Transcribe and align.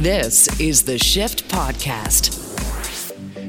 This 0.00 0.48
is 0.58 0.84
the 0.84 0.96
Shift 0.96 1.46
Podcast. 1.50 2.38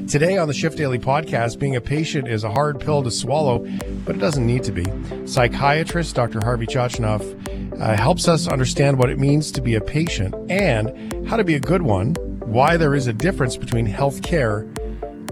Today 0.06 0.36
on 0.36 0.48
the 0.48 0.52
Shift 0.52 0.76
Daily 0.76 0.98
podcast, 0.98 1.58
being 1.58 1.76
a 1.76 1.80
patient 1.80 2.28
is 2.28 2.44
a 2.44 2.50
hard 2.50 2.78
pill 2.78 3.02
to 3.02 3.10
swallow, 3.10 3.66
but 4.04 4.16
it 4.16 4.18
doesn't 4.18 4.46
need 4.46 4.62
to 4.64 4.70
be. 4.70 4.84
Psychiatrist 5.26 6.14
Dr. 6.14 6.40
Harvey 6.44 6.66
Chochinov 6.66 7.80
uh, 7.80 7.96
helps 7.96 8.28
us 8.28 8.48
understand 8.48 8.98
what 8.98 9.08
it 9.08 9.18
means 9.18 9.50
to 9.52 9.62
be 9.62 9.76
a 9.76 9.80
patient 9.80 10.34
and 10.50 11.26
how 11.26 11.38
to 11.38 11.44
be 11.44 11.54
a 11.54 11.58
good 11.58 11.80
one, 11.80 12.16
why 12.40 12.76
there 12.76 12.94
is 12.94 13.06
a 13.06 13.14
difference 13.14 13.56
between 13.56 13.86
health 13.86 14.22
care 14.22 14.68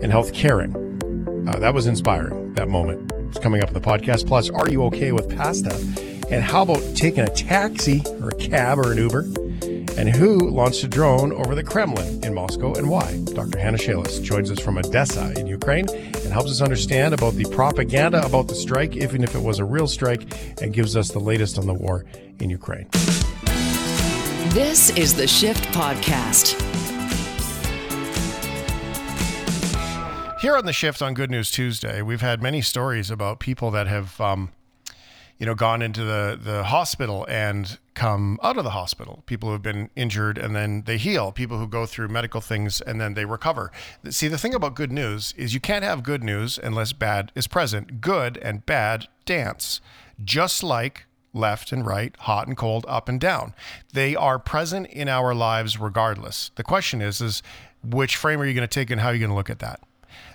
and 0.00 0.11
health 0.11 0.32
caring. 0.32 0.75
Uh, 1.46 1.59
that 1.59 1.75
was 1.75 1.87
inspiring, 1.87 2.55
that 2.55 2.68
moment. 2.68 3.12
It's 3.29 3.39
coming 3.39 3.62
up 3.62 3.68
in 3.68 3.75
the 3.75 3.80
podcast. 3.82 4.27
Plus, 4.27 4.48
are 4.48 4.71
you 4.71 4.84
okay 4.84 5.12
with 5.12 5.37
pasta? 5.37 5.75
And 6.30 6.43
how 6.43 6.62
about 6.62 6.80
taking 6.96 7.21
a 7.21 7.29
taxi 7.34 8.02
or 8.23 8.30
a 8.30 8.37
cab 8.37 8.79
or 8.79 8.93
an 8.93 8.96
Uber? 8.96 9.27
And 9.98 10.09
who 10.09 10.51
launched 10.51 10.83
a 10.84 10.88
drone 10.88 11.33
over 11.33 11.55
the 11.55 11.62
Kremlin 11.65 12.24
in 12.24 12.34
Moscow 12.34 12.74
and 12.74 12.88
why. 12.88 13.23
Dr. 13.34 13.59
Hanna 13.59 13.78
Shelest 13.78 14.23
joins 14.23 14.51
us 14.51 14.59
from 14.59 14.77
Odesa 14.77 15.37
in 15.37 15.46
Ukraine 15.46 15.88
and 15.88 16.32
helps 16.32 16.51
us 16.51 16.60
understand 16.60 17.15
about 17.15 17.34
the 17.34 17.45
propaganda 17.46 18.24
about 18.24 18.48
the 18.48 18.55
strike, 18.55 18.96
even 18.96 19.23
if 19.23 19.34
it 19.34 19.42
was 19.42 19.59
a 19.59 19.65
real 19.65 19.87
strike, 19.87 20.23
and 20.62 20.73
gives 20.73 20.96
us 20.96 21.10
the 21.10 21.18
latest 21.18 21.59
on 21.59 21.66
the 21.66 21.74
war 21.74 22.05
in 22.38 22.51
Ukraine. 22.51 22.88
This 24.51 24.91
is 24.96 25.15
the 25.15 25.27
Shift 25.27 25.65
Podcast. 25.66 26.57
Here 30.41 30.57
on 30.57 30.65
the 30.65 30.73
Shift 30.73 31.02
on 31.02 31.12
Good 31.12 31.30
News 31.30 31.51
Tuesday, 31.51 32.01
we've 32.01 32.23
had 32.23 32.43
many 32.43 32.62
stories 32.62 33.10
about 33.10 33.41
people 33.41 33.70
that 33.73 33.87
have 33.87 34.18
um, 34.20 34.51
you 35.41 35.47
know, 35.47 35.55
gone 35.55 35.80
into 35.80 36.05
the, 36.05 36.39
the 36.41 36.65
hospital 36.65 37.27
and 37.27 37.79
come 37.95 38.39
out 38.43 38.59
of 38.59 38.62
the 38.62 38.71
hospital. 38.71 39.23
People 39.25 39.49
who 39.49 39.55
have 39.55 39.63
been 39.63 39.89
injured 39.97 40.37
and 40.37 40.55
then 40.55 40.83
they 40.85 40.99
heal. 40.99 41.33
People 41.33 41.59
who 41.59 41.66
go 41.66 41.87
through 41.87 42.09
medical 42.09 42.43
things 42.43 42.82
and 42.82 43.01
then 43.01 43.15
they 43.15 43.24
recover. 43.24 43.73
See, 44.10 44.29
the 44.29 44.37
thing 44.37 44.55
about 44.55 44.74
good 44.74 44.93
news 44.93 45.32
is 45.38 45.55
you 45.55 45.60
can't 45.60 45.82
have 45.82 46.02
good 46.02 46.23
news 46.23 46.59
unless 46.63 46.93
bad 46.93 47.32
is 47.35 47.47
present. 47.47 48.02
Good 48.02 48.37
and 48.37 48.66
bad 48.66 49.09
dance, 49.24 49.80
just 50.23 50.63
like 50.63 51.07
left 51.32 51.73
and 51.73 51.87
right, 51.87 52.15
hot 52.19 52.47
and 52.47 52.57
cold, 52.57 52.85
up 52.87 53.09
and 53.09 53.19
down. 53.19 53.54
They 53.95 54.15
are 54.15 54.38
present 54.38 54.88
in 54.88 55.09
our 55.09 55.35
lives 55.35 55.80
regardless. 55.80 56.51
The 56.57 56.65
question 56.65 57.01
is, 57.01 57.23
is 57.23 57.43
which 57.82 58.15
frame 58.15 58.43
are 58.43 58.45
you 58.45 58.52
going 58.52 58.69
to 58.69 58.73
take 58.73 58.91
and 58.91 59.01
how 59.01 59.09
are 59.09 59.15
you 59.15 59.21
going 59.21 59.30
to 59.30 59.37
look 59.37 59.49
at 59.49 59.60
that? 59.60 59.80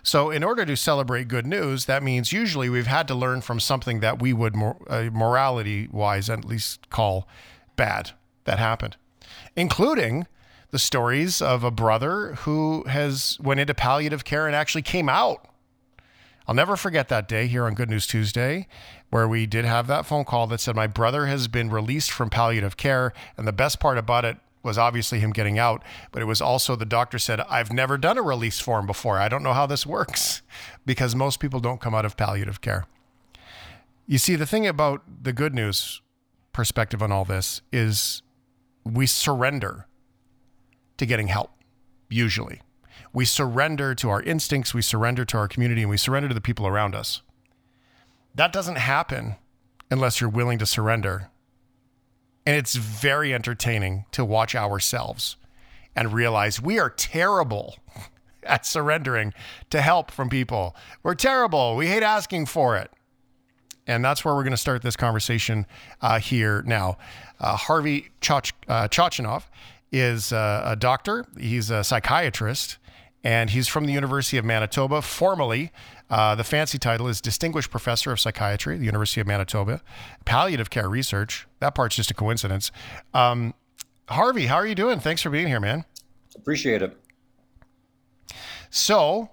So, 0.05 0.29
in 0.29 0.43
order 0.43 0.67
to 0.67 0.77
celebrate 0.77 1.27
good 1.27 1.47
news, 1.47 1.85
that 1.85 2.03
means 2.03 2.31
usually 2.31 2.69
we've 2.69 2.85
had 2.85 3.07
to 3.07 3.15
learn 3.15 3.41
from 3.41 3.59
something 3.59 4.01
that 4.01 4.21
we 4.21 4.33
would, 4.33 4.55
uh, 4.87 5.09
morality 5.11 5.87
wise, 5.91 6.29
at 6.29 6.45
least 6.45 6.91
call 6.91 7.27
bad 7.75 8.11
that 8.43 8.59
happened, 8.59 8.97
including 9.55 10.27
the 10.69 10.77
stories 10.77 11.41
of 11.41 11.63
a 11.63 11.71
brother 11.71 12.35
who 12.41 12.83
has 12.83 13.39
went 13.41 13.59
into 13.59 13.73
palliative 13.73 14.23
care 14.23 14.45
and 14.45 14.55
actually 14.55 14.83
came 14.83 15.09
out. 15.09 15.47
I'll 16.47 16.53
never 16.53 16.75
forget 16.75 17.09
that 17.09 17.27
day 17.27 17.47
here 17.47 17.65
on 17.65 17.73
Good 17.73 17.89
News 17.89 18.05
Tuesday, 18.05 18.67
where 19.09 19.27
we 19.27 19.47
did 19.47 19.65
have 19.65 19.87
that 19.87 20.05
phone 20.05 20.23
call 20.23 20.45
that 20.47 20.59
said, 20.59 20.75
My 20.75 20.85
brother 20.85 21.25
has 21.25 21.47
been 21.47 21.71
released 21.71 22.11
from 22.11 22.29
palliative 22.29 22.77
care. 22.77 23.11
And 23.37 23.47
the 23.47 23.51
best 23.51 23.79
part 23.79 23.97
about 23.97 24.23
it 24.23 24.37
was 24.65 24.77
obviously 24.77 25.19
him 25.19 25.31
getting 25.31 25.57
out, 25.57 25.83
but 26.11 26.21
it 26.21 26.25
was 26.25 26.41
also 26.41 26.75
the 26.75 26.85
doctor 26.85 27.19
said, 27.19 27.39
I've 27.41 27.71
never 27.71 27.97
done 27.97 28.17
a 28.17 28.21
release 28.21 28.59
form 28.59 28.85
before. 28.85 29.17
I 29.17 29.29
don't 29.29 29.43
know 29.43 29.53
how 29.53 29.65
this 29.65 29.85
works 29.85 30.41
because 30.85 31.15
most 31.15 31.39
people 31.39 31.59
don't 31.59 31.79
come 31.79 31.95
out 31.95 32.03
of 32.05 32.17
palliative 32.17 32.59
care. 32.59 32.85
You 34.07 34.17
see, 34.17 34.35
the 34.35 34.45
thing 34.45 34.67
about 34.67 35.03
the 35.23 35.33
good 35.33 35.53
news 35.53 36.01
perspective 36.51 37.01
on 37.01 37.11
all 37.11 37.25
this 37.25 37.61
is 37.71 38.21
we 38.83 39.07
surrender 39.07 39.87
to 40.97 41.05
getting 41.05 41.27
help, 41.27 41.51
usually. 42.09 42.61
We 43.13 43.25
surrender 43.25 43.95
to 43.95 44.09
our 44.09 44.21
instincts, 44.21 44.73
we 44.73 44.81
surrender 44.81 45.25
to 45.25 45.37
our 45.37 45.47
community, 45.47 45.81
and 45.81 45.89
we 45.89 45.97
surrender 45.97 46.27
to 46.27 46.33
the 46.35 46.41
people 46.41 46.67
around 46.67 46.95
us. 46.95 47.21
That 48.35 48.51
doesn't 48.51 48.77
happen 48.77 49.35
unless 49.89 50.19
you're 50.19 50.29
willing 50.29 50.59
to 50.59 50.65
surrender 50.65 51.29
and 52.45 52.55
it's 52.55 52.75
very 52.75 53.33
entertaining 53.33 54.05
to 54.11 54.23
watch 54.23 54.55
ourselves 54.55 55.37
and 55.95 56.13
realize 56.13 56.61
we 56.61 56.79
are 56.79 56.89
terrible 56.89 57.77
at 58.43 58.65
surrendering 58.65 59.33
to 59.69 59.81
help 59.81 60.11
from 60.11 60.29
people. 60.29 60.75
We're 61.03 61.15
terrible. 61.15 61.75
We 61.75 61.87
hate 61.87 62.03
asking 62.03 62.47
for 62.47 62.77
it. 62.77 62.91
And 63.87 64.03
that's 64.03 64.25
where 64.25 64.33
we're 64.33 64.43
going 64.43 64.51
to 64.51 64.57
start 64.57 64.81
this 64.81 64.95
conversation 64.95 65.67
uh, 66.01 66.19
here 66.19 66.63
now. 66.63 66.97
Uh, 67.39 67.55
Harvey 67.55 68.09
Choch- 68.21 68.51
uh, 68.67 69.39
is 69.91 70.33
uh, 70.33 70.63
a 70.65 70.75
doctor, 70.75 71.25
he's 71.39 71.69
a 71.69 71.83
psychiatrist, 71.83 72.77
and 73.23 73.49
he's 73.51 73.67
from 73.67 73.85
the 73.85 73.93
University 73.93 74.37
of 74.37 74.45
Manitoba, 74.45 75.01
formerly 75.01 75.71
uh, 76.09 76.35
the 76.35 76.43
fancy 76.43 76.77
title 76.77 77.07
is 77.07 77.21
Distinguished 77.21 77.71
Professor 77.71 78.11
of 78.11 78.19
Psychiatry, 78.19 78.75
at 78.75 78.79
the 78.79 78.85
University 78.85 79.21
of 79.21 79.27
Manitoba, 79.27 79.81
Palliative 80.23 80.69
Care 80.69 80.89
Research. 80.89 81.47
That 81.59 81.75
part's 81.75 81.95
just 81.95 82.11
a 82.11 82.13
coincidence. 82.13 82.71
Um, 83.13 83.53
Harvey, 84.09 84.45
how 84.45 84.55
are 84.55 84.67
you 84.67 84.75
doing? 84.75 84.99
Thanks 84.99 85.21
for 85.21 85.29
being 85.29 85.47
here, 85.47 85.59
man. 85.59 85.85
Appreciate 86.35 86.81
it. 86.81 86.97
So, 88.69 89.29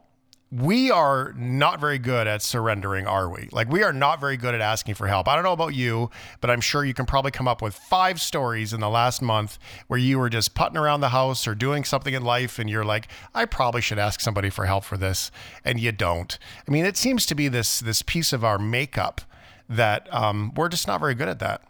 we 0.52 0.90
are 0.90 1.32
not 1.34 1.80
very 1.80 1.98
good 1.98 2.26
at 2.26 2.42
surrendering, 2.42 3.06
are 3.06 3.30
we? 3.30 3.48
Like, 3.52 3.70
we 3.70 3.82
are 3.82 3.92
not 3.92 4.20
very 4.20 4.36
good 4.36 4.54
at 4.54 4.60
asking 4.60 4.96
for 4.96 5.06
help. 5.06 5.26
I 5.26 5.34
don't 5.34 5.44
know 5.44 5.52
about 5.52 5.74
you, 5.74 6.10
but 6.42 6.50
I'm 6.50 6.60
sure 6.60 6.84
you 6.84 6.92
can 6.92 7.06
probably 7.06 7.30
come 7.30 7.48
up 7.48 7.62
with 7.62 7.74
five 7.74 8.20
stories 8.20 8.74
in 8.74 8.80
the 8.80 8.90
last 8.90 9.22
month 9.22 9.58
where 9.86 9.98
you 9.98 10.18
were 10.18 10.28
just 10.28 10.54
putting 10.54 10.76
around 10.76 11.00
the 11.00 11.08
house 11.08 11.48
or 11.48 11.54
doing 11.54 11.84
something 11.84 12.12
in 12.12 12.22
life 12.22 12.58
and 12.58 12.68
you're 12.68 12.84
like, 12.84 13.08
I 13.34 13.46
probably 13.46 13.80
should 13.80 13.98
ask 13.98 14.20
somebody 14.20 14.50
for 14.50 14.66
help 14.66 14.84
for 14.84 14.98
this. 14.98 15.30
And 15.64 15.80
you 15.80 15.90
don't. 15.90 16.38
I 16.69 16.70
mean, 16.70 16.84
it 16.84 16.98
seems 16.98 17.24
to 17.26 17.34
be 17.34 17.48
this, 17.48 17.80
this 17.80 18.02
piece 18.02 18.34
of 18.34 18.44
our 18.44 18.58
makeup 18.58 19.22
that 19.70 20.06
um, 20.12 20.52
we're 20.54 20.69
just 20.69 20.86
not 20.86 21.00
very 21.00 21.14
good 21.14 21.28
at 21.28 21.38
that. 21.38 21.62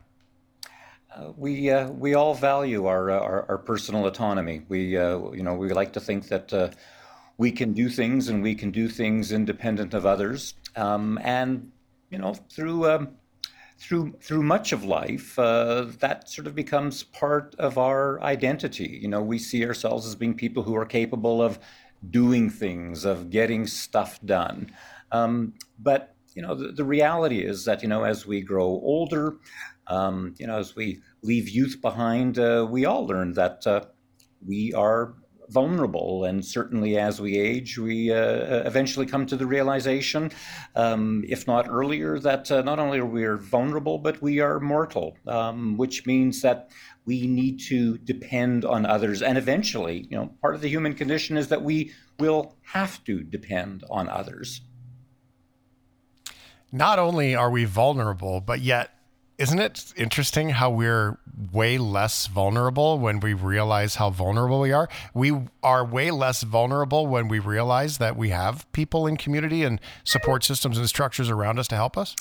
Uh, 1.14 1.31
we 1.37 1.70
uh, 1.70 1.88
we 1.91 2.14
all 2.14 2.34
value 2.34 2.87
our, 2.87 3.10
uh, 3.10 3.20
our, 3.20 3.47
our 3.50 3.59
personal 3.59 4.06
autonomy. 4.06 4.62
We 4.70 4.97
uh, 4.97 5.31
you 5.32 5.43
know 5.43 5.54
we 5.54 5.69
like 5.69 5.93
to 5.93 6.00
think 6.00 6.28
that 6.28 6.50
uh, 6.54 6.70
we 7.38 7.50
can 7.50 7.72
do 7.72 7.88
things 7.88 8.28
and 8.28 8.43
we 8.43 8.54
can 8.54 8.70
do 8.70 8.88
things 8.88 9.32
independent 9.32 9.94
of 9.94 10.06
others. 10.06 10.54
Um, 10.76 11.19
and 11.22 11.70
you 12.10 12.19
know, 12.19 12.34
through 12.34 12.91
um, 12.91 13.09
through 13.78 14.15
through 14.20 14.43
much 14.43 14.72
of 14.72 14.84
life, 14.84 15.38
uh, 15.38 15.87
that 15.98 16.28
sort 16.28 16.47
of 16.47 16.54
becomes 16.54 17.03
part 17.03 17.54
of 17.59 17.78
our 17.78 18.22
identity. 18.22 18.98
You 19.03 19.09
know, 19.09 19.22
we 19.22 19.38
see 19.38 19.66
ourselves 19.66 20.06
as 20.06 20.15
being 20.15 20.34
people 20.34 20.62
who 20.62 20.76
are 20.76 20.87
capable 20.87 21.43
of 21.43 21.59
doing 22.10 22.50
things, 22.50 23.04
of 23.04 23.31
getting 23.31 23.66
stuff 23.66 24.20
done. 24.25 24.70
Um, 25.10 25.54
but 25.78 26.14
you 26.34 26.43
know, 26.43 26.54
the, 26.54 26.72
the, 26.72 26.84
reality 26.84 27.41
is 27.44 27.64
that 27.66 27.82
you 27.82 27.88
know, 27.88 28.04
as 28.04 28.26
we 28.26 28.41
grow 28.41 28.66
older, 28.66 29.37
um, 29.88 30.34
you 30.38 30.47
know, 30.47 30.59
as 30.59 30.75
we 30.75 31.00
leave 31.22 31.49
youth 31.49 31.81
behind, 31.82 32.38
uh, 32.38 32.66
we 32.70 32.84
all 32.84 33.06
learn 33.06 33.34
that 33.34 33.66
uh, 33.66 33.82
we 34.47 34.72
are 34.75 35.14
vulnerable. 35.52 36.24
And 36.24 36.44
certainly 36.44 36.98
as 36.98 37.20
we 37.20 37.38
age, 37.38 37.78
we 37.78 38.10
uh, 38.10 38.16
uh, 38.16 38.62
eventually 38.66 39.06
come 39.06 39.26
to 39.26 39.36
the 39.36 39.46
realization, 39.46 40.30
um, 40.74 41.24
if 41.28 41.46
not 41.46 41.68
earlier, 41.68 42.18
that 42.18 42.50
uh, 42.50 42.62
not 42.62 42.78
only 42.78 42.98
are 42.98 43.06
we 43.06 43.24
vulnerable, 43.38 43.98
but 43.98 44.20
we 44.22 44.40
are 44.40 44.58
mortal, 44.60 45.16
um, 45.26 45.76
which 45.76 46.06
means 46.06 46.42
that 46.42 46.70
we 47.04 47.26
need 47.26 47.60
to 47.68 47.98
depend 47.98 48.64
on 48.64 48.86
others. 48.86 49.22
And 49.22 49.36
eventually, 49.36 50.06
you 50.10 50.16
know, 50.16 50.32
part 50.40 50.54
of 50.54 50.60
the 50.60 50.68
human 50.68 50.94
condition 50.94 51.36
is 51.36 51.48
that 51.48 51.62
we 51.62 51.92
will 52.19 52.56
have 52.62 53.02
to 53.04 53.22
depend 53.22 53.84
on 53.90 54.08
others. 54.08 54.62
Not 56.70 56.98
only 56.98 57.34
are 57.34 57.50
we 57.50 57.66
vulnerable, 57.66 58.40
but 58.40 58.60
yet 58.60 58.90
isn't 59.38 59.59
it 59.59 59.93
interesting 59.97 60.50
how 60.50 60.70
we're 60.70 61.19
way 61.53 61.78
less 61.78 62.26
vulnerable 62.26 62.99
when 62.99 63.20
we 63.20 63.34
realize 63.34 63.96
how 63.96 64.11
vulnerable 64.11 64.61
we 64.61 64.73
are? 64.73 64.88
We 65.14 65.49
are 65.62 65.84
way 65.84 66.11
less 66.11 66.43
vulnerable 66.43 67.06
when 67.06 67.29
we 67.29 67.38
realize 67.38 67.99
that 67.99 68.17
we 68.17 68.29
have 68.31 68.70
people 68.73 69.06
in 69.06 69.17
community 69.17 69.64
and 69.64 69.81
support 70.05 70.44
systems 70.44 70.79
and 70.79 70.88
structures 70.88 71.31
around 71.31 71.58
us 71.58 71.69
to 71.69 71.76
help 71.76 71.96
us. 71.96 72.14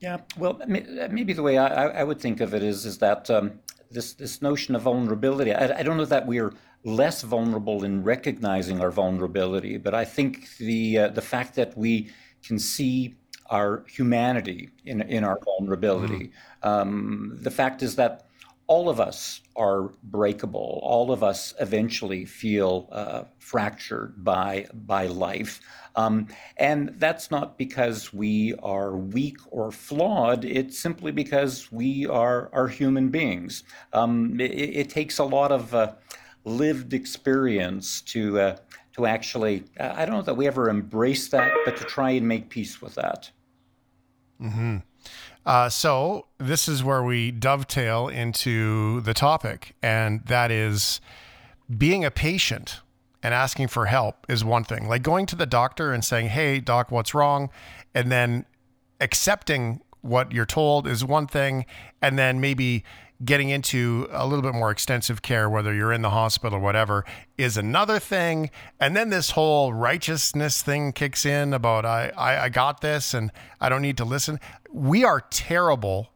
Yeah, 0.00 0.18
well, 0.38 0.60
maybe 0.66 1.32
the 1.32 1.42
way 1.42 1.58
I, 1.58 1.86
I 1.86 2.04
would 2.04 2.20
think 2.20 2.40
of 2.40 2.54
it 2.54 2.62
is 2.62 2.84
is 2.84 2.98
that 2.98 3.30
um, 3.30 3.60
this 3.90 4.12
this 4.12 4.42
notion 4.42 4.74
of 4.74 4.82
vulnerability. 4.82 5.52
I, 5.52 5.78
I 5.78 5.82
don't 5.82 5.96
know 5.96 6.04
that 6.04 6.26
we're 6.26 6.52
less 6.84 7.22
vulnerable 7.22 7.82
in 7.82 8.02
recognizing 8.02 8.80
our 8.80 8.90
vulnerability, 8.90 9.78
but 9.78 9.94
I 9.94 10.04
think 10.04 10.56
the 10.58 10.98
uh, 10.98 11.08
the 11.08 11.22
fact 11.22 11.54
that 11.54 11.76
we 11.76 12.10
can 12.46 12.58
see 12.58 13.16
our 13.50 13.84
humanity 13.88 14.70
in, 14.84 15.02
in 15.02 15.24
our 15.24 15.38
vulnerability. 15.44 16.32
Mm. 16.62 16.68
Um, 16.68 17.38
the 17.40 17.50
fact 17.50 17.82
is 17.82 17.96
that 17.96 18.26
all 18.68 18.88
of 18.88 19.00
us 19.00 19.42
are 19.54 19.90
breakable. 20.02 20.80
All 20.82 21.12
of 21.12 21.22
us 21.22 21.54
eventually 21.60 22.24
feel 22.24 22.88
uh, 22.90 23.24
fractured 23.38 24.24
by 24.24 24.66
by 24.74 25.06
life, 25.06 25.60
um, 25.94 26.26
and 26.56 26.92
that's 26.98 27.30
not 27.30 27.58
because 27.58 28.12
we 28.12 28.54
are 28.62 28.96
weak 28.96 29.38
or 29.50 29.70
flawed. 29.70 30.44
It's 30.44 30.78
simply 30.78 31.12
because 31.12 31.70
we 31.70 32.06
are 32.06 32.50
are 32.52 32.68
human 32.68 33.08
beings. 33.08 33.62
Um, 33.92 34.40
it, 34.40 34.52
it, 34.52 34.90
takes 34.90 35.18
a 35.18 35.24
lot 35.24 35.52
of 35.52 35.74
uh, 35.74 35.92
lived 36.44 36.92
experience 36.92 38.00
to 38.02 38.40
uh, 38.40 38.56
to 38.94 39.06
actually 39.06 39.64
I 39.78 40.04
don't 40.04 40.16
know 40.16 40.22
that 40.22 40.36
we 40.36 40.48
ever 40.48 40.68
embrace 40.68 41.28
that, 41.28 41.52
but 41.64 41.76
to 41.76 41.84
try 41.84 42.10
and 42.10 42.26
make 42.26 42.48
peace 42.48 42.82
with 42.82 42.96
that. 42.96 43.30
Hmm. 44.38 44.78
Uh, 45.44 45.68
so 45.68 46.26
this 46.38 46.68
is 46.68 46.82
where 46.82 47.02
we 47.02 47.30
dovetail 47.30 48.08
into 48.08 49.00
the 49.02 49.14
topic, 49.14 49.76
and 49.82 50.24
that 50.26 50.50
is 50.50 51.00
being 51.76 52.04
a 52.04 52.10
patient 52.10 52.80
and 53.22 53.32
asking 53.32 53.68
for 53.68 53.86
help 53.86 54.26
is 54.28 54.44
one 54.44 54.64
thing. 54.64 54.88
Like 54.88 55.02
going 55.02 55.26
to 55.26 55.36
the 55.36 55.46
doctor 55.46 55.92
and 55.92 56.04
saying, 56.04 56.28
"Hey, 56.28 56.60
doc, 56.60 56.90
what's 56.90 57.14
wrong?" 57.14 57.50
and 57.96 58.12
then 58.12 58.44
accepting 59.00 59.80
what 60.02 60.30
you're 60.32 60.44
told 60.44 60.86
is 60.86 61.02
one 61.02 61.26
thing, 61.26 61.64
and 62.02 62.18
then 62.18 62.40
maybe 62.40 62.84
getting 63.24 63.48
into 63.48 64.08
a 64.10 64.26
little 64.26 64.42
bit 64.42 64.54
more 64.54 64.70
extensive 64.70 65.22
care, 65.22 65.48
whether 65.48 65.72
you're 65.72 65.92
in 65.92 66.02
the 66.02 66.10
hospital 66.10 66.58
or 66.58 66.60
whatever, 66.60 67.04
is 67.38 67.56
another 67.56 67.98
thing. 67.98 68.50
And 68.78 68.96
then 68.96 69.10
this 69.10 69.30
whole 69.30 69.72
righteousness 69.72 70.62
thing 70.62 70.92
kicks 70.92 71.24
in 71.24 71.54
about 71.54 71.84
I, 71.84 72.12
I, 72.16 72.44
I 72.44 72.48
got 72.48 72.80
this 72.80 73.14
and 73.14 73.32
I 73.60 73.68
don't 73.68 73.82
need 73.82 73.96
to 73.98 74.04
listen. 74.04 74.38
We 74.70 75.04
are 75.04 75.20
terrible 75.30 76.10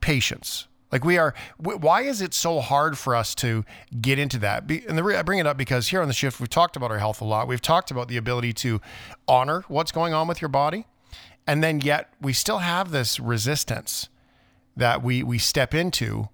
patients. 0.00 0.66
Like 0.90 1.04
we 1.04 1.18
are. 1.18 1.34
Why 1.56 2.02
is 2.02 2.20
it 2.20 2.34
so 2.34 2.60
hard 2.60 2.98
for 2.98 3.14
us 3.14 3.34
to 3.36 3.64
get 4.00 4.18
into 4.18 4.38
that? 4.38 4.68
And 4.68 4.98
the, 4.98 5.16
I 5.16 5.22
bring 5.22 5.38
it 5.38 5.46
up 5.46 5.56
because 5.56 5.88
here 5.88 6.02
on 6.02 6.08
the 6.08 6.14
shift, 6.14 6.40
we've 6.40 6.50
talked 6.50 6.74
about 6.74 6.90
our 6.90 6.98
health 6.98 7.20
a 7.20 7.24
lot. 7.24 7.46
We've 7.46 7.62
talked 7.62 7.92
about 7.92 8.08
the 8.08 8.16
ability 8.16 8.52
to 8.54 8.80
honor 9.28 9.64
what's 9.68 9.92
going 9.92 10.12
on 10.12 10.26
with 10.26 10.42
your 10.42 10.48
body, 10.48 10.86
and 11.46 11.62
then 11.62 11.80
yet 11.80 12.12
we 12.20 12.32
still 12.32 12.58
have 12.58 12.90
this 12.90 13.20
resistance 13.20 14.08
that 14.80 15.02
we 15.02 15.22
we 15.22 15.38
step 15.38 15.74
into 15.74 16.28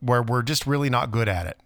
where 0.00 0.22
we're 0.22 0.42
just 0.42 0.66
really 0.66 0.90
not 0.90 1.10
good 1.10 1.28
at 1.28 1.46
it? 1.46 1.58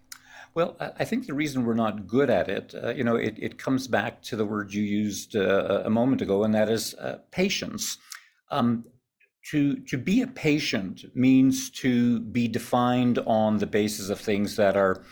Well, 0.53 0.75
I 0.79 1.05
think 1.05 1.27
the 1.27 1.33
reason 1.33 1.65
we're 1.65 1.75
not 1.75 2.07
good 2.07 2.29
at 2.29 2.49
it, 2.49 2.75
uh, 2.75 2.89
you 2.89 3.05
know, 3.05 3.15
it, 3.15 3.35
it 3.37 3.57
comes 3.57 3.87
back 3.87 4.21
to 4.23 4.35
the 4.35 4.45
word 4.45 4.73
you 4.73 4.83
used 4.83 5.35
uh, 5.35 5.83
a 5.85 5.89
moment 5.89 6.21
ago, 6.21 6.43
and 6.43 6.53
that 6.53 6.69
is 6.69 6.93
uh, 6.95 7.19
patience. 7.31 7.97
Um, 8.49 8.83
to 9.49 9.77
to 9.77 9.97
be 9.97 10.21
a 10.21 10.27
patient 10.27 11.05
means 11.15 11.69
to 11.71 12.19
be 12.19 12.47
defined 12.47 13.17
on 13.25 13.57
the 13.57 13.65
basis 13.65 14.09
of 14.09 14.19
things 14.19 14.55
that 14.57 14.75
are 14.75 15.03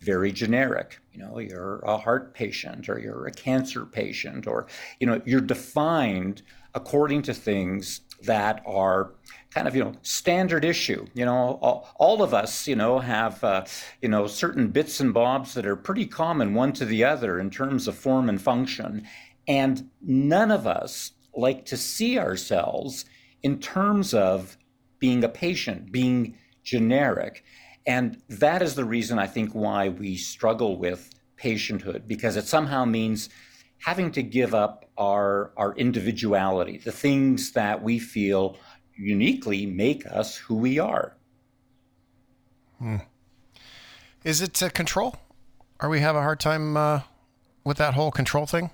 very 0.00 0.30
generic. 0.30 1.00
You 1.12 1.20
know, 1.20 1.38
you're 1.38 1.80
a 1.80 1.98
heart 1.98 2.34
patient, 2.34 2.88
or 2.88 2.98
you're 2.98 3.26
a 3.26 3.32
cancer 3.32 3.84
patient, 3.84 4.46
or 4.46 4.68
you 5.00 5.06
know, 5.08 5.20
you're 5.24 5.40
defined 5.40 6.42
according 6.74 7.22
to 7.22 7.34
things 7.34 8.00
that 8.22 8.62
are 8.64 9.14
kind 9.54 9.68
of 9.68 9.76
you 9.76 9.84
know 9.84 9.92
standard 10.02 10.64
issue. 10.64 11.06
You 11.14 11.24
know 11.24 11.58
all, 11.62 11.88
all 11.96 12.22
of 12.22 12.34
us 12.34 12.66
you 12.66 12.76
know 12.76 12.98
have 12.98 13.42
uh, 13.44 13.64
you 14.02 14.08
know 14.08 14.26
certain 14.26 14.68
bits 14.68 15.00
and 15.00 15.14
bobs 15.14 15.54
that 15.54 15.66
are 15.66 15.76
pretty 15.76 16.06
common 16.06 16.54
one 16.54 16.72
to 16.74 16.84
the 16.84 17.04
other 17.04 17.38
in 17.38 17.50
terms 17.50 17.86
of 17.88 17.96
form 17.96 18.28
and 18.28 18.40
function. 18.40 19.06
And 19.46 19.90
none 20.02 20.50
of 20.50 20.66
us 20.66 21.12
like 21.34 21.66
to 21.66 21.76
see 21.76 22.18
ourselves 22.18 23.04
in 23.42 23.60
terms 23.60 24.14
of 24.14 24.56
being 24.98 25.22
a 25.22 25.28
patient 25.28 25.92
being 25.92 26.36
generic. 26.62 27.44
And 27.86 28.22
that 28.30 28.62
is 28.62 28.74
the 28.74 28.84
reason 28.84 29.18
i 29.18 29.26
think 29.26 29.52
why 29.52 29.90
we 29.90 30.16
struggle 30.16 30.78
with 30.78 31.10
patienthood 31.36 32.08
because 32.08 32.36
it 32.36 32.46
somehow 32.46 32.84
means 32.84 33.28
having 33.84 34.10
to 34.10 34.22
give 34.22 34.54
up 34.54 34.86
our 34.96 35.52
our 35.56 35.74
individuality, 35.74 36.78
the 36.78 36.92
things 36.92 37.52
that 37.52 37.82
we 37.82 37.98
feel 37.98 38.56
uniquely 38.96 39.66
make 39.66 40.06
us 40.06 40.36
who 40.36 40.54
we 40.54 40.78
are. 40.78 41.16
Hmm. 42.78 42.96
Is 44.24 44.40
it 44.40 44.62
uh, 44.62 44.70
control? 44.70 45.16
Are 45.80 45.88
we 45.88 46.00
have 46.00 46.16
a 46.16 46.22
hard 46.22 46.40
time 46.40 46.76
uh, 46.76 47.00
with 47.64 47.76
that 47.78 47.94
whole 47.94 48.10
control 48.10 48.46
thing? 48.46 48.70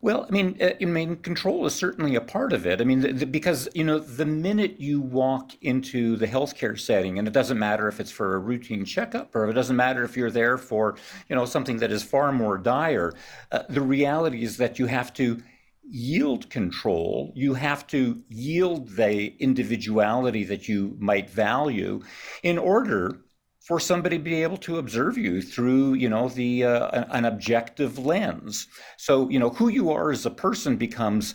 Well, 0.00 0.26
I 0.28 0.30
mean, 0.30 0.56
uh, 0.60 0.70
I 0.80 0.84
mean, 0.84 1.16
control 1.16 1.66
is 1.66 1.74
certainly 1.74 2.14
a 2.14 2.20
part 2.20 2.52
of 2.52 2.66
it. 2.66 2.80
I 2.80 2.84
mean, 2.84 3.00
the, 3.00 3.12
the, 3.12 3.26
because 3.26 3.68
you 3.74 3.82
know, 3.82 3.98
the 3.98 4.24
minute 4.24 4.78
you 4.78 5.00
walk 5.00 5.52
into 5.62 6.14
the 6.14 6.26
healthcare 6.26 6.78
setting, 6.78 7.18
and 7.18 7.26
it 7.26 7.34
doesn't 7.34 7.58
matter 7.58 7.88
if 7.88 7.98
it's 7.98 8.12
for 8.12 8.36
a 8.36 8.38
routine 8.38 8.84
checkup 8.84 9.34
or 9.34 9.50
it 9.50 9.54
doesn't 9.54 9.74
matter 9.74 10.04
if 10.04 10.16
you're 10.16 10.30
there 10.30 10.56
for, 10.56 10.96
you 11.28 11.34
know, 11.34 11.44
something 11.44 11.78
that 11.78 11.90
is 11.90 12.04
far 12.04 12.30
more 12.30 12.56
dire. 12.56 13.12
Uh, 13.50 13.64
the 13.68 13.80
reality 13.80 14.44
is 14.44 14.56
that 14.58 14.78
you 14.78 14.86
have 14.86 15.12
to 15.14 15.42
yield 15.90 16.50
control. 16.50 17.32
You 17.34 17.54
have 17.54 17.86
to 17.88 18.22
yield 18.28 18.90
the 18.90 19.34
individuality 19.38 20.44
that 20.44 20.68
you 20.68 20.96
might 20.98 21.30
value 21.30 22.00
in 22.42 22.58
order 22.58 23.20
for 23.68 23.78
somebody 23.78 24.16
to 24.16 24.24
be 24.24 24.42
able 24.42 24.56
to 24.56 24.78
observe 24.78 25.18
you 25.18 25.42
through 25.42 25.92
you 25.92 26.08
know 26.08 26.30
the 26.30 26.64
uh, 26.64 27.04
an 27.10 27.26
objective 27.26 27.98
lens 27.98 28.66
so 28.96 29.28
you 29.28 29.38
know 29.38 29.50
who 29.50 29.68
you 29.68 29.90
are 29.90 30.10
as 30.10 30.24
a 30.24 30.30
person 30.30 30.76
becomes 30.76 31.34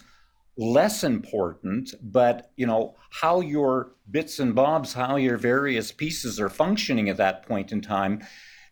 less 0.58 1.04
important 1.04 1.94
but 2.02 2.52
you 2.56 2.66
know 2.66 2.96
how 3.12 3.40
your 3.40 3.92
bits 4.10 4.40
and 4.40 4.56
bobs 4.56 4.94
how 4.94 5.16
your 5.16 5.38
various 5.38 5.92
pieces 5.92 6.40
are 6.40 6.50
functioning 6.50 7.08
at 7.08 7.18
that 7.18 7.48
point 7.48 7.72
in 7.72 7.82
time 7.82 8.20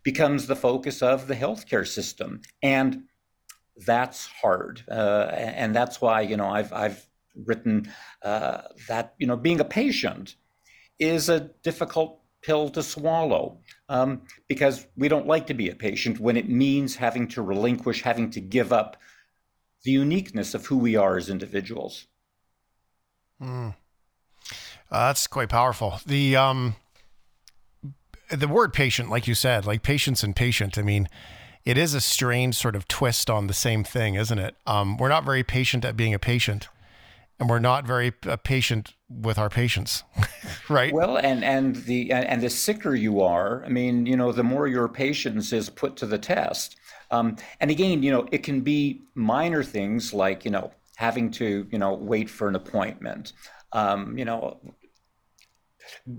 becomes 0.04 0.48
the 0.48 0.56
focus 0.56 1.04
of 1.04 1.28
the 1.28 1.36
healthcare 1.36 1.88
system 1.88 2.42
and 2.64 3.04
that's 3.86 4.28
hard 4.28 4.84
uh, 4.90 5.30
and 5.34 5.76
that's 5.76 6.02
why 6.02 6.22
you 6.22 6.38
know 6.38 6.48
i've 6.48 6.72
i've 6.74 7.06
written 7.46 7.92
uh, 8.24 8.62
that 8.88 9.14
you 9.18 9.28
know 9.28 9.38
being 9.38 9.60
a 9.60 9.66
patient 9.66 10.36
is 11.00 11.30
a 11.30 11.40
difficult 11.64 12.22
pill 12.42 12.70
to 12.70 12.84
swallow 12.84 13.60
um, 13.90 14.22
because 14.48 14.88
we 14.98 15.08
don't 15.08 15.28
like 15.28 15.48
to 15.48 15.54
be 15.54 15.70
a 15.70 15.76
patient 15.76 16.20
when 16.20 16.38
it 16.38 16.50
means 16.50 16.96
having 16.96 17.28
to 17.28 17.42
relinquish, 17.42 18.02
having 18.02 18.30
to 18.32 18.42
give 18.42 18.74
up 18.74 18.98
the 19.84 19.92
uniqueness 19.92 20.54
of 20.54 20.66
who 20.66 20.78
we 20.78 20.96
are 20.96 21.18
as 21.18 21.30
individuals. 21.30 22.08
Mm. 23.42 23.76
Uh, 24.92 25.08
that's 25.08 25.28
quite 25.28 25.50
powerful. 25.50 26.00
The 26.06 26.36
um, 26.36 26.76
the 28.30 28.48
word 28.48 28.74
patient, 28.74 29.10
like 29.10 29.28
you 29.28 29.36
said, 29.36 29.66
like 29.66 29.84
patience 29.84 30.24
and 30.24 30.36
patient. 30.36 30.78
I 30.78 30.82
mean, 30.82 31.08
it 31.66 31.78
is 31.78 31.94
a 31.94 32.02
strange 32.02 32.56
sort 32.56 32.76
of 32.76 32.88
twist 32.88 33.30
on 33.30 33.48
the 33.48 33.54
same 33.54 33.84
thing, 33.84 34.16
isn't 34.16 34.40
it? 34.40 34.56
Um, 34.66 34.98
we're 34.98 35.10
not 35.10 35.24
very 35.24 35.44
patient 35.44 35.86
at 35.86 35.96
being 35.96 36.14
a 36.14 36.20
patient 36.20 36.70
and 37.42 37.50
we're 37.50 37.60
not 37.60 37.86
very 37.86 38.14
uh, 38.28 38.38
patient 38.38 38.94
with 39.10 39.38
our 39.38 39.50
patients 39.50 40.04
right? 40.70 40.94
Well 40.94 41.18
and 41.18 41.44
and 41.44 41.76
the 41.76 42.12
and 42.14 42.42
the 42.42 42.50
sicker 42.50 42.96
you 42.96 43.22
are 43.22 43.66
i 43.66 43.70
mean 43.70 44.06
you 44.06 44.16
know 44.16 44.32
the 44.32 44.44
more 44.44 44.68
your 44.68 44.88
patience 44.88 45.52
is 45.52 45.70
put 45.70 45.98
to 45.98 46.06
the 46.06 46.20
test. 46.20 46.78
Um, 47.10 47.36
and 47.60 47.70
again 47.70 48.04
you 48.04 48.12
know 48.12 48.28
it 48.32 48.44
can 48.44 48.62
be 48.62 49.02
minor 49.16 49.64
things 49.64 50.14
like 50.14 50.46
you 50.46 50.52
know 50.52 50.72
having 50.96 51.32
to 51.32 51.68
you 51.72 51.80
know 51.80 51.94
wait 51.96 52.30
for 52.30 52.48
an 52.48 52.56
appointment. 52.56 53.34
Um, 53.74 54.18
you 54.18 54.26
know 54.26 54.60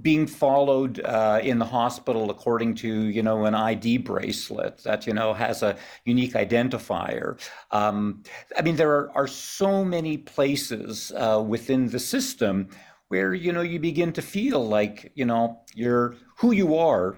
being 0.00 0.26
followed 0.26 1.00
uh, 1.00 1.40
in 1.42 1.58
the 1.58 1.64
hospital 1.64 2.30
according 2.30 2.74
to 2.74 3.04
you 3.04 3.22
know 3.22 3.44
an 3.44 3.54
ID 3.54 3.98
bracelet 3.98 4.82
that 4.84 5.06
you 5.06 5.12
know 5.12 5.32
has 5.32 5.62
a 5.62 5.76
unique 6.04 6.32
identifier. 6.32 7.40
Um, 7.70 8.22
I 8.56 8.62
mean, 8.62 8.76
there 8.76 8.90
are, 8.90 9.10
are 9.14 9.26
so 9.26 9.84
many 9.84 10.18
places 10.18 11.12
uh, 11.16 11.42
within 11.46 11.88
the 11.88 11.98
system 11.98 12.68
where 13.08 13.34
you 13.34 13.52
know 13.52 13.62
you 13.62 13.78
begin 13.78 14.12
to 14.12 14.22
feel 14.22 14.66
like 14.66 15.12
you 15.14 15.24
know 15.24 15.60
you're 15.74 16.16
who 16.38 16.52
you 16.52 16.76
are 16.76 17.16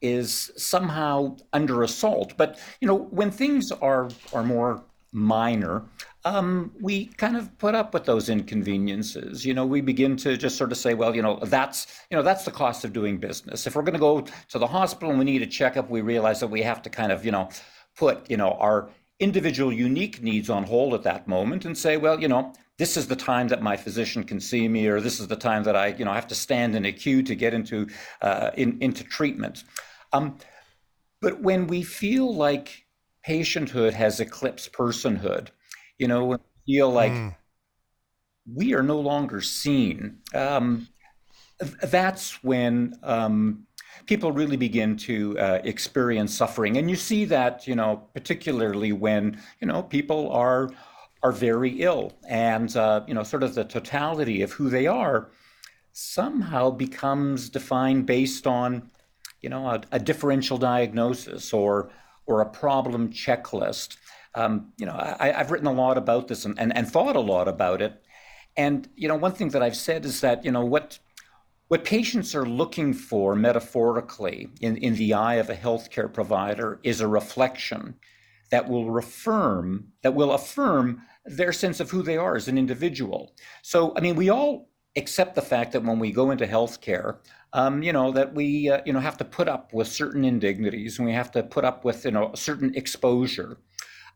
is 0.00 0.50
somehow 0.56 1.36
under 1.52 1.82
assault. 1.82 2.34
But 2.36 2.58
you 2.80 2.88
know 2.88 2.96
when 2.96 3.30
things 3.30 3.72
are 3.72 4.08
are 4.32 4.44
more 4.44 4.84
minor, 5.12 5.84
um, 6.24 6.72
we 6.80 7.06
kind 7.06 7.36
of 7.36 7.56
put 7.58 7.74
up 7.74 7.92
with 7.92 8.04
those 8.04 8.28
inconveniences. 8.28 9.44
You 9.44 9.52
know, 9.52 9.66
we 9.66 9.80
begin 9.82 10.16
to 10.18 10.36
just 10.36 10.56
sort 10.56 10.72
of 10.72 10.78
say, 10.78 10.94
well, 10.94 11.14
you 11.14 11.22
know, 11.22 11.38
that's 11.42 11.86
you 12.10 12.16
know 12.16 12.22
that's 12.22 12.44
the 12.44 12.50
cost 12.50 12.84
of 12.84 12.92
doing 12.92 13.18
business. 13.18 13.66
If 13.66 13.76
we're 13.76 13.82
going 13.82 13.94
to 13.94 13.98
go 13.98 14.22
to 14.48 14.58
the 14.58 14.66
hospital 14.66 15.10
and 15.10 15.18
we 15.18 15.24
need 15.26 15.42
a 15.42 15.46
checkup, 15.46 15.90
we 15.90 16.00
realize 16.00 16.40
that 16.40 16.48
we 16.48 16.62
have 16.62 16.80
to 16.82 16.90
kind 16.90 17.12
of 17.12 17.24
you 17.24 17.30
know 17.30 17.50
put 17.96 18.30
you 18.30 18.36
know 18.36 18.52
our 18.52 18.88
individual 19.20 19.72
unique 19.72 20.22
needs 20.22 20.48
on 20.48 20.64
hold 20.64 20.94
at 20.94 21.02
that 21.02 21.28
moment 21.28 21.64
and 21.64 21.76
say, 21.76 21.96
well, 21.96 22.20
you 22.20 22.26
know, 22.26 22.52
this 22.78 22.96
is 22.96 23.06
the 23.06 23.16
time 23.16 23.48
that 23.48 23.62
my 23.62 23.76
physician 23.76 24.24
can 24.24 24.40
see 24.40 24.66
me, 24.66 24.86
or 24.86 25.00
this 25.00 25.20
is 25.20 25.28
the 25.28 25.36
time 25.36 25.62
that 25.64 25.76
I 25.76 25.88
you 25.88 26.06
know 26.06 26.12
have 26.12 26.28
to 26.28 26.34
stand 26.34 26.74
in 26.74 26.86
a 26.86 26.92
queue 26.92 27.22
to 27.22 27.34
get 27.34 27.52
into 27.52 27.86
uh, 28.22 28.50
in, 28.56 28.78
into 28.80 29.04
treatment. 29.04 29.64
Um, 30.14 30.38
but 31.20 31.40
when 31.40 31.66
we 31.66 31.82
feel 31.82 32.34
like 32.34 32.86
patienthood 33.22 33.92
has 33.92 34.20
eclipsed 34.20 34.72
personhood 34.72 35.48
you 35.98 36.08
know, 36.08 36.36
feel 36.66 36.90
like 36.90 37.12
mm. 37.12 37.34
we 38.52 38.74
are 38.74 38.82
no 38.82 39.00
longer 39.00 39.40
seen. 39.40 40.18
Um, 40.34 40.88
that's 41.82 42.42
when 42.42 42.98
um, 43.02 43.66
people 44.06 44.32
really 44.32 44.56
begin 44.56 44.96
to 44.96 45.38
uh, 45.38 45.60
experience 45.64 46.34
suffering, 46.34 46.76
and 46.76 46.90
you 46.90 46.96
see 46.96 47.24
that, 47.26 47.66
you 47.66 47.76
know, 47.76 48.08
particularly 48.14 48.92
when 48.92 49.40
you 49.60 49.66
know 49.66 49.82
people 49.82 50.30
are 50.32 50.70
are 51.22 51.32
very 51.32 51.82
ill, 51.82 52.12
and 52.28 52.76
uh, 52.76 53.02
you 53.06 53.14
know, 53.14 53.22
sort 53.22 53.42
of 53.42 53.54
the 53.54 53.64
totality 53.64 54.42
of 54.42 54.52
who 54.52 54.68
they 54.68 54.86
are 54.86 55.30
somehow 55.96 56.70
becomes 56.70 57.48
defined 57.48 58.04
based 58.04 58.48
on 58.48 58.90
you 59.44 59.50
know, 59.50 59.68
a, 59.68 59.82
a 59.92 59.98
differential 59.98 60.56
diagnosis 60.56 61.52
or 61.52 61.90
or 62.26 62.40
a 62.40 62.48
problem 62.48 63.10
checklist. 63.10 63.98
Um, 64.34 64.72
you 64.78 64.86
know, 64.86 64.96
I, 64.96 65.28
have 65.28 65.50
written 65.50 65.68
a 65.68 65.72
lot 65.72 65.96
about 65.96 66.28
this 66.28 66.44
and, 66.44 66.58
and, 66.58 66.76
and 66.76 66.90
thought 66.90 67.14
a 67.14 67.20
lot 67.20 67.46
about 67.46 67.80
it. 67.80 68.02
And 68.56 68.88
you 68.96 69.08
know, 69.08 69.16
one 69.16 69.32
thing 69.32 69.50
that 69.50 69.62
I've 69.62 69.76
said 69.76 70.04
is 70.04 70.20
that 70.20 70.44
you 70.44 70.50
know 70.50 70.64
what 70.64 70.98
what 71.68 71.84
patients 71.84 72.34
are 72.34 72.46
looking 72.46 72.92
for 72.92 73.34
metaphorically 73.34 74.48
in, 74.60 74.76
in 74.76 74.94
the 74.96 75.14
eye 75.14 75.36
of 75.36 75.50
a 75.50 75.54
healthcare 75.54 76.12
provider 76.12 76.78
is 76.82 77.00
a 77.00 77.08
reflection 77.08 77.94
that 78.50 78.68
will 78.68 78.96
affirm 78.98 79.88
that 80.02 80.14
will 80.14 80.32
affirm 80.32 81.02
their 81.24 81.52
sense 81.52 81.80
of 81.80 81.90
who 81.90 82.02
they 82.02 82.16
are 82.16 82.36
as 82.36 82.48
an 82.48 82.58
individual. 82.58 83.32
So, 83.62 83.92
I 83.96 84.00
mean, 84.00 84.14
we 84.14 84.28
all 84.28 84.68
accept 84.96 85.34
the 85.34 85.42
fact 85.42 85.72
that 85.72 85.82
when 85.82 85.98
we 85.98 86.12
go 86.12 86.30
into 86.30 86.46
healthcare, 86.46 87.16
um, 87.52 87.82
you 87.82 87.92
know, 87.92 88.12
that 88.12 88.34
we, 88.34 88.68
uh, 88.68 88.80
you 88.84 88.92
know, 88.92 89.00
have 89.00 89.16
to 89.18 89.24
put 89.24 89.48
up 89.48 89.72
with 89.72 89.88
certain 89.88 90.24
indignities 90.24 90.98
and 90.98 91.06
we 91.06 91.14
have 91.14 91.32
to 91.32 91.42
put 91.42 91.64
up 91.64 91.84
with, 91.84 92.04
you 92.04 92.10
know, 92.10 92.30
a 92.32 92.36
certain 92.36 92.74
exposure. 92.74 93.58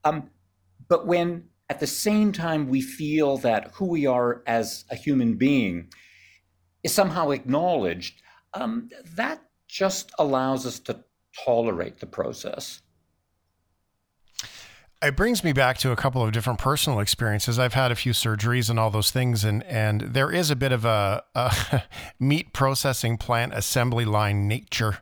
Um, 0.08 0.30
but 0.88 1.06
when 1.06 1.44
at 1.68 1.80
the 1.80 1.86
same 1.86 2.32
time 2.32 2.68
we 2.68 2.80
feel 2.80 3.36
that 3.38 3.72
who 3.74 3.86
we 3.86 4.06
are 4.06 4.42
as 4.46 4.84
a 4.90 4.94
human 4.94 5.34
being 5.34 5.88
is 6.82 6.94
somehow 6.94 7.30
acknowledged, 7.30 8.22
um, 8.54 8.88
that 9.16 9.42
just 9.68 10.10
allows 10.18 10.64
us 10.64 10.78
to 10.80 11.04
tolerate 11.44 12.00
the 12.00 12.06
process 12.06 12.80
it 15.02 15.16
brings 15.16 15.44
me 15.44 15.52
back 15.52 15.78
to 15.78 15.92
a 15.92 15.96
couple 15.96 16.22
of 16.22 16.32
different 16.32 16.58
personal 16.58 16.98
experiences. 16.98 17.58
I've 17.58 17.74
had 17.74 17.92
a 17.92 17.94
few 17.94 18.12
surgeries 18.12 18.68
and 18.68 18.78
all 18.78 18.90
those 18.90 19.10
things, 19.10 19.44
and 19.44 19.62
and 19.64 20.00
there 20.00 20.30
is 20.30 20.50
a 20.50 20.56
bit 20.56 20.72
of 20.72 20.84
a, 20.84 21.22
a 21.34 21.82
meat 22.18 22.52
processing 22.52 23.16
plant 23.16 23.54
assembly 23.54 24.04
line 24.04 24.48
nature 24.48 24.98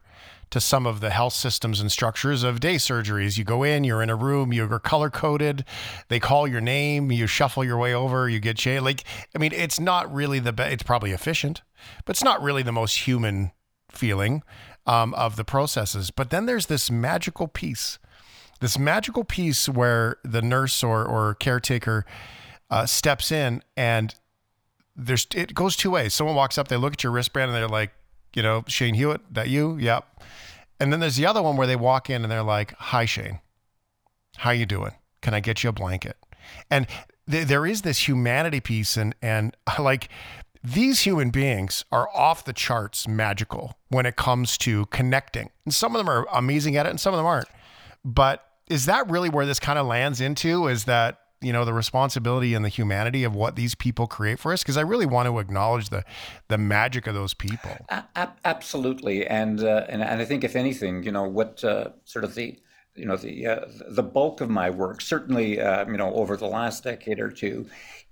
to 0.57 0.61
some 0.61 0.87
of 0.87 1.01
the 1.01 1.11
health 1.11 1.35
systems 1.35 1.83
and 1.83 1.93
structures 1.93 2.43
of 2.43 2.61
day 2.61 2.77
surgeries. 2.77 3.37
You 3.37 3.45
go 3.45 3.63
in, 3.63 3.85
you're 3.85 4.03
in 4.03 4.09
a 4.09 4.15
room, 4.15 4.55
you're 4.55 4.79
color 4.79 5.11
coded, 5.11 5.67
they 6.09 6.19
call 6.19 6.49
your 6.49 6.63
name, 6.63 7.13
you 7.13 7.27
shuffle 7.27 7.63
your 7.63 7.77
way 7.77 7.93
over, 7.93 8.27
you 8.27 8.41
get 8.41 8.57
changed. 8.57 8.83
Like, 8.83 9.05
I 9.35 9.39
mean, 9.39 9.53
it's 9.53 9.79
not 9.79 10.11
really 10.11 10.39
the 10.39 10.55
best, 10.55 10.73
it's 10.73 10.83
probably 10.83 11.11
efficient, 11.11 11.61
but 12.07 12.17
it's 12.17 12.25
not 12.25 12.43
really 12.43 12.63
the 12.63 12.73
most 12.73 13.07
human 13.07 13.53
feeling 13.91 14.43
um, 14.87 15.13
of 15.13 15.37
the 15.37 15.45
processes. 15.45 16.11
But 16.11 16.31
then 16.31 16.47
there's 16.47 16.67
this 16.67 16.91
magical 16.91 17.49
piece 17.49 17.99
this 18.61 18.79
magical 18.79 19.23
piece 19.23 19.69
where 19.69 20.17
the 20.25 20.41
nurse 20.41 20.83
or, 20.83 21.05
or 21.05 21.35
caretaker 21.35 22.07
uh, 22.71 22.87
steps 22.87 23.31
in 23.31 23.63
and 23.77 24.15
there's 24.97 25.27
it 25.35 25.53
goes 25.53 25.77
two 25.77 25.91
ways. 25.91 26.15
Someone 26.15 26.35
walks 26.35 26.57
up, 26.57 26.69
they 26.69 26.79
look 26.79 26.95
at 26.95 27.03
your 27.03 27.13
wristband, 27.13 27.51
and 27.51 27.55
they're 27.55 27.69
like, 27.69 27.93
you 28.35 28.43
know, 28.43 28.65
Shane 28.67 28.95
Hewitt, 28.95 29.21
that 29.31 29.49
you? 29.49 29.77
Yep. 29.77 30.23
And 30.79 30.93
then 30.93 31.01
there's 31.01 31.17
the 31.17 31.27
other 31.27 31.43
one 31.43 31.57
where 31.57 31.67
they 31.67 31.77
walk 31.77 32.11
in 32.11 32.23
and 32.23 32.31
they're 32.31 32.43
like, 32.43 32.75
"Hi, 32.79 33.05
Shane. 33.05 33.41
How 34.39 34.51
you 34.51 34.67
doing? 34.67 34.93
Can 35.23 35.35
I 35.35 35.41
get 35.41 35.63
you 35.63 35.71
a 35.71 35.73
blanket?" 35.73 36.17
And 36.71 36.87
th- 37.31 37.49
there 37.49 37.67
is 37.67 37.83
this 37.83 38.07
humanity 38.09 38.61
piece, 38.61 38.97
and 38.97 39.15
and 39.23 39.57
like 39.79 40.09
these 40.63 41.01
human 41.01 41.31
beings 41.31 41.85
are 41.93 42.09
off 42.15 42.45
the 42.45 42.53
charts 42.53 43.07
magical 43.07 43.79
when 43.89 44.05
it 44.05 44.17
comes 44.17 44.59
to 44.59 44.87
connecting. 44.87 45.51
And 45.65 45.73
some 45.75 45.95
of 45.95 46.01
them 46.01 46.09
are 46.09 46.27
amazing 46.33 46.77
at 46.77 46.87
it, 46.87 46.91
and 46.91 47.01
some 47.01 47.15
of 47.15 47.19
them 47.19 47.27
aren't. 47.27 47.49
But 48.05 48.45
is 48.69 48.87
that 48.87 49.09
really 49.09 49.29
where 49.29 49.47
this 49.47 49.61
kind 49.61 49.79
of 49.79 49.87
lands 49.87 50.21
into? 50.21 50.67
Is 50.67 50.85
that 50.85 51.19
you 51.41 51.53
know 51.53 51.65
the 51.65 51.73
responsibility 51.73 52.55
and 52.55 52.65
the 52.65 52.69
humanity 52.69 53.25
of 53.25 53.35
what 53.35 53.57
these 53.57 53.75
people 53.75 54.07
create 54.07 54.39
for 54.39 54.53
us 54.53 54.63
because 54.63 54.77
i 54.77 54.81
really 54.81 55.07
want 55.07 55.27
to 55.27 55.39
acknowledge 55.39 55.91
the 55.91 56.03
the 56.49 56.59
magic 56.59 57.07
of 57.07 57.15
those 57.15 57.35
people 57.35 57.77
a- 57.91 58.29
absolutely 58.45 59.27
and, 59.27 59.63
uh, 59.63 59.85
and 59.89 60.03
and 60.03 60.21
i 60.21 60.25
think 60.25 60.45
if 60.45 60.57
anything 60.57 61.03
you 61.03 61.13
know 61.13 61.25
what 61.25 61.63
uh, 61.65 61.89
sort 62.05 62.25
of 62.25 62.35
the 62.35 62.59
you 62.95 63.05
know 63.05 63.17
the 63.17 63.47
uh, 63.47 63.61
the 63.89 64.03
bulk 64.03 64.41
of 64.41 64.49
my 64.49 64.71
work 64.71 65.01
certainly 65.01 65.61
uh, 65.61 65.87
you 65.87 65.97
know 65.97 66.13
over 66.15 66.37
the 66.37 66.47
last 66.47 66.85
decade 66.85 67.21
or 67.21 67.31
two 67.31 67.67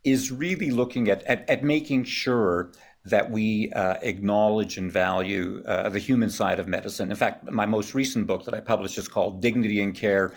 is 0.04 0.30
really 0.30 0.70
looking 0.70 1.08
at 1.08 1.22
at, 1.24 1.48
at 1.48 1.64
making 1.64 2.04
sure 2.04 2.70
that 3.06 3.30
we 3.30 3.70
uh, 3.72 3.96
acknowledge 4.02 4.78
and 4.78 4.90
value 4.90 5.62
uh, 5.66 5.88
the 5.90 5.98
human 5.98 6.30
side 6.30 6.58
of 6.58 6.66
medicine. 6.66 7.10
In 7.10 7.16
fact, 7.16 7.50
my 7.50 7.66
most 7.66 7.94
recent 7.94 8.26
book 8.26 8.46
that 8.46 8.54
I 8.54 8.60
published 8.60 8.96
is 8.96 9.08
called 9.08 9.42
Dignity 9.42 9.82
in 9.82 9.92
Care 9.92 10.32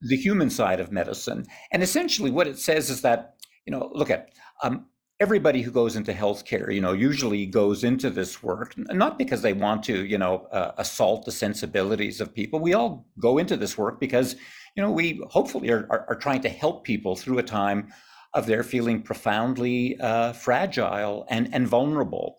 The 0.00 0.16
Human 0.16 0.50
Side 0.50 0.80
of 0.80 0.92
Medicine. 0.92 1.46
And 1.72 1.82
essentially, 1.82 2.30
what 2.30 2.46
it 2.46 2.58
says 2.58 2.90
is 2.90 3.02
that, 3.02 3.36
you 3.66 3.70
know, 3.70 3.90
look 3.92 4.10
at, 4.10 4.30
um, 4.62 4.86
everybody 5.18 5.62
who 5.62 5.70
goes 5.70 5.96
into 5.96 6.12
healthcare, 6.12 6.72
you 6.74 6.80
know, 6.80 6.92
usually 6.92 7.46
goes 7.46 7.84
into 7.84 8.10
this 8.10 8.42
work 8.42 8.74
not 8.76 9.16
because 9.16 9.40
they 9.40 9.54
want 9.54 9.82
to, 9.84 10.04
you 10.04 10.18
know, 10.18 10.46
uh, 10.52 10.72
assault 10.76 11.24
the 11.24 11.32
sensibilities 11.32 12.20
of 12.20 12.34
people. 12.34 12.60
We 12.60 12.74
all 12.74 13.06
go 13.18 13.38
into 13.38 13.56
this 13.56 13.78
work 13.78 13.98
because, 13.98 14.36
you 14.76 14.82
know, 14.82 14.90
we 14.90 15.22
hopefully 15.30 15.70
are, 15.70 15.86
are, 15.88 16.04
are 16.08 16.16
trying 16.16 16.42
to 16.42 16.50
help 16.50 16.84
people 16.84 17.16
through 17.16 17.38
a 17.38 17.42
time 17.42 17.88
of 18.34 18.44
their 18.44 18.62
feeling 18.62 19.00
profoundly 19.00 19.98
uh, 20.00 20.34
fragile 20.34 21.26
and, 21.30 21.48
and 21.54 21.66
vulnerable. 21.66 22.36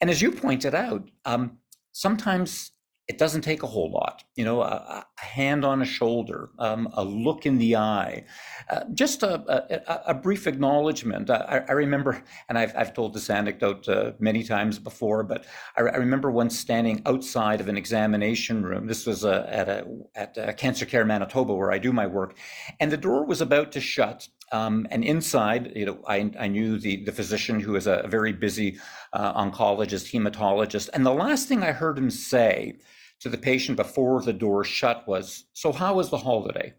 And 0.00 0.10
as 0.10 0.20
you 0.20 0.30
pointed 0.30 0.74
out, 0.74 1.10
um, 1.24 1.58
sometimes 1.92 2.72
it 3.08 3.16
doesn't 3.16 3.40
take 3.40 3.62
a 3.62 3.66
whole 3.66 3.90
lot. 3.90 4.22
You 4.36 4.44
know, 4.44 4.60
a, 4.60 5.06
a 5.18 5.24
hand 5.24 5.64
on 5.64 5.80
a 5.80 5.84
shoulder, 5.84 6.50
um, 6.58 6.90
a 6.92 7.02
look 7.02 7.46
in 7.46 7.56
the 7.56 7.76
eye, 7.76 8.24
uh, 8.68 8.84
just 8.92 9.22
a, 9.22 9.34
a, 9.48 10.12
a, 10.12 10.14
brief 10.14 10.46
acknowledgement. 10.46 11.30
I, 11.30 11.64
I, 11.66 11.72
remember, 11.72 12.22
and 12.50 12.58
I've, 12.58 12.76
I've 12.76 12.92
told 12.92 13.14
this 13.14 13.30
anecdote 13.30 13.88
uh, 13.88 14.12
many 14.18 14.44
times 14.44 14.78
before, 14.78 15.24
but 15.24 15.46
I, 15.76 15.82
I, 15.82 15.96
remember 15.96 16.30
once 16.30 16.58
standing 16.58 17.00
outside 17.06 17.62
of 17.62 17.68
an 17.68 17.78
examination 17.78 18.62
room. 18.62 18.86
This 18.86 19.06
was 19.06 19.24
uh, 19.24 19.46
at 19.48 19.68
a 19.68 19.86
at 20.14 20.58
Cancer 20.58 20.84
Care 20.84 21.06
Manitoba, 21.06 21.54
where 21.54 21.72
I 21.72 21.78
do 21.78 21.92
my 21.92 22.06
work, 22.06 22.36
and 22.78 22.92
the 22.92 22.98
door 22.98 23.24
was 23.24 23.40
about 23.40 23.72
to 23.72 23.80
shut. 23.80 24.28
Um, 24.50 24.86
and 24.90 25.04
inside, 25.04 25.72
you 25.76 25.84
know, 25.84 25.98
I, 26.06 26.30
I 26.40 26.48
knew 26.48 26.78
the, 26.78 27.04
the 27.04 27.12
physician 27.12 27.60
who 27.60 27.76
is 27.76 27.86
a 27.86 28.06
very 28.08 28.32
busy 28.32 28.78
uh, 29.12 29.34
oncologist, 29.34 30.10
hematologist. 30.10 30.88
And 30.94 31.04
the 31.04 31.12
last 31.12 31.48
thing 31.48 31.62
I 31.62 31.72
heard 31.72 31.98
him 31.98 32.10
say 32.10 32.78
to 33.20 33.28
the 33.28 33.38
patient 33.38 33.76
before 33.76 34.22
the 34.22 34.32
door 34.32 34.64
shut 34.64 35.06
was, 35.06 35.44
So, 35.52 35.72
how 35.72 35.94
was 35.94 36.10
the 36.10 36.18
holiday? 36.18 36.74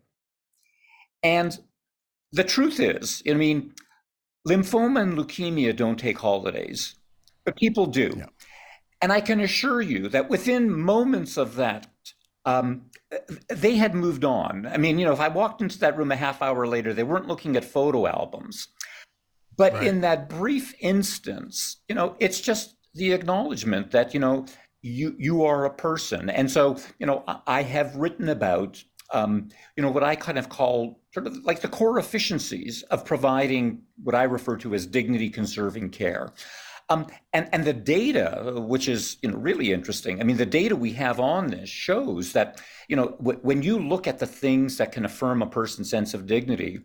And 1.24 1.58
the 2.32 2.44
truth 2.44 2.80
is, 2.80 3.22
I 3.28 3.34
mean, 3.34 3.74
lymphoma 4.48 5.02
and 5.02 5.18
leukemia 5.18 5.76
don't 5.76 6.00
take 6.00 6.18
holidays, 6.18 6.96
but 7.46 7.56
people 7.56 7.86
do. 7.86 8.14
Yeah. 8.18 8.26
And 9.02 9.12
I 9.12 9.22
can 9.22 9.40
assure 9.40 9.82
you 9.82 10.10
that 10.10 10.30
within 10.30 10.72
moments 10.72 11.38
of 11.38 11.56
that 11.56 11.88
um, 12.46 12.90
they 13.50 13.76
had 13.76 13.96
moved 13.96 14.24
on. 14.24 14.66
I 14.66 14.78
mean, 14.78 15.00
you 15.00 15.06
know, 15.06 15.14
if 15.14 15.20
I 15.20 15.28
walked 15.28 15.62
into 15.62 15.80
that 15.80 15.98
room 15.98 16.12
a 16.12 16.16
half 16.16 16.42
hour 16.42 16.68
later, 16.68 16.94
they 16.94 17.04
weren't 17.04 17.28
looking 17.28 17.56
at 17.56 17.66
photo 17.66 18.08
albums. 18.08 18.68
But 19.56 19.74
right. 19.74 19.88
in 19.88 20.02
that 20.02 20.30
brief 20.30 20.74
instance, 20.80 21.78
you 21.88 21.96
know, 21.96 22.16
it's 22.20 22.40
just 22.40 22.76
the 22.94 23.12
acknowledgement 23.12 23.92
that, 23.92 24.14
you 24.14 24.20
know, 24.20 24.46
you 24.82 25.16
you 25.18 25.44
are 25.44 25.66
a 25.66 25.74
person. 25.74 26.30
And 26.30 26.50
so, 26.50 26.78
you 27.00 27.06
know, 27.06 27.24
I 27.46 27.64
have 27.64 27.96
written 27.96 28.30
about 28.30 28.84
um, 29.12 29.50
you 29.76 29.84
know, 29.84 29.90
what 29.90 30.04
I 30.04 30.16
kind 30.16 30.38
of 30.38 30.50
call 30.50 31.02
sort 31.14 31.26
of 31.26 31.38
like 31.44 31.62
the 31.62 31.68
core 31.68 31.98
efficiencies 31.98 32.84
of 32.84 33.06
providing 33.06 33.82
what 34.04 34.16
I 34.16 34.24
refer 34.24 34.56
to 34.58 34.76
as 34.76 34.86
dignity 34.86 35.30
conserving 35.30 35.90
care. 35.90 36.32
Um, 36.90 37.08
and, 37.34 37.48
and 37.52 37.66
the 37.66 37.74
data, 37.74 38.64
which 38.68 38.88
is 38.88 39.18
you 39.22 39.30
know, 39.30 39.38
really 39.38 39.72
interesting, 39.72 40.20
I 40.20 40.24
mean, 40.24 40.38
the 40.38 40.46
data 40.46 40.76
we 40.76 40.92
have 40.94 41.20
on 41.20 41.48
this 41.48 41.70
shows 41.70 42.34
that 42.34 42.62
you 42.88 42.96
know, 42.96 43.10
w- 43.18 43.40
when 43.42 43.62
you 43.62 43.78
look 43.80 44.08
at 44.08 44.20
the 44.20 44.26
things 44.26 44.78
that 44.78 44.92
can 44.92 45.06
affirm 45.06 45.42
a 45.42 45.48
person's 45.48 45.90
sense 45.90 46.14
of 46.14 46.26
dignity, 46.26 46.82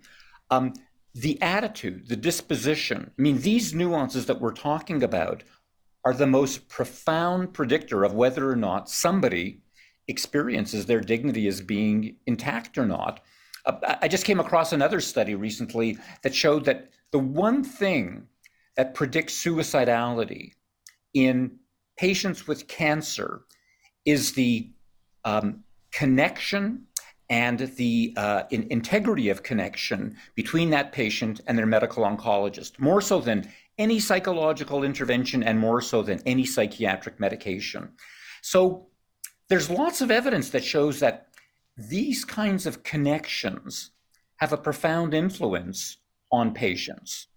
um, 0.50 0.74
the 1.14 1.40
attitude, 1.40 2.08
the 2.08 2.16
disposition, 2.16 3.10
I 3.18 3.22
mean, 3.22 3.38
these 3.40 3.74
nuances 3.74 4.26
that 4.26 4.40
we're 4.40 4.52
talking 4.52 5.02
about 5.02 5.42
are 6.04 6.12
the 6.12 6.26
most 6.26 6.68
profound 6.68 7.52
predictor 7.52 8.04
of 8.04 8.14
whether 8.14 8.50
or 8.50 8.56
not 8.56 8.90
somebody 8.90 9.62
experiences 10.08 10.86
their 10.86 11.00
dignity 11.00 11.46
as 11.48 11.60
being 11.60 12.16
intact 12.26 12.76
or 12.76 12.86
not. 12.86 13.20
Uh, 13.64 13.96
I 14.02 14.08
just 14.08 14.26
came 14.26 14.40
across 14.40 14.72
another 14.72 15.00
study 15.00 15.34
recently 15.34 15.98
that 16.22 16.34
showed 16.34 16.64
that 16.66 16.90
the 17.12 17.18
one 17.18 17.64
thing 17.64 18.26
that 18.76 18.94
predicts 18.94 19.42
suicidality 19.42 20.52
in 21.14 21.58
patients 21.96 22.46
with 22.46 22.68
cancer 22.68 23.42
is 24.04 24.32
the 24.32 24.70
um, 25.24 25.64
connection 25.92 26.86
and 27.30 27.60
the 27.76 28.12
uh, 28.16 28.42
in- 28.50 28.66
integrity 28.70 29.30
of 29.30 29.42
connection 29.42 30.16
between 30.34 30.70
that 30.70 30.92
patient 30.92 31.40
and 31.46 31.56
their 31.56 31.66
medical 31.66 32.04
oncologist, 32.04 32.78
more 32.78 33.00
so 33.00 33.20
than 33.20 33.50
any 33.78 33.98
psychological 33.98 34.84
intervention 34.84 35.42
and 35.42 35.58
more 35.58 35.80
so 35.80 36.02
than 36.02 36.20
any 36.26 36.44
psychiatric 36.44 37.18
medication. 37.18 37.90
So 38.42 38.88
there's 39.48 39.70
lots 39.70 40.00
of 40.00 40.10
evidence 40.10 40.50
that 40.50 40.64
shows 40.64 41.00
that 41.00 41.28
these 41.76 42.24
kinds 42.24 42.66
of 42.66 42.82
connections 42.82 43.90
have 44.36 44.52
a 44.52 44.56
profound 44.56 45.14
influence 45.14 45.98
on 46.30 46.54
patients. 46.54 47.28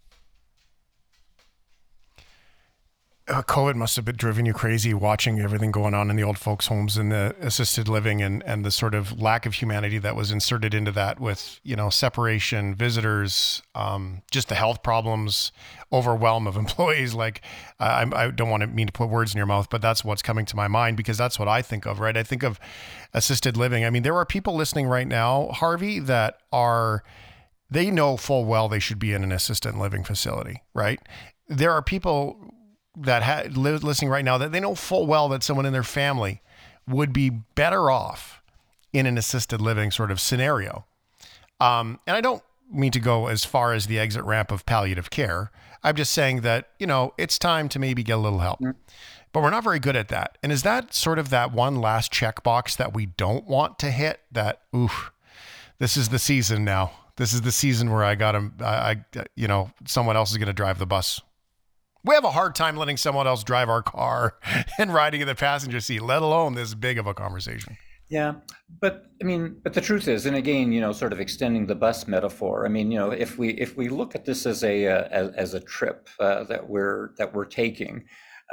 Uh, 3.30 3.42
COVID 3.44 3.76
must 3.76 3.98
have 3.98 4.06
been 4.06 4.16
driven 4.16 4.46
you 4.46 4.54
crazy 4.54 4.94
watching 4.94 5.40
everything 5.42 5.72
going 5.72 5.94
on 5.94 6.10
in 6.10 6.16
the 6.16 6.24
old 6.24 6.38
folks' 6.38 6.68
homes 6.68 6.96
and 6.96 7.12
the 7.12 7.36
assisted 7.42 7.90
living 7.90 8.22
and, 8.22 8.42
and 8.44 8.64
the 8.64 8.72
sort 8.72 8.96
of 8.96 9.20
lack 9.20 9.46
of 9.46 9.56
humanity 9.56 9.98
that 9.98 10.16
was 10.16 10.32
inserted 10.32 10.74
into 10.74 10.94
that 10.94 11.20
with, 11.20 11.60
you 11.64 11.76
know, 11.76 11.90
separation, 11.90 12.74
visitors, 12.74 13.62
um, 13.76 14.22
just 14.32 14.48
the 14.48 14.56
health 14.56 14.82
problems, 14.82 15.52
overwhelm 15.92 16.48
of 16.48 16.56
employees. 16.58 17.14
Like, 17.14 17.42
I, 17.80 18.06
I 18.14 18.32
don't 18.32 18.50
want 18.50 18.62
to 18.62 18.68
mean 18.68 18.88
to 18.88 18.94
put 18.94 19.10
words 19.10 19.34
in 19.34 19.38
your 19.38 19.46
mouth, 19.46 19.70
but 19.70 19.82
that's 19.82 20.06
what's 20.06 20.22
coming 20.22 20.46
to 20.46 20.56
my 20.56 20.70
mind 20.70 20.96
because 20.96 21.18
that's 21.18 21.38
what 21.38 21.50
I 21.50 21.62
think 21.62 21.86
of, 21.86 22.00
right? 22.00 22.16
I 22.16 22.24
think 22.24 22.44
of 22.44 22.60
assisted 23.14 23.58
living. 23.58 23.84
I 23.84 23.90
mean, 23.90 24.04
there 24.04 24.16
are 24.16 24.26
people 24.26 24.56
listening 24.56 24.88
right 24.88 25.08
now, 25.08 25.50
Harvey, 25.50 26.00
that 26.00 26.38
are 26.54 27.04
they 27.70 27.92
know 27.92 28.16
full 28.16 28.46
well 28.46 28.70
they 28.70 28.80
should 28.80 29.00
be 29.00 29.12
in 29.12 29.26
an 29.26 29.34
assisted 29.34 29.76
living 29.76 30.06
facility, 30.06 30.62
right? 30.74 31.02
There 31.50 31.74
are 31.74 31.82
people 31.82 32.54
that 32.98 33.24
ha- 33.24 33.44
listening 33.54 34.10
right 34.10 34.26
now 34.26 34.38
that 34.38 34.52
they 34.52 34.60
know 34.60 34.76
full 34.76 35.06
well 35.06 35.30
that 35.30 35.44
someone 35.44 35.66
in 35.66 35.74
their 35.74 35.84
family 35.84 36.42
would 36.88 37.14
be 37.14 37.30
better 37.30 37.92
off 37.92 38.42
in 38.94 39.06
an 39.06 39.18
assisted 39.18 39.62
living 39.62 39.92
sort 39.92 40.12
of 40.12 40.20
scenario. 40.20 40.86
Um, 41.60 42.00
and 42.08 42.16
I 42.16 42.22
don't 42.22 42.44
mean 42.72 42.92
to 42.92 43.00
go 43.00 43.28
as 43.28 43.46
far 43.46 43.74
as 43.74 43.88
the 43.88 44.00
exit 44.00 44.24
ramp 44.24 44.52
of 44.52 44.66
palliative 44.66 45.10
care. 45.10 45.52
I'm 45.84 45.96
just 45.96 46.14
saying 46.14 46.42
that, 46.42 46.70
you 46.80 46.88
know, 46.88 47.14
it's 47.18 47.38
time 47.38 47.70
to 47.70 47.80
maybe 47.80 48.04
get 48.04 48.14
a 48.14 48.22
little 48.22 48.40
help. 48.40 48.60
But 49.34 49.44
we're 49.44 49.52
not 49.52 49.64
very 49.64 49.80
good 49.80 49.96
at 49.96 50.08
that. 50.08 50.38
And 50.42 50.52
is 50.52 50.64
that 50.64 50.94
sort 50.94 51.20
of 51.20 51.30
that 51.30 51.52
one 51.52 51.76
last 51.76 52.12
checkbox 52.12 52.78
that 52.78 52.94
we 52.94 53.06
don't 53.06 53.46
want 53.46 53.78
to 53.80 53.92
hit 53.92 54.22
that, 54.32 54.62
oof, 54.76 55.12
this 55.80 55.96
is 55.96 56.10
the 56.10 56.20
season 56.20 56.64
now. 56.64 56.92
This 57.18 57.34
is 57.34 57.42
the 57.42 57.52
season 57.52 57.92
where 57.92 58.04
I 58.04 58.16
got 58.16 58.36
him, 58.36 58.54
I, 58.60 59.04
I 59.16 59.26
you 59.36 59.48
know, 59.48 59.72
someone 59.86 60.16
else 60.16 60.32
is 60.32 60.38
going 60.38 60.48
to 60.48 60.54
drive 60.54 60.80
the 60.80 60.86
bus 60.86 61.22
we 62.04 62.16
have 62.16 62.24
a 62.24 62.32
hard 62.32 62.56
time 62.56 62.78
letting 62.78 62.98
someone 62.98 63.28
else 63.28 63.44
drive 63.44 63.70
our 63.70 63.82
car 63.82 64.38
and 64.80 64.94
riding 64.94 65.22
in 65.22 65.28
the 65.28 65.36
passenger 65.36 65.80
seat, 65.80 66.02
let 66.02 66.22
alone 66.22 66.56
this 66.56 66.74
big 66.74 66.98
of 66.98 67.08
a 67.08 67.14
conversation. 67.14 67.78
Yeah, 68.10 68.36
but 68.80 69.06
I 69.22 69.26
mean, 69.26 69.58
but 69.64 69.74
the 69.74 69.82
truth 69.82 70.08
is, 70.08 70.26
and 70.26 70.38
again, 70.38 70.72
you 70.72 70.80
know, 70.80 70.94
sort 70.94 71.12
of 71.12 71.20
extending 71.20 71.66
the 71.68 71.76
bus 71.76 72.08
metaphor. 72.08 72.66
I 72.66 72.70
mean, 72.70 72.90
you 72.90 72.98
know, 72.98 73.12
if 73.12 73.38
we 73.38 73.50
if 73.50 73.76
we 73.76 73.90
look 73.90 74.16
at 74.16 74.24
this 74.24 74.46
as 74.46 74.64
a 74.64 74.88
uh, 74.88 75.08
as, 75.12 75.30
as, 75.36 75.54
a 75.54 75.60
trip 75.60 76.08
uh, 76.20 76.46
that 76.46 76.70
we're 76.70 77.12
that 77.18 77.34
we're 77.34 77.46
taking, 77.46 78.06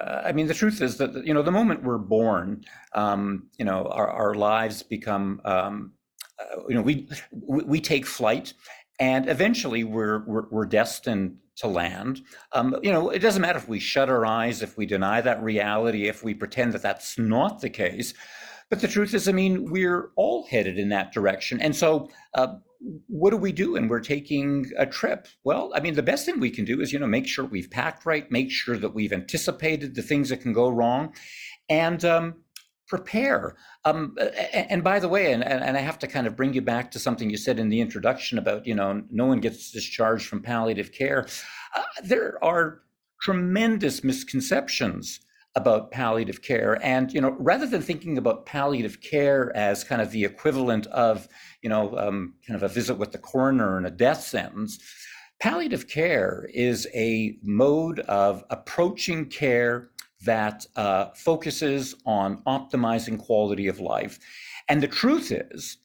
uh, 0.03 0.23
I 0.25 0.33
mean, 0.33 0.49
the 0.49 0.55
truth 0.55 0.83
is 0.83 0.97
that 0.97 1.25
you 1.25 1.33
know, 1.33 1.43
the 1.43 1.53
moment 1.53 1.85
we're 1.85 1.99
born, 1.99 2.65
um, 2.95 3.49
you 3.57 3.65
know, 3.65 3.87
our, 3.93 4.09
our 4.09 4.35
lives 4.35 4.83
become, 4.83 5.41
um, 5.45 5.93
uh, 6.41 6.63
you 6.69 6.75
know, 6.75 6.83
we 6.83 7.09
we 7.31 7.81
take 7.81 8.07
flight, 8.07 8.55
and 8.99 9.29
eventually 9.29 9.85
we're, 9.85 10.25
we're, 10.27 10.49
we're 10.51 10.67
destined 10.67 11.37
to 11.57 11.69
land. 11.69 12.21
Um, 12.53 12.77
you 12.83 12.93
know, 12.93 13.11
it 13.11 13.21
doesn't 13.21 13.43
matter 13.43 13.59
if 13.59 13.69
we 13.69 13.79
shut 13.79 14.09
our 14.09 14.27
eyes, 14.27 14.63
if 14.63 14.77
we 14.77 14.87
deny 14.87 15.21
that 15.21 15.43
reality, 15.43 16.09
if 16.09 16.25
we 16.25 16.35
pretend 16.35 16.73
that 16.73 16.83
that's 16.83 17.19
not 17.19 17.61
the 17.61 17.71
case. 17.71 18.15
But 18.71 18.81
the 18.81 18.89
truth 18.89 19.15
is, 19.15 19.29
I 19.29 19.33
mean, 19.33 19.71
we're 19.71 20.11
all 20.17 20.47
headed 20.47 20.79
in 20.79 20.89
that 20.89 21.13
direction. 21.13 21.61
And 21.61 21.77
so, 21.77 22.09
uh, 22.35 22.55
what 23.07 23.31
do 23.31 23.37
we 23.37 23.53
do? 23.53 23.77
And 23.77 23.89
we're 23.89 24.01
taking 24.01 24.67
a 24.77 24.85
trip. 24.85 25.27
Well, 25.43 25.73
I 25.75 25.81
mean, 25.81 25.95
the 25.95 26.03
best 26.03 26.27
thing 26.27 26.39
we 26.39 26.51
can 26.51 26.65
do 26.65 26.81
is, 26.81 26.93
you 26.93 26.99
know, 26.99 27.07
make 27.07 27.27
sure 27.27 27.45
we've 27.45 27.71
packed 27.71 28.05
right, 28.05 28.31
make 28.31 28.51
sure 28.51 28.77
that 28.77 28.95
we've 28.95 29.13
anticipated 29.13 29.95
the 29.95 30.03
things 30.03 30.29
that 30.29 30.43
can 30.43 30.53
go 30.53 30.69
wrong, 30.69 31.15
and 31.69 32.05
um, 32.05 32.35
prepare. 32.97 33.57
Um, 33.85 34.17
and 34.53 34.85
by 34.85 35.01
the 35.01 35.09
way, 35.09 35.33
and, 35.33 35.43
and 35.43 35.77
I 35.77 35.81
have 35.81 35.99
to 35.99 36.07
kind 36.07 36.29
of 36.29 36.37
bring 36.37 36.55
you 36.55 36.63
back 36.63 36.93
to 36.93 37.01
something 37.01 37.29
you 37.29 37.37
said 37.37 37.59
in 37.59 37.69
the 37.69 37.81
introduction 37.81 38.39
about, 38.39 38.67
you 38.67 38.75
know, 38.75 39.03
no 39.11 39.27
one 39.27 39.41
gets 39.41 39.73
discharged 39.73 40.27
from 40.27 40.43
palliative 40.43 40.93
care. 40.93 41.27
Uh, 41.75 41.83
there 42.05 42.39
are 42.43 42.83
tremendous 43.21 44.05
misconceptions 44.05 45.21
about 45.57 45.93
palliative 45.93 46.43
care 46.43 46.79
and 46.83 47.13
you 47.13 47.21
know 47.21 47.37
rather 47.39 47.65
than 47.65 47.81
thinking 47.81 48.19
about 48.19 48.45
palliative 48.45 49.01
care 49.01 49.57
as 49.57 49.85
kind 49.85 50.03
of 50.03 50.11
the 50.11 50.25
equivalent 50.25 50.85
of 50.89 51.29
you 51.63 51.69
know 51.69 51.97
um, 51.97 52.35
kind 52.45 52.57
of 52.57 52.69
a 52.69 52.75
visit 52.75 52.97
with 52.97 53.13
the 53.13 53.19
coroner 53.19 53.77
and 53.77 53.87
a 53.87 53.91
death 53.91 54.21
sentence 54.21 54.81
palliative 55.41 55.89
care 55.89 56.49
is 56.53 56.89
a 56.93 57.37
mode 57.45 58.01
of 58.01 58.43
approaching 58.51 59.27
care 59.27 59.91
that 60.25 60.67
uh, 60.77 61.07
focuses 61.15 61.95
on 62.07 62.43
optimizing 62.45 63.19
quality 63.19 63.69
of 63.69 63.81
life. 63.81 64.19
And 64.69 64.83
the 64.83 64.89
truth 64.89 65.33
is, 65.33 65.79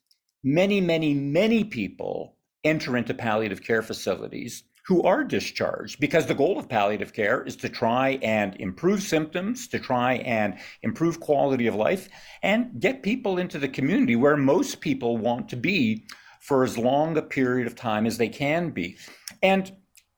many, 0.43 0.82
many, 0.82 1.13
many 1.13 1.63
people 1.63 2.36
enter 2.63 2.97
into 2.97 3.13
palliative 3.13 3.63
care 3.63 3.82
facilities 3.82 4.63
who 4.89 5.04
are 5.04 5.23
discharged 5.23 5.99
because 5.99 6.25
the 6.25 6.34
goal 6.34 6.58
of 6.58 6.67
palliative 6.67 7.13
care 7.13 7.43
is 7.43 7.56
to 7.56 7.69
try 7.69 8.17
and 8.23 8.56
improve 8.60 9.04
symptoms, 9.04 9.67
to 9.67 9.78
try 9.78 10.13
and 10.15 10.58
improve 10.82 11.19
quality 11.19 11.67
of 11.67 11.75
life, 11.75 12.10
and 12.41 12.80
get 12.80 13.04
people 13.04 13.38
into 13.38 13.60
the 13.60 13.67
community 13.67 14.15
where 14.15 14.36
most 14.36 14.82
people 14.82 15.17
want 15.17 15.47
to 15.47 15.56
be 15.56 16.04
for 16.41 16.63
as 16.63 16.75
long 16.75 17.15
a 17.17 17.21
period 17.21 17.67
of 17.67 17.75
time 17.75 18.08
as 18.08 18.17
they 18.17 18.30
can 18.30 18.71
be. 18.71 18.97
And 19.43 19.71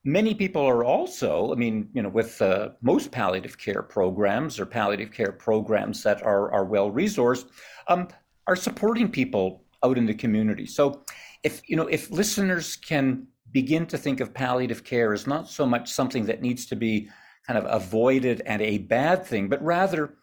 Many 0.04 0.34
people 0.34 0.64
are 0.64 0.84
also, 0.84 1.52
I 1.52 1.56
mean, 1.56 1.90
you 1.94 2.02
know, 2.02 2.10
with 2.10 2.42
uh, 2.42 2.70
most 2.82 3.12
palliative 3.12 3.58
care 3.58 3.84
programs 3.84 4.60
or 4.60 4.66
palliative 4.66 5.12
care 5.12 5.32
programs 5.32 6.02
that 6.04 6.24
are, 6.24 6.52
are 6.52 6.66
well 6.66 6.92
resourced, 6.92 7.46
um, 7.88 8.08
are 8.48 8.56
supporting 8.56 9.10
people 9.12 9.64
out 9.84 9.98
in 9.98 10.08
the 10.08 10.14
community. 10.14 10.66
So, 10.66 11.04
if 11.44 11.62
you 11.70 11.76
know, 11.76 11.88
if 11.88 12.10
listeners 12.10 12.76
can 12.76 13.28
begin 13.52 13.86
to 13.88 13.98
think 13.98 14.22
of 14.22 14.34
palliative 14.34 14.84
care 14.84 15.14
as 15.14 15.28
not 15.28 15.48
so 15.48 15.66
much 15.66 15.92
something 15.92 16.26
that 16.26 16.42
needs 16.42 16.66
to 16.68 16.76
be 16.76 17.10
kind 17.46 17.60
of 17.60 17.66
avoided 17.70 18.42
and 18.46 18.62
a 18.62 18.80
bad 18.80 19.26
thing, 19.26 19.50
but 19.50 19.62
rather 19.64 20.16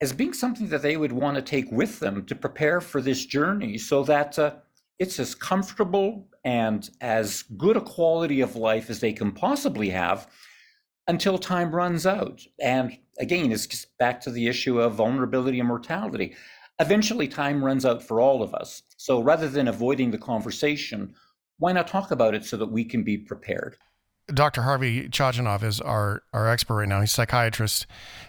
as 0.00 0.12
being 0.12 0.32
something 0.32 0.68
that 0.68 0.82
they 0.82 0.96
would 0.96 1.12
want 1.12 1.34
to 1.34 1.42
take 1.42 1.70
with 1.72 1.98
them 1.98 2.24
to 2.26 2.34
prepare 2.34 2.80
for 2.80 3.00
this 3.00 3.26
journey, 3.26 3.78
so 3.78 4.04
that 4.04 4.38
uh, 4.38 4.54
it's 4.98 5.20
as 5.20 5.34
comfortable 5.34 6.28
and 6.44 6.90
as 7.00 7.42
good 7.56 7.76
a 7.76 7.80
quality 7.80 8.40
of 8.40 8.56
life 8.56 8.90
as 8.90 9.00
they 9.00 9.12
can 9.12 9.32
possibly 9.32 9.90
have 9.90 10.28
until 11.06 11.38
time 11.38 11.74
runs 11.74 12.06
out. 12.06 12.42
And 12.60 12.98
again, 13.18 13.50
it's 13.52 13.66
just 13.66 13.96
back 13.98 14.20
to 14.22 14.30
the 14.30 14.46
issue 14.48 14.80
of 14.80 14.94
vulnerability 14.94 15.58
and 15.58 15.68
mortality. 15.68 16.34
Eventually, 16.80 17.26
time 17.26 17.64
runs 17.64 17.84
out 17.84 18.02
for 18.02 18.20
all 18.20 18.42
of 18.42 18.54
us. 18.54 18.82
So 18.96 19.20
rather 19.20 19.48
than 19.48 19.68
avoiding 19.68 20.10
the 20.10 20.18
conversation, 20.18 21.14
why 21.58 21.72
not 21.72 21.88
talk 21.88 22.10
about 22.10 22.34
it 22.34 22.44
so 22.44 22.56
that 22.56 22.70
we 22.70 22.84
can 22.84 23.02
be 23.02 23.18
prepared? 23.18 23.76
Dr. 24.32 24.62
Harvey 24.62 25.08
Chochinov 25.08 25.62
is 25.62 25.80
our, 25.80 26.22
our 26.32 26.48
expert 26.48 26.74
right 26.74 26.88
now. 26.88 27.00
He's 27.00 27.10
a 27.10 27.14
psychiatrist, 27.14 27.86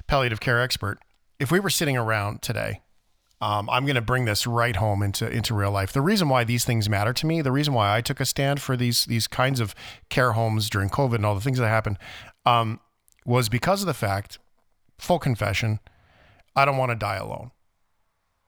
palliative 0.08 0.40
care 0.40 0.62
expert. 0.62 1.00
If 1.40 1.52
we 1.52 1.60
were 1.60 1.70
sitting 1.70 1.98
around 1.98 2.42
today 2.42 2.82
um, 3.42 3.70
I'm 3.70 3.86
going 3.86 3.96
to 3.96 4.02
bring 4.02 4.26
this 4.26 4.46
right 4.46 4.76
home 4.76 5.02
into 5.02 5.30
into 5.30 5.54
real 5.54 5.72
life. 5.72 5.94
The 5.94 6.02
reason 6.02 6.28
why 6.28 6.44
these 6.44 6.66
things 6.66 6.90
matter 6.90 7.14
to 7.14 7.26
me, 7.26 7.42
the 7.42 7.52
reason 7.52 7.74
why 7.74 7.96
I 7.96 8.02
took 8.02 8.20
a 8.20 8.26
stand 8.26 8.62
for 8.62 8.76
these 8.76 9.06
these 9.06 9.28
kinds 9.28 9.60
of 9.60 9.74
care 10.10 10.34
homes 10.34 10.70
during 10.70 10.90
COVID 10.90 11.16
and 11.16 11.26
all 11.26 11.36
the 11.36 11.42
things 11.42 11.58
that 11.58 11.68
happened, 11.68 11.98
um, 12.46 12.80
was 13.26 13.48
because 13.48 13.82
of 13.82 13.88
the 13.88 13.94
fact, 13.94 14.40
full 14.98 15.20
confession, 15.20 15.80
I 16.56 16.66
don't 16.66 16.78
want 16.78 16.92
to 16.92 16.96
die 16.96 17.16
alone. 17.16 17.52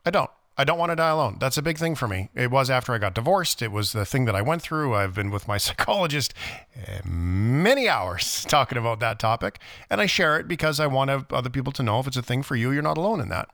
I 0.06 0.10
don't. 0.10 0.30
I 0.58 0.65
don't 0.65 0.77
want 0.77 0.91
to 0.91 0.97
die 0.97 1.10
alone. 1.10 1.38
That's 1.39 1.58
a 1.58 1.62
big 1.62 1.77
thing 1.77 1.95
for 1.95 2.08
me. 2.08 2.30
It 2.36 2.51
was 2.51 2.69
after 2.69 2.93
I 2.93 2.97
got 2.97 3.15
divorced. 3.15 3.62
It 3.62 3.71
was 3.71 3.93
the 3.93 4.06
thing 4.06 4.25
that 4.25 4.36
I 4.36 4.41
went 4.41 4.62
through. 4.62 4.93
I've 4.93 5.15
been 5.15 5.32
with 5.32 5.47
my 5.47 5.58
psychologist 5.65 6.34
eh, 6.75 6.99
many 7.06 7.88
hours 7.88 8.45
talking 8.49 8.77
about 8.77 8.99
that 8.99 9.17
topic, 9.17 9.60
and 9.89 10.01
I 10.01 10.06
share 10.06 10.38
it 10.38 10.47
because 10.47 10.80
I 10.80 10.88
want 10.88 11.10
other 11.32 11.49
people 11.49 11.71
to 11.73 11.84
know 11.84 11.99
if 11.99 12.08
it's 12.08 12.17
a 12.17 12.21
thing 12.21 12.43
for 12.43 12.58
you, 12.58 12.71
you're 12.71 12.84
not 12.84 12.97
alone 12.97 13.21
in 13.21 13.30
that. 13.30 13.49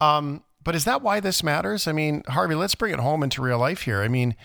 Um, 0.00 0.42
but 0.68 0.74
is 0.74 0.84
that 0.84 1.00
why 1.00 1.18
this 1.18 1.42
matters? 1.42 1.88
I 1.88 1.92
mean, 1.92 2.22
Harvey, 2.28 2.54
let's 2.54 2.74
bring 2.74 2.92
it 2.92 3.00
home 3.00 3.22
into 3.22 3.40
real 3.40 3.56
life 3.56 3.80
here. 3.80 4.02
I 4.02 4.08
mean, 4.08 4.36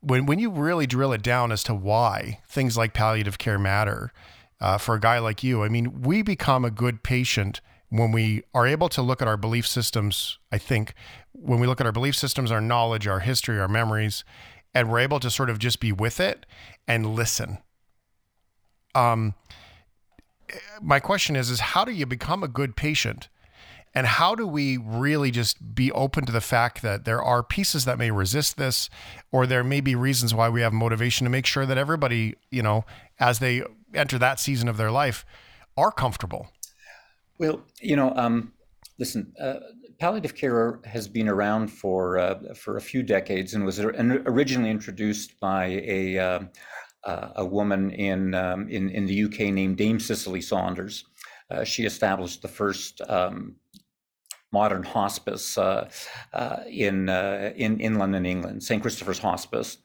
when 0.00 0.24
when 0.24 0.38
you 0.38 0.50
really 0.50 0.86
drill 0.86 1.12
it 1.12 1.20
down 1.20 1.52
as 1.52 1.62
to 1.64 1.74
why 1.74 2.40
things 2.48 2.78
like 2.78 2.94
palliative 2.94 3.36
care 3.36 3.58
matter 3.58 4.10
uh, 4.58 4.78
for 4.78 4.94
a 4.94 5.00
guy 5.00 5.18
like 5.18 5.42
you, 5.42 5.62
I 5.62 5.68
mean, 5.68 6.00
we 6.00 6.22
become 6.22 6.64
a 6.64 6.70
good 6.70 7.02
patient 7.02 7.60
when 7.90 8.10
we 8.10 8.42
are 8.54 8.66
able 8.66 8.88
to 8.88 9.02
look 9.02 9.20
at 9.20 9.28
our 9.28 9.36
belief 9.36 9.66
systems. 9.66 10.38
I 10.50 10.56
think 10.56 10.94
when 11.32 11.60
we 11.60 11.66
look 11.66 11.78
at 11.78 11.84
our 11.84 11.92
belief 11.92 12.16
systems, 12.16 12.50
our 12.50 12.62
knowledge, 12.62 13.06
our 13.06 13.20
history, 13.20 13.60
our 13.60 13.68
memories, 13.68 14.24
and 14.74 14.90
we're 14.90 15.00
able 15.00 15.20
to 15.20 15.28
sort 15.28 15.50
of 15.50 15.58
just 15.58 15.78
be 15.78 15.92
with 15.92 16.20
it 16.20 16.46
and 16.88 17.14
listen. 17.14 17.58
Um, 18.94 19.34
my 20.80 21.00
question 21.00 21.36
is: 21.36 21.50
is 21.50 21.60
how 21.60 21.84
do 21.84 21.92
you 21.92 22.06
become 22.06 22.42
a 22.42 22.48
good 22.48 22.76
patient? 22.76 23.28
And 23.94 24.06
how 24.06 24.34
do 24.34 24.46
we 24.46 24.76
really 24.76 25.30
just 25.30 25.74
be 25.74 25.90
open 25.92 26.24
to 26.26 26.32
the 26.32 26.40
fact 26.40 26.80
that 26.82 27.04
there 27.04 27.22
are 27.22 27.42
pieces 27.42 27.84
that 27.86 27.98
may 27.98 28.10
resist 28.10 28.56
this, 28.56 28.88
or 29.32 29.46
there 29.46 29.64
may 29.64 29.80
be 29.80 29.94
reasons 29.94 30.32
why 30.32 30.48
we 30.48 30.60
have 30.60 30.72
motivation 30.72 31.24
to 31.24 31.30
make 31.30 31.44
sure 31.44 31.66
that 31.66 31.76
everybody, 31.76 32.36
you 32.50 32.62
know, 32.62 32.84
as 33.18 33.40
they 33.40 33.62
enter 33.92 34.18
that 34.18 34.38
season 34.38 34.68
of 34.68 34.76
their 34.76 34.92
life, 34.92 35.24
are 35.76 35.90
comfortable? 35.90 36.48
Well, 37.38 37.62
you 37.80 37.96
know, 37.96 38.12
um, 38.14 38.52
listen, 38.98 39.32
uh, 39.40 39.54
palliative 39.98 40.34
care 40.34 40.78
has 40.84 41.08
been 41.08 41.28
around 41.28 41.68
for 41.68 42.18
uh, 42.18 42.54
for 42.54 42.76
a 42.76 42.80
few 42.80 43.02
decades 43.02 43.54
and 43.54 43.64
was 43.64 43.80
originally 43.80 44.70
introduced 44.70 45.40
by 45.40 45.66
a 45.84 46.18
uh, 46.18 46.40
uh, 47.04 47.28
a 47.36 47.44
woman 47.44 47.90
in, 47.90 48.34
um, 48.34 48.68
in 48.68 48.90
in 48.90 49.06
the 49.06 49.24
UK 49.24 49.52
named 49.52 49.76
Dame 49.76 49.98
Cicely 49.98 50.40
Saunders. 50.40 51.04
Uh, 51.50 51.64
she 51.64 51.84
established 51.84 52.42
the 52.42 52.48
first 52.48 53.00
um, 53.08 53.56
modern 54.52 54.82
hospice 54.82 55.56
uh, 55.56 55.88
uh, 56.32 56.56
in, 56.68 57.08
uh, 57.08 57.52
in 57.56 57.80
in 57.80 57.96
London, 57.96 58.26
England, 58.26 58.62
St. 58.62 58.82
Christopher's 58.82 59.18
Hospice. 59.18 59.78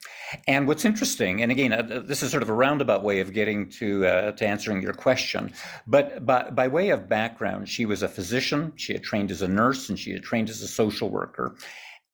And 0.48 0.68
what's 0.68 0.86
interesting, 0.86 1.42
and 1.42 1.52
again, 1.52 1.72
uh, 1.72 2.02
this 2.04 2.24
is 2.24 2.32
sort 2.32 2.44
of 2.44 2.50
a 2.50 2.54
roundabout 2.54 3.04
way 3.04 3.20
of 3.20 3.34
getting 3.34 3.70
to 3.72 4.06
uh, 4.06 4.32
to 4.32 4.48
answering 4.48 4.82
your 4.82 4.94
question, 4.94 5.54
but 5.86 6.26
by, 6.26 6.50
by 6.50 6.68
way 6.68 6.90
of 6.90 7.08
background, 7.08 7.70
she 7.70 7.86
was 7.86 8.02
a 8.04 8.08
physician. 8.08 8.74
She 8.76 8.94
had 8.94 9.04
trained 9.04 9.32
as 9.32 9.42
a 9.42 9.48
nurse, 9.48 9.90
and 9.90 10.00
she 10.00 10.12
had 10.12 10.24
trained 10.24 10.50
as 10.50 10.62
a 10.62 10.68
social 10.68 11.10
worker. 11.10 11.56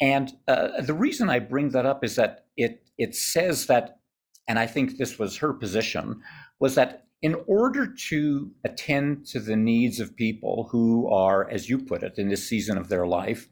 And 0.01 0.33
the 0.47 0.95
reason 0.97 1.29
I 1.29 1.37
bring 1.37 1.69
that 1.69 1.85
up 1.85 2.03
is 2.03 2.15
that 2.15 2.45
it 2.57 2.83
it 2.97 3.15
says 3.15 3.67
that, 3.67 3.99
and 4.47 4.57
I 4.59 4.65
think 4.65 4.97
this 4.97 5.19
was 5.19 5.37
her 5.37 5.53
position, 5.53 6.21
was 6.59 6.75
that 6.75 7.05
in 7.21 7.35
order 7.47 7.85
to 7.85 8.51
attend 8.63 9.25
to 9.27 9.39
the 9.39 9.55
needs 9.55 9.99
of 9.99 10.15
people 10.15 10.67
who 10.71 11.07
are, 11.11 11.49
as 11.49 11.69
you 11.69 11.77
put 11.77 12.03
it, 12.03 12.17
in 12.17 12.29
this 12.29 12.47
season 12.47 12.77
of 12.77 12.89
their 12.89 13.05
life, 13.05 13.47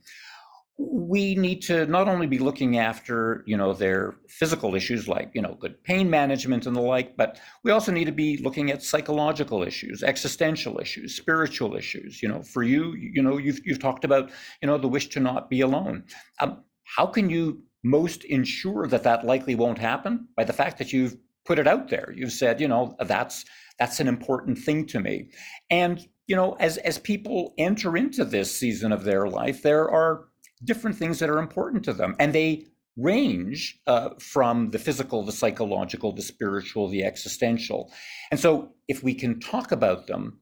we 0.79 1.36
need 1.36 1.62
to 1.62 1.86
not 1.88 2.08
only 2.08 2.25
be 2.25 2.39
looking 2.39 2.77
after 2.77 3.43
you 3.45 3.58
know 3.58 3.73
their 3.73 4.15
physical 4.29 4.75
issues 4.75 5.10
like 5.10 5.29
you 5.34 5.41
know 5.41 5.58
good 5.60 5.84
pain 5.84 6.10
management 6.10 6.65
and 6.65 6.73
the 6.73 6.82
like 6.82 7.17
but 7.17 7.38
we 7.63 7.71
also 7.71 7.91
need 7.91 8.05
to 8.05 8.13
be 8.13 8.38
looking 8.38 8.71
at 8.71 8.82
psychological 8.82 9.62
issues 9.62 10.03
existential 10.03 10.79
issues 10.79 11.17
spiritual 11.17 11.75
issues. 11.75 12.23
You 12.23 12.29
know 12.29 12.41
for 12.41 12.63
you 12.63 12.93
you 12.95 13.21
know 13.21 13.38
you've, 13.38 13.60
you've 13.65 13.79
talked 13.79 14.05
about 14.05 14.32
you 14.62 14.67
know 14.67 14.77
the 14.77 14.88
wish 14.88 15.10
to 15.10 15.19
not 15.19 15.49
be 15.49 15.60
alone. 15.60 16.05
Um, 16.39 16.63
how 16.86 17.05
can 17.05 17.29
you 17.29 17.62
most 17.84 18.23
ensure 18.23 18.88
that 18.88 19.03
that 19.03 19.25
likely 19.25 19.55
won't 19.55 19.77
happen? 19.79 20.29
By 20.38 20.45
the 20.45 20.53
fact 20.53 20.77
that 20.77 20.93
you've 20.93 21.17
put 21.45 21.60
it 21.60 21.67
out 21.67 21.89
there. 21.89 22.13
You've 22.15 22.32
said 22.32 22.62
you 22.62 22.69
know 22.69 22.95
that's 23.01 23.43
that's 23.79 23.99
an 23.99 24.07
important 24.07 24.57
thing 24.57 24.85
to 24.85 24.99
me 24.99 25.29
and 25.69 26.07
you 26.27 26.35
know 26.35 26.53
as 26.59 26.77
as 26.77 26.97
people 26.97 27.53
enter 27.57 27.97
into 27.97 28.23
this 28.23 28.55
season 28.55 28.91
of 28.91 29.03
their 29.03 29.27
life 29.27 29.63
there 29.63 29.89
are 29.89 30.29
different 30.63 30.97
things 30.97 31.19
that 31.19 31.29
are 31.29 31.39
important 31.39 31.83
to 31.85 31.93
them. 31.93 32.15
And 32.19 32.33
they 32.33 32.65
range 32.97 33.79
uh, 33.87 34.09
from 34.19 34.71
the 34.71 34.79
physical, 34.79 35.23
the 35.23 35.31
psychological, 35.31 36.11
the 36.11 36.21
spiritual, 36.21 36.89
the 36.89 37.03
existential. 37.03 37.91
And 38.31 38.39
so 38.39 38.73
if 38.87 39.03
we 39.03 39.13
can 39.13 39.39
talk 39.39 39.71
about 39.71 40.07
them, 40.07 40.39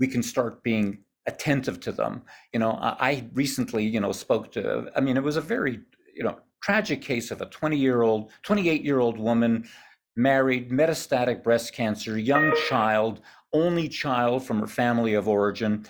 we 0.00 0.08
can 0.08 0.22
start 0.22 0.62
being 0.62 0.98
attentive 1.26 1.80
to 1.80 1.92
them. 1.92 2.22
You 2.52 2.58
know, 2.58 2.72
I 2.80 3.28
recently, 3.32 3.86
you 3.86 4.00
know, 4.00 4.12
spoke 4.12 4.50
to, 4.52 4.90
I 4.96 5.00
mean, 5.00 5.16
it 5.16 5.22
was 5.22 5.36
a 5.36 5.40
very, 5.40 5.80
you 6.14 6.24
know, 6.24 6.38
tragic 6.62 7.00
case 7.00 7.30
of 7.30 7.40
a 7.40 7.46
20 7.46 7.76
year 7.76 8.02
old, 8.02 8.30
28 8.42 8.82
year 8.82 8.98
old 8.98 9.18
woman, 9.18 9.68
married, 10.16 10.70
metastatic 10.70 11.42
breast 11.42 11.72
cancer, 11.72 12.18
young 12.18 12.52
child, 12.68 13.20
only 13.52 13.88
child 13.88 14.44
from 14.44 14.60
her 14.60 14.66
family 14.66 15.14
of 15.14 15.28
origin. 15.28 15.86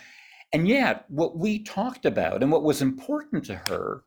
And 0.52 0.68
yet, 0.68 1.04
what 1.08 1.36
we 1.36 1.62
talked 1.64 2.06
about 2.06 2.42
and 2.42 2.52
what 2.52 2.62
was 2.62 2.80
important 2.80 3.44
to 3.46 3.56
her 3.68 4.04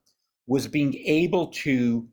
was 0.48 0.68
being 0.68 0.96
able 1.06 1.48
to 1.48 2.08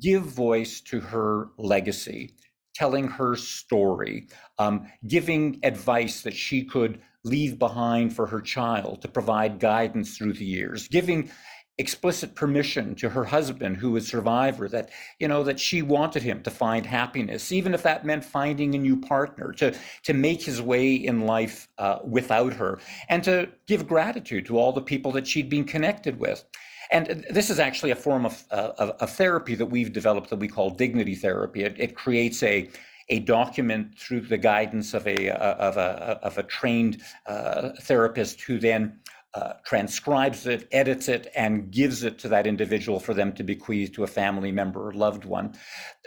give 0.00 0.22
voice 0.22 0.80
to 0.80 1.00
her 1.00 1.48
legacy, 1.58 2.34
telling 2.74 3.06
her 3.06 3.36
story, 3.36 4.28
um, 4.58 4.86
giving 5.06 5.60
advice 5.62 6.22
that 6.22 6.34
she 6.34 6.64
could 6.64 7.00
leave 7.24 7.58
behind 7.58 8.14
for 8.14 8.26
her 8.26 8.40
child 8.40 9.02
to 9.02 9.08
provide 9.08 9.58
guidance 9.58 10.16
through 10.16 10.32
the 10.32 10.44
years, 10.44 10.88
giving 10.88 11.30
explicit 11.78 12.34
permission 12.36 12.94
to 12.94 13.08
her 13.08 13.24
husband 13.24 13.76
who 13.76 13.90
was 13.90 14.06
survivor 14.06 14.68
that 14.68 14.90
you 15.18 15.26
know 15.26 15.42
that 15.42 15.58
she 15.58 15.82
wanted 15.82 16.22
him 16.22 16.40
to 16.40 16.50
find 16.50 16.86
happiness 16.86 17.50
even 17.50 17.74
if 17.74 17.82
that 17.82 18.04
meant 18.04 18.24
finding 18.24 18.76
a 18.76 18.78
new 18.78 18.96
partner 18.96 19.52
to 19.52 19.74
to 20.04 20.14
make 20.14 20.40
his 20.40 20.62
way 20.62 20.94
in 20.94 21.26
life 21.26 21.68
uh, 21.78 21.98
without 22.04 22.52
her 22.52 22.78
and 23.08 23.24
to 23.24 23.48
give 23.66 23.88
gratitude 23.88 24.46
to 24.46 24.58
all 24.58 24.72
the 24.72 24.80
people 24.80 25.12
that 25.12 25.26
she'd 25.26 25.48
been 25.48 25.64
connected 25.64 26.18
with. 26.18 26.44
And 26.92 27.24
this 27.30 27.50
is 27.50 27.58
actually 27.58 27.90
a 27.90 27.96
form 27.96 28.26
of, 28.26 28.44
uh, 28.50 28.72
of, 28.78 28.90
of 28.90 29.10
therapy 29.10 29.54
that 29.54 29.66
we've 29.66 29.92
developed 29.92 30.30
that 30.30 30.38
we 30.38 30.48
call 30.48 30.70
dignity 30.70 31.14
therapy. 31.14 31.64
It, 31.64 31.76
it 31.78 31.94
creates 31.96 32.42
a 32.42 32.70
a 33.10 33.18
document 33.20 33.98
through 33.98 34.22
the 34.22 34.38
guidance 34.38 34.94
of 34.94 35.06
a 35.06 35.28
uh, 35.30 35.54
of 35.56 35.76
a 35.76 36.18
of 36.22 36.38
a 36.38 36.42
trained 36.42 37.02
uh, 37.26 37.70
therapist 37.82 38.40
who 38.40 38.58
then 38.58 38.98
uh, 39.34 39.54
transcribes 39.64 40.46
it, 40.46 40.68
edits 40.70 41.08
it, 41.08 41.30
and 41.34 41.70
gives 41.70 42.04
it 42.04 42.18
to 42.20 42.28
that 42.28 42.46
individual 42.46 43.00
for 43.00 43.14
them 43.14 43.32
to 43.32 43.42
bequeath 43.42 43.92
to 43.92 44.04
a 44.04 44.06
family 44.06 44.52
member 44.52 44.88
or 44.88 44.92
loved 44.92 45.24
one. 45.24 45.54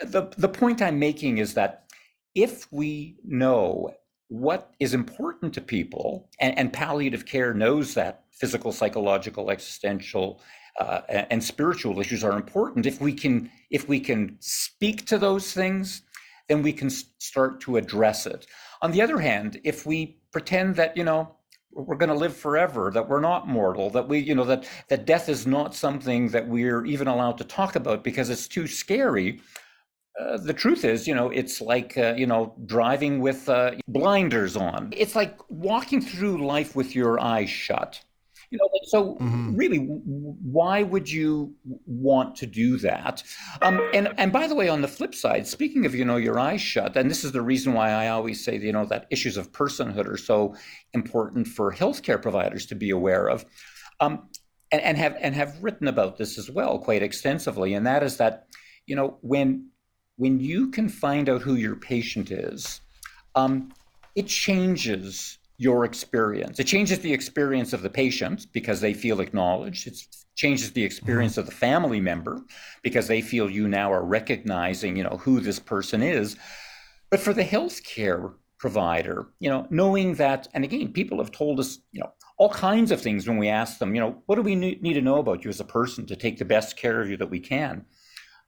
The, 0.02 0.34
the 0.38 0.48
point 0.48 0.82
I'm 0.82 0.98
making 0.98 1.40
is 1.40 1.54
that 1.56 1.84
if 2.36 2.72
we 2.72 3.18
know 3.26 3.94
what 4.30 4.74
is 4.80 4.94
important 4.94 5.54
to 5.54 5.62
people, 5.62 6.30
and, 6.40 6.58
and 6.58 6.72
palliative 6.72 7.26
care 7.26 7.54
knows 7.54 7.94
that 7.96 8.24
physical, 8.32 8.72
psychological, 8.72 9.50
existential, 9.50 10.42
uh, 10.80 11.02
and 11.10 11.44
spiritual 11.44 12.00
issues 12.00 12.24
are 12.24 12.34
important. 12.34 12.86
If 12.86 13.02
we 13.02 13.14
can, 13.14 13.50
if 13.72 13.88
we 13.88 14.00
can 14.00 14.38
speak 14.40 15.06
to 15.08 15.18
those 15.18 15.52
things, 15.52 16.04
then 16.48 16.62
we 16.62 16.72
can 16.72 16.90
start 16.90 17.60
to 17.62 17.78
address 17.78 18.26
it. 18.26 18.46
On 18.82 18.92
the 18.92 19.02
other 19.02 19.20
hand, 19.20 19.60
if 19.64 19.86
we 19.86 20.20
pretend 20.32 20.76
that 20.76 20.96
you 20.96 21.04
know 21.04 21.36
we're 21.72 21.96
going 21.96 22.10
to 22.10 22.16
live 22.16 22.36
forever 22.36 22.92
that 22.92 23.08
we're 23.08 23.20
not 23.20 23.48
mortal 23.48 23.90
that 23.90 24.08
we 24.08 24.20
you 24.20 24.34
know 24.34 24.44
that 24.44 24.68
that 24.88 25.06
death 25.06 25.30
is 25.30 25.46
not 25.46 25.76
something 25.76 26.30
that 26.30 26.48
we're 26.48 26.86
even 26.86 27.08
allowed 27.08 27.38
to 27.38 27.44
talk 27.44 27.76
about 27.76 28.04
because 28.04 28.30
it's 28.30 28.48
too 28.48 28.68
scary. 28.68 29.40
Uh, 30.20 30.38
the 30.38 30.54
truth 30.54 30.84
is 30.84 31.08
you 31.08 31.14
know 31.14 31.30
it's 31.30 31.62
like 31.62 31.98
uh, 31.98 32.14
you 32.18 32.26
know 32.26 32.56
driving 32.66 33.20
with 33.20 33.48
uh, 33.50 33.72
blinders 33.88 34.56
on. 34.56 34.92
It's 34.96 35.16
like 35.16 35.38
walking 35.50 36.02
through 36.02 36.46
life 36.46 36.76
with 36.76 36.96
your 36.96 37.20
eyes 37.20 37.50
shut 37.50 38.02
you 38.50 38.58
know, 38.58 38.70
so 38.84 39.16
mm-hmm. 39.16 39.56
really, 39.56 39.78
why 39.78 40.84
would 40.84 41.10
you 41.10 41.54
want 41.86 42.36
to 42.38 42.46
do 42.46 42.78
that? 42.78 43.24
Um, 43.62 43.82
and 43.94 44.14
and 44.18 44.32
by 44.32 44.48
the 44.48 44.56
way, 44.56 44.70
on 44.70 44.82
the 44.82 44.88
flip 44.88 45.14
side, 45.14 45.46
speaking 45.48 45.86
of 45.86 45.94
you 45.94 46.06
know 46.06 46.16
your 46.16 46.40
eyes 46.40 46.62
shut, 46.62 46.96
and 46.96 47.10
this 47.12 47.24
is 47.24 47.34
the 47.34 47.42
reason 47.42 47.74
why 47.74 47.92
I 47.92 48.08
always 48.08 48.44
say 48.44 48.58
you 48.58 48.72
know 48.72 48.86
that 48.86 49.08
issues 49.10 49.36
of 49.36 49.52
personhood 49.52 50.08
are 50.08 50.18
so 50.18 50.56
important 50.94 51.48
for 51.48 51.74
healthcare 51.74 52.22
providers 52.22 52.66
to 52.68 52.76
be 52.76 52.90
aware 52.90 53.28
of. 53.28 53.46
Um, 54.00 54.30
and, 54.72 54.82
and 54.82 54.98
have 54.98 55.16
and 55.20 55.36
have 55.36 55.62
written 55.62 55.88
about 55.88 56.18
this 56.18 56.38
as 56.38 56.50
well 56.50 56.80
quite 56.80 57.04
extensively, 57.04 57.74
and 57.74 57.86
that 57.86 58.04
is 58.04 58.18
that 58.18 58.48
you 58.86 58.96
know 58.96 59.18
when 59.22 59.70
when 60.18 60.40
you 60.40 60.72
can 60.72 60.90
find 60.90 61.30
out 61.30 61.42
who 61.42 61.56
your 61.56 61.76
patient 61.76 62.32
is, 62.32 62.82
um, 63.36 63.72
it 64.16 64.28
changes 64.28 65.38
your 65.58 65.86
experience. 65.86 66.60
It 66.60 66.66
changes 66.66 67.00
the 67.00 67.14
experience 67.14 67.74
of 67.74 67.82
the 67.82 67.90
patient 67.90 68.48
because 68.54 68.80
they 68.80 68.94
feel 68.94 69.20
acknowledged. 69.20 69.88
It 69.88 69.98
changes 70.36 70.72
the 70.72 70.84
experience 70.84 71.34
mm-hmm. 71.34 71.42
of 71.42 71.46
the 71.48 71.52
family 71.52 72.00
member 72.00 72.42
because 72.84 73.08
they 73.08 73.22
feel 73.22 73.50
you 73.50 73.68
now 73.68 73.92
are 73.92 74.06
recognizing, 74.06 74.96
you 74.96 75.04
know, 75.04 75.18
who 75.18 75.40
this 75.40 75.60
person 75.60 76.04
is. 76.04 76.38
But 77.10 77.20
for 77.20 77.34
the 77.34 77.44
healthcare 77.44 78.34
provider, 78.60 79.30
you 79.40 79.50
know, 79.50 79.66
knowing 79.70 80.16
that, 80.16 80.48
and 80.54 80.64
again, 80.64 80.94
people 80.94 81.18
have 81.18 81.32
told 81.32 81.60
us, 81.60 81.80
you 81.92 82.02
know, 82.02 82.12
all 82.38 82.50
kinds 82.50 82.92
of 82.92 83.02
things 83.02 83.28
when 83.28 83.38
we 83.38 83.48
ask 83.48 83.80
them, 83.80 83.96
you 83.96 84.02
know, 84.02 84.22
what 84.28 84.36
do 84.36 84.44
we 84.44 84.56
need 84.56 84.94
to 84.94 85.02
know 85.02 85.18
about 85.18 85.44
you 85.44 85.50
as 85.50 85.60
a 85.60 85.66
person 85.66 86.06
to 86.06 86.16
take 86.16 86.38
the 86.38 86.46
best 86.46 86.78
care 86.78 87.02
of 87.02 87.10
you 87.10 87.18
that 87.18 87.32
we 87.32 87.40
can? 87.40 87.84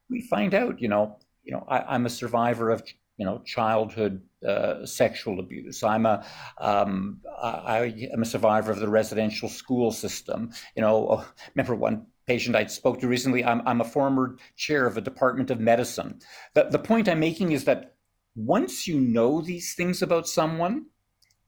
We 0.08 0.22
find 0.22 0.54
out, 0.54 0.80
you 0.80 0.88
know, 0.88 1.18
you 1.42 1.52
know, 1.52 1.64
I, 1.68 1.80
I'm 1.80 2.06
a 2.06 2.10
survivor 2.10 2.70
of 2.70 2.82
you 3.20 3.26
know, 3.26 3.42
childhood 3.44 4.22
uh, 4.46 4.86
sexual 4.86 5.40
abuse. 5.40 5.82
I'm 5.82 6.06
a, 6.06 6.24
um, 6.58 7.20
I 7.42 8.08
am 8.12 8.22
a 8.22 8.26
survivor 8.26 8.72
of 8.72 8.80
the 8.80 8.88
residential 8.88 9.48
school 9.48 9.92
system. 9.92 10.50
You 10.76 10.82
know, 10.82 11.08
oh, 11.10 11.28
remember 11.54 11.74
one 11.74 12.06
patient 12.26 12.56
I 12.56 12.66
spoke 12.66 13.00
to 13.00 13.08
recently. 13.08 13.44
I'm, 13.44 13.60
I'm 13.66 13.80
a 13.80 13.84
former 13.84 14.36
chair 14.56 14.86
of 14.86 14.96
a 14.96 15.00
department 15.00 15.50
of 15.50 15.60
medicine. 15.60 16.20
The, 16.54 16.64
the 16.64 16.78
point 16.78 17.08
I'm 17.08 17.20
making 17.20 17.52
is 17.52 17.64
that 17.64 17.96
once 18.34 18.86
you 18.86 19.00
know 19.00 19.40
these 19.42 19.74
things 19.74 20.00
about 20.02 20.28
someone, 20.28 20.86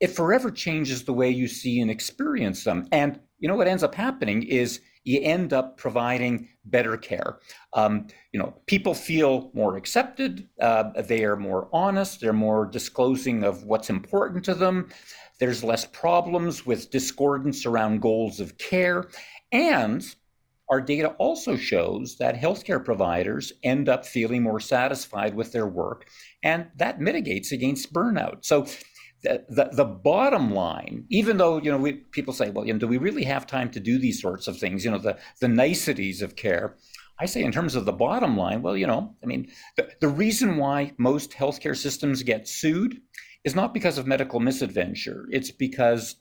it 0.01 0.09
forever 0.09 0.51
changes 0.51 1.05
the 1.05 1.13
way 1.13 1.31
you 1.31 1.47
see 1.47 1.81
and 1.81 1.91
experience 1.91 2.65
them. 2.65 2.89
And 2.91 3.21
you 3.39 3.49
know 3.49 3.55
what 3.55 3.69
ends 3.69 3.85
up 3.85 3.95
happening 3.95 4.43
is 4.43 4.81
you 5.05 5.21
end 5.23 5.53
up 5.53 5.77
providing 5.77 6.49
better 6.65 6.97
care. 6.97 7.39
Um, 7.73 8.07
you 8.33 8.39
know, 8.39 8.55
people 8.67 8.95
feel 8.95 9.51
more 9.55 9.77
accepted. 9.77 10.49
Uh, 10.61 10.91
they 11.03 11.25
are 11.25 11.37
more 11.37 11.69
honest. 11.73 12.21
They're 12.21 12.33
more 12.33 12.67
disclosing 12.67 13.43
of 13.45 13.65
what's 13.65 13.91
important 13.91 14.45
to 14.45 14.55
them. 14.55 14.89
There's 15.41 15.65
less 15.65 15.85
problems 15.87 16.65
with 16.65 16.91
discordance 16.91 17.67
around 17.67 18.01
goals 18.01 18.39
of 18.39 18.59
care. 18.59 19.09
And 19.51 20.05
our 20.71 20.81
data 20.81 21.09
also 21.19 21.57
shows 21.57 22.17
that 22.17 22.41
healthcare 22.41 22.83
providers 22.83 23.53
end 23.63 23.89
up 23.89 24.07
feeling 24.07 24.43
more 24.43 24.61
satisfied 24.61 25.35
with 25.35 25.53
their 25.53 25.67
work, 25.67 26.09
and 26.43 26.69
that 26.77 26.99
mitigates 26.99 27.53
against 27.53 27.93
burnout. 27.93 28.45
So 28.45 28.67
the, 29.23 29.71
the, 29.73 29.85
bottom 29.85 30.53
line, 30.53 31.05
even 31.09 31.37
though 31.37 31.59
you 31.59 31.71
know 31.71 31.79
we, 31.79 31.93
people 31.93 32.35
say, 32.35 32.51
well, 32.51 32.67
you 32.67 32.73
know, 32.73 32.79
do 32.79 32.89
we 32.89 32.99
really 32.99 33.25
have 33.25 33.47
time 33.47 33.71
to 33.71 33.81
do 33.81 33.99
these 33.99 34.21
sorts 34.21 34.49
of 34.49 34.59
things? 34.59 34.85
You 34.85 34.91
know, 34.91 34.99
the 34.99 35.19
the 35.41 35.49
niceties 35.49 36.23
of 36.23 36.37
care. 36.37 36.77
I 37.19 37.27
say, 37.27 37.45
in 37.45 37.53
terms 37.53 37.77
of 37.77 37.85
the 37.85 37.93
bottom 37.93 38.37
line, 38.37 38.63
well, 38.63 38.77
you 38.77 38.87
know, 38.87 39.15
I 39.23 39.27
mean, 39.27 39.49
the, 39.77 39.89
the 40.01 40.09
reason 40.09 40.57
why 40.57 40.93
most 40.99 41.31
healthcare 41.33 41.77
systems 41.77 42.23
get 42.23 42.49
sued 42.49 43.01
is 43.45 43.55
not 43.55 43.75
because 43.75 43.99
of 43.99 44.07
medical 44.07 44.41
misadventure. 44.41 45.27
It's 45.31 45.51
because 45.51 46.17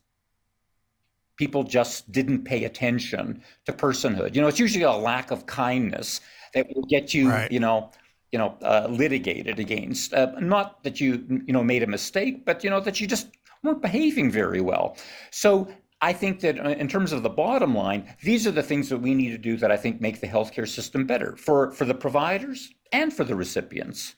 people 1.38 1.64
just 1.64 2.12
didn't 2.12 2.44
pay 2.44 2.66
attention 2.66 3.42
to 3.66 3.74
personhood. 3.74 4.36
You 4.36 4.42
know, 4.42 4.48
it's 4.48 4.60
usually 4.60 4.84
a 4.84 4.92
lack 4.92 5.32
of 5.32 5.46
kindness 5.48 6.22
that 6.54 6.68
will 6.76 6.84
get 6.84 7.14
you, 7.14 7.30
right. 7.30 7.52
you 7.52 7.60
know, 7.60 7.92
you 8.32 8.40
know, 8.40 8.58
uh, 8.62 8.88
litigated 8.90 9.60
against. 9.60 10.14
Uh, 10.14 10.32
not 10.40 10.84
that 10.84 11.00
you, 11.02 11.26
you 11.46 11.54
know, 11.54 11.64
made 11.64 11.84
a 11.84 11.88
mistake, 11.88 12.46
but 12.46 12.64
you 12.64 12.70
know 12.70 12.80
that 12.80 13.00
you 13.00 13.08
just 13.08 13.28
weren't 13.64 13.82
behaving 13.82 14.32
very 14.32 14.62
well. 14.62 14.98
So 15.32 15.68
I 16.02 16.14
think 16.14 16.40
that 16.40 16.60
uh, 16.60 16.70
in 16.70 16.88
terms 16.88 17.12
of 17.12 17.24
the 17.24 17.30
bottom 17.30 17.76
line, 17.76 18.16
these 18.24 18.48
are 18.48 18.52
the 18.52 18.64
things 18.64 18.90
that 18.90 18.98
we 18.98 19.14
need 19.14 19.30
to 19.30 19.38
do 19.38 19.58
that 19.58 19.72
I 19.72 19.78
think 19.78 20.02
make 20.02 20.20
the 20.20 20.28
healthcare 20.28 20.68
system 20.68 21.06
better 21.06 21.36
for 21.36 21.72
for 21.72 21.86
the 21.86 21.94
providers 21.94 22.70
and 22.92 23.14
for 23.14 23.24
the 23.24 23.36
recipients. 23.36 24.16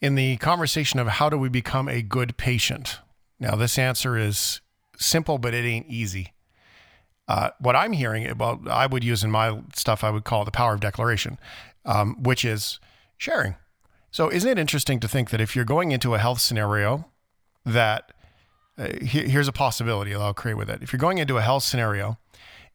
In 0.00 0.14
the 0.14 0.36
conversation 0.36 1.00
of 1.00 1.08
how 1.08 1.28
do 1.28 1.36
we 1.36 1.48
become 1.48 1.88
a 1.88 2.02
good 2.02 2.36
patient, 2.36 3.00
now 3.40 3.56
this 3.56 3.78
answer 3.78 4.16
is 4.16 4.60
simple, 4.96 5.38
but 5.38 5.54
it 5.54 5.64
ain't 5.64 5.86
easy. 5.88 6.32
Uh, 7.26 7.50
what 7.58 7.76
I'm 7.76 7.92
hearing, 7.92 8.32
well, 8.38 8.62
I 8.70 8.86
would 8.86 9.04
use 9.04 9.22
in 9.22 9.30
my 9.30 9.60
stuff, 9.74 10.02
I 10.02 10.10
would 10.10 10.24
call 10.24 10.46
the 10.46 10.50
power 10.50 10.72
of 10.72 10.80
declaration, 10.80 11.38
um, 11.88 12.22
which 12.22 12.44
is 12.44 12.78
sharing. 13.16 13.56
So, 14.10 14.30
isn't 14.30 14.48
it 14.48 14.58
interesting 14.58 15.00
to 15.00 15.08
think 15.08 15.30
that 15.30 15.40
if 15.40 15.56
you're 15.56 15.64
going 15.64 15.90
into 15.90 16.14
a 16.14 16.18
health 16.18 16.40
scenario, 16.40 17.06
that 17.64 18.12
uh, 18.78 18.88
he, 19.02 19.28
here's 19.28 19.48
a 19.48 19.52
possibility 19.52 20.14
I'll 20.14 20.34
create 20.34 20.56
with 20.56 20.70
it. 20.70 20.82
If 20.82 20.92
you're 20.92 21.00
going 21.00 21.18
into 21.18 21.38
a 21.38 21.42
health 21.42 21.64
scenario, 21.64 22.18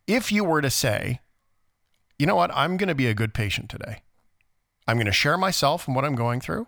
if 0.05 0.31
you 0.31 0.43
were 0.43 0.61
to 0.61 0.69
say, 0.69 1.21
you 2.19 2.25
know 2.25 2.35
what, 2.35 2.51
I'm 2.53 2.75
going 2.75 2.89
to 2.89 2.95
be 2.95 3.07
a 3.07 3.13
good 3.13 3.33
patient 3.33 3.69
today, 3.69 4.01
I'm 4.87 4.97
going 4.97 5.05
to 5.05 5.11
share 5.11 5.37
myself 5.37 5.87
and 5.87 5.95
what 5.95 6.05
I'm 6.05 6.15
going 6.15 6.41
through, 6.41 6.67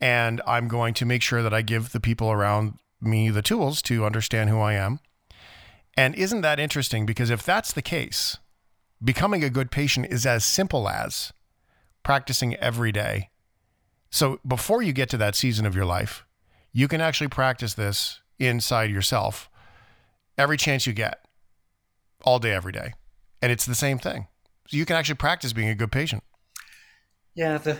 and 0.00 0.40
I'm 0.46 0.68
going 0.68 0.94
to 0.94 1.04
make 1.04 1.22
sure 1.22 1.42
that 1.42 1.52
I 1.52 1.62
give 1.62 1.92
the 1.92 2.00
people 2.00 2.30
around 2.30 2.78
me 3.00 3.28
the 3.28 3.42
tools 3.42 3.82
to 3.82 4.06
understand 4.06 4.50
who 4.50 4.60
I 4.60 4.74
am. 4.74 5.00
And 5.96 6.14
isn't 6.14 6.42
that 6.42 6.60
interesting? 6.60 7.06
Because 7.06 7.30
if 7.30 7.42
that's 7.42 7.72
the 7.72 7.82
case, 7.82 8.38
becoming 9.02 9.44
a 9.44 9.50
good 9.50 9.70
patient 9.70 10.06
is 10.10 10.26
as 10.26 10.44
simple 10.44 10.88
as 10.88 11.32
practicing 12.06 12.54
every 12.54 12.92
day. 12.92 13.30
So 14.10 14.38
before 14.46 14.80
you 14.80 14.92
get 14.92 15.10
to 15.10 15.16
that 15.16 15.34
season 15.34 15.66
of 15.66 15.74
your 15.74 15.84
life, 15.84 16.24
you 16.72 16.86
can 16.86 17.00
actually 17.00 17.26
practice 17.26 17.74
this 17.74 18.20
inside 18.38 18.92
yourself 18.92 19.50
every 20.38 20.56
chance 20.56 20.86
you 20.86 20.92
get, 20.92 21.26
all 22.22 22.38
day, 22.38 22.52
every 22.52 22.70
day. 22.70 22.92
And 23.42 23.50
it's 23.50 23.66
the 23.66 23.74
same 23.74 23.98
thing. 23.98 24.28
So 24.68 24.76
you 24.76 24.86
can 24.86 24.94
actually 24.94 25.16
practice 25.16 25.52
being 25.52 25.68
a 25.68 25.74
good 25.74 25.90
patient. 25.90 26.22
Yeah, 27.34 27.58
the, 27.58 27.76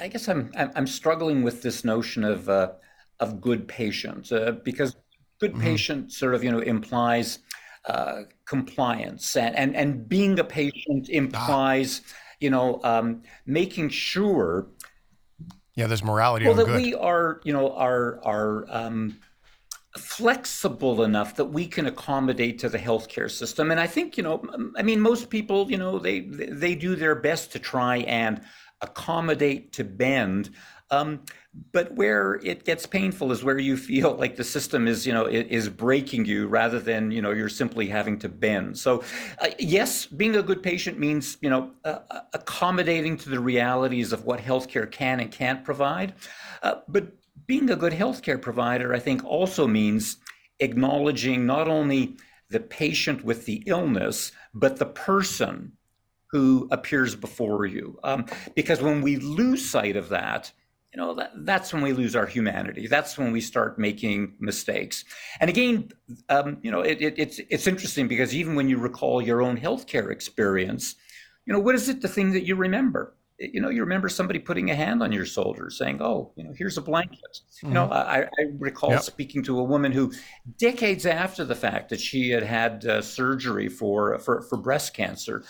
I 0.00 0.08
guess 0.08 0.28
I'm 0.28 0.50
I'm 0.56 0.86
struggling 0.86 1.42
with 1.42 1.60
this 1.60 1.84
notion 1.84 2.24
of 2.24 2.48
uh, 2.48 2.72
of 3.20 3.38
good 3.38 3.68
patient 3.68 4.32
uh, 4.32 4.52
because 4.64 4.96
good 5.40 5.52
mm-hmm. 5.52 5.60
patient 5.60 6.12
sort 6.12 6.34
of 6.34 6.42
you 6.42 6.50
know 6.50 6.60
implies 6.60 7.40
uh, 7.84 8.22
compliance 8.46 9.36
and, 9.36 9.54
and 9.54 9.76
and 9.76 10.08
being 10.08 10.38
a 10.38 10.44
patient 10.44 11.08
ah. 11.10 11.16
implies 11.16 12.00
ah. 12.02 12.27
You 12.40 12.50
know 12.50 12.80
um, 12.84 13.22
making 13.46 13.88
sure 13.88 14.66
yeah 15.74 15.86
there's 15.86 16.04
morality 16.04 16.46
well 16.46 16.54
that 16.54 16.66
good. 16.66 16.82
we 16.82 16.94
are 16.94 17.40
you 17.44 17.52
know 17.52 17.72
are 17.72 18.20
are 18.24 18.66
um, 18.68 19.18
flexible 19.96 21.02
enough 21.02 21.36
that 21.36 21.46
we 21.46 21.66
can 21.66 21.86
accommodate 21.86 22.58
to 22.58 22.68
the 22.68 22.78
healthcare 22.78 23.30
system 23.30 23.70
and 23.70 23.80
i 23.80 23.86
think 23.86 24.16
you 24.16 24.22
know 24.22 24.42
i 24.76 24.82
mean 24.82 25.00
most 25.00 25.30
people 25.30 25.70
you 25.70 25.76
know 25.76 25.98
they 25.98 26.20
they 26.20 26.74
do 26.74 26.94
their 26.94 27.14
best 27.14 27.52
to 27.52 27.58
try 27.58 27.98
and 27.98 28.40
accommodate 28.80 29.72
to 29.72 29.84
bend 29.84 30.50
um, 30.90 31.20
but 31.72 31.92
where 31.94 32.34
it 32.44 32.64
gets 32.64 32.86
painful 32.86 33.32
is 33.32 33.42
where 33.42 33.58
you 33.58 33.76
feel 33.76 34.14
like 34.14 34.36
the 34.36 34.44
system 34.44 34.86
is, 34.86 35.06
you 35.06 35.12
know, 35.12 35.26
is 35.26 35.68
breaking 35.68 36.24
you 36.24 36.46
rather 36.46 36.78
than, 36.78 37.10
you 37.10 37.20
know, 37.20 37.30
you're 37.32 37.48
simply 37.48 37.88
having 37.88 38.18
to 38.20 38.28
bend. 38.28 38.78
So, 38.78 39.02
uh, 39.40 39.48
yes, 39.58 40.06
being 40.06 40.36
a 40.36 40.42
good 40.42 40.62
patient 40.62 40.98
means, 40.98 41.36
you 41.40 41.50
know, 41.50 41.72
uh, 41.84 41.98
accommodating 42.32 43.16
to 43.18 43.28
the 43.28 43.40
realities 43.40 44.12
of 44.12 44.24
what 44.24 44.40
healthcare 44.40 44.90
can 44.90 45.20
and 45.20 45.30
can't 45.30 45.64
provide. 45.64 46.14
Uh, 46.62 46.76
but 46.88 47.12
being 47.46 47.70
a 47.70 47.76
good 47.76 47.92
healthcare 47.92 48.40
provider, 48.40 48.94
I 48.94 48.98
think, 48.98 49.24
also 49.24 49.66
means 49.66 50.18
acknowledging 50.60 51.46
not 51.46 51.68
only 51.68 52.16
the 52.50 52.60
patient 52.60 53.24
with 53.24 53.44
the 53.46 53.62
illness, 53.66 54.32
but 54.54 54.76
the 54.76 54.86
person 54.86 55.72
who 56.30 56.68
appears 56.70 57.14
before 57.14 57.66
you. 57.66 57.98
Um, 58.04 58.26
because 58.54 58.82
when 58.82 59.02
we 59.02 59.16
lose 59.16 59.68
sight 59.68 59.96
of 59.96 60.08
that, 60.10 60.52
you 60.92 61.00
know 61.00 61.14
that, 61.14 61.32
that's 61.44 61.72
when 61.72 61.82
we 61.82 61.92
lose 61.92 62.16
our 62.16 62.26
humanity 62.26 62.86
that's 62.86 63.18
when 63.18 63.32
we 63.32 63.40
start 63.40 63.78
making 63.78 64.34
mistakes 64.40 65.04
and 65.40 65.50
again 65.50 65.88
um, 66.28 66.58
you 66.62 66.70
know 66.70 66.80
it, 66.80 67.00
it, 67.00 67.14
it's 67.18 67.40
it's 67.50 67.66
interesting 67.66 68.08
because 68.08 68.34
even 68.34 68.54
when 68.54 68.68
you 68.68 68.78
recall 68.78 69.20
your 69.20 69.42
own 69.42 69.58
healthcare 69.58 70.10
experience 70.10 70.94
you 71.44 71.52
know 71.52 71.60
what 71.60 71.74
is 71.74 71.88
it 71.88 72.00
the 72.00 72.08
thing 72.08 72.32
that 72.32 72.44
you 72.44 72.56
remember 72.56 73.14
you 73.38 73.60
know 73.60 73.68
you 73.68 73.80
remember 73.80 74.08
somebody 74.08 74.38
putting 74.38 74.70
a 74.70 74.74
hand 74.74 75.02
on 75.02 75.12
your 75.12 75.24
shoulder 75.24 75.70
saying 75.70 76.02
oh 76.02 76.32
you 76.36 76.42
know 76.42 76.52
here's 76.56 76.76
a 76.76 76.82
blanket 76.82 77.18
mm-hmm. 77.32 77.68
you 77.68 77.74
know 77.74 77.84
mm-hmm. 77.84 77.92
I, 77.92 78.22
I 78.22 78.46
recall 78.58 78.90
yep. 78.90 79.02
speaking 79.02 79.42
to 79.44 79.58
a 79.58 79.62
woman 79.62 79.92
who 79.92 80.12
decades 80.58 81.06
after 81.06 81.44
the 81.44 81.54
fact 81.54 81.90
that 81.90 82.00
she 82.00 82.30
had 82.30 82.42
had 82.42 82.84
uh, 82.84 83.00
surgery 83.00 83.68
for, 83.68 84.18
for 84.18 84.42
for 84.42 84.56
breast 84.56 84.94
cancer 84.94 85.44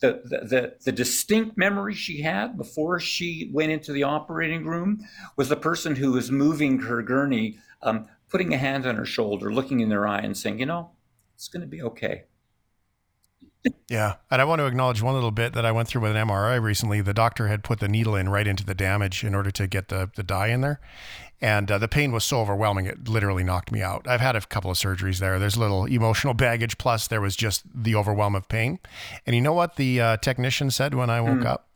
the, 0.00 0.20
the, 0.24 0.74
the, 0.84 0.92
distinct 0.92 1.56
memory 1.56 1.94
she 1.94 2.20
had 2.20 2.56
before 2.56 3.00
she 3.00 3.50
went 3.52 3.72
into 3.72 3.92
the 3.92 4.02
operating 4.02 4.66
room 4.66 5.00
was 5.36 5.48
the 5.48 5.56
person 5.56 5.96
who 5.96 6.12
was 6.12 6.30
moving 6.30 6.80
her 6.80 7.02
gurney, 7.02 7.58
um, 7.82 8.06
putting 8.28 8.52
a 8.52 8.58
hand 8.58 8.86
on 8.86 8.96
her 8.96 9.04
shoulder, 9.04 9.52
looking 9.52 9.80
in 9.80 9.88
their 9.88 10.06
eye, 10.06 10.20
and 10.20 10.36
saying, 10.36 10.58
You 10.58 10.66
know, 10.66 10.90
it's 11.34 11.48
going 11.48 11.62
to 11.62 11.66
be 11.66 11.82
okay. 11.82 12.24
Yeah. 13.88 14.16
And 14.30 14.42
I 14.42 14.44
want 14.44 14.60
to 14.60 14.66
acknowledge 14.66 15.02
one 15.02 15.14
little 15.14 15.30
bit 15.30 15.52
that 15.54 15.64
I 15.64 15.72
went 15.72 15.88
through 15.88 16.02
with 16.02 16.16
an 16.16 16.28
MRI 16.28 16.60
recently. 16.60 17.00
The 17.00 17.14
doctor 17.14 17.48
had 17.48 17.64
put 17.64 17.80
the 17.80 17.88
needle 17.88 18.14
in 18.14 18.28
right 18.28 18.46
into 18.46 18.64
the 18.64 18.74
damage 18.74 19.24
in 19.24 19.34
order 19.34 19.50
to 19.52 19.66
get 19.66 19.88
the, 19.88 20.10
the 20.14 20.22
dye 20.22 20.48
in 20.48 20.60
there. 20.60 20.80
And 21.40 21.70
uh, 21.70 21.78
the 21.78 21.88
pain 21.88 22.12
was 22.12 22.24
so 22.24 22.40
overwhelming, 22.40 22.86
it 22.86 23.08
literally 23.08 23.44
knocked 23.44 23.70
me 23.70 23.82
out. 23.82 24.08
I've 24.08 24.20
had 24.20 24.36
a 24.36 24.40
couple 24.40 24.70
of 24.70 24.78
surgeries 24.78 25.18
there. 25.18 25.38
There's 25.38 25.56
a 25.56 25.60
little 25.60 25.84
emotional 25.84 26.32
baggage, 26.34 26.78
plus 26.78 27.06
there 27.06 27.20
was 27.20 27.36
just 27.36 27.64
the 27.74 27.94
overwhelm 27.94 28.34
of 28.34 28.48
pain. 28.48 28.78
And 29.26 29.36
you 29.36 29.42
know 29.42 29.52
what 29.52 29.76
the 29.76 30.00
uh, 30.00 30.16
technician 30.18 30.70
said 30.70 30.94
when 30.94 31.10
I 31.10 31.20
woke 31.20 31.40
mm. 31.40 31.46
up? 31.46 31.68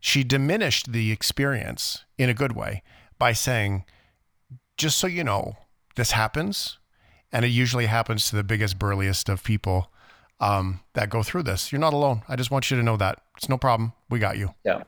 She 0.00 0.24
diminished 0.24 0.92
the 0.92 1.12
experience 1.12 2.04
in 2.18 2.30
a 2.30 2.34
good 2.34 2.52
way 2.52 2.82
by 3.18 3.32
saying, 3.32 3.84
just 4.76 4.98
so 4.98 5.06
you 5.06 5.24
know, 5.24 5.56
this 5.96 6.12
happens. 6.12 6.78
And 7.32 7.44
it 7.44 7.48
usually 7.48 7.86
happens 7.86 8.28
to 8.30 8.36
the 8.36 8.44
biggest, 8.44 8.78
burliest 8.78 9.28
of 9.28 9.42
people 9.42 9.90
um, 10.44 10.80
that 10.92 11.08
go 11.08 11.22
through 11.22 11.42
this. 11.42 11.72
You're 11.72 11.80
not 11.80 11.94
alone. 11.94 12.22
I 12.28 12.36
just 12.36 12.50
want 12.50 12.70
you 12.70 12.76
to 12.76 12.82
know 12.82 12.98
that. 12.98 13.18
It's 13.36 13.48
no 13.48 13.56
problem. 13.56 13.94
We 14.10 14.18
got 14.18 14.36
you. 14.36 14.54
Yeah. 14.62 14.82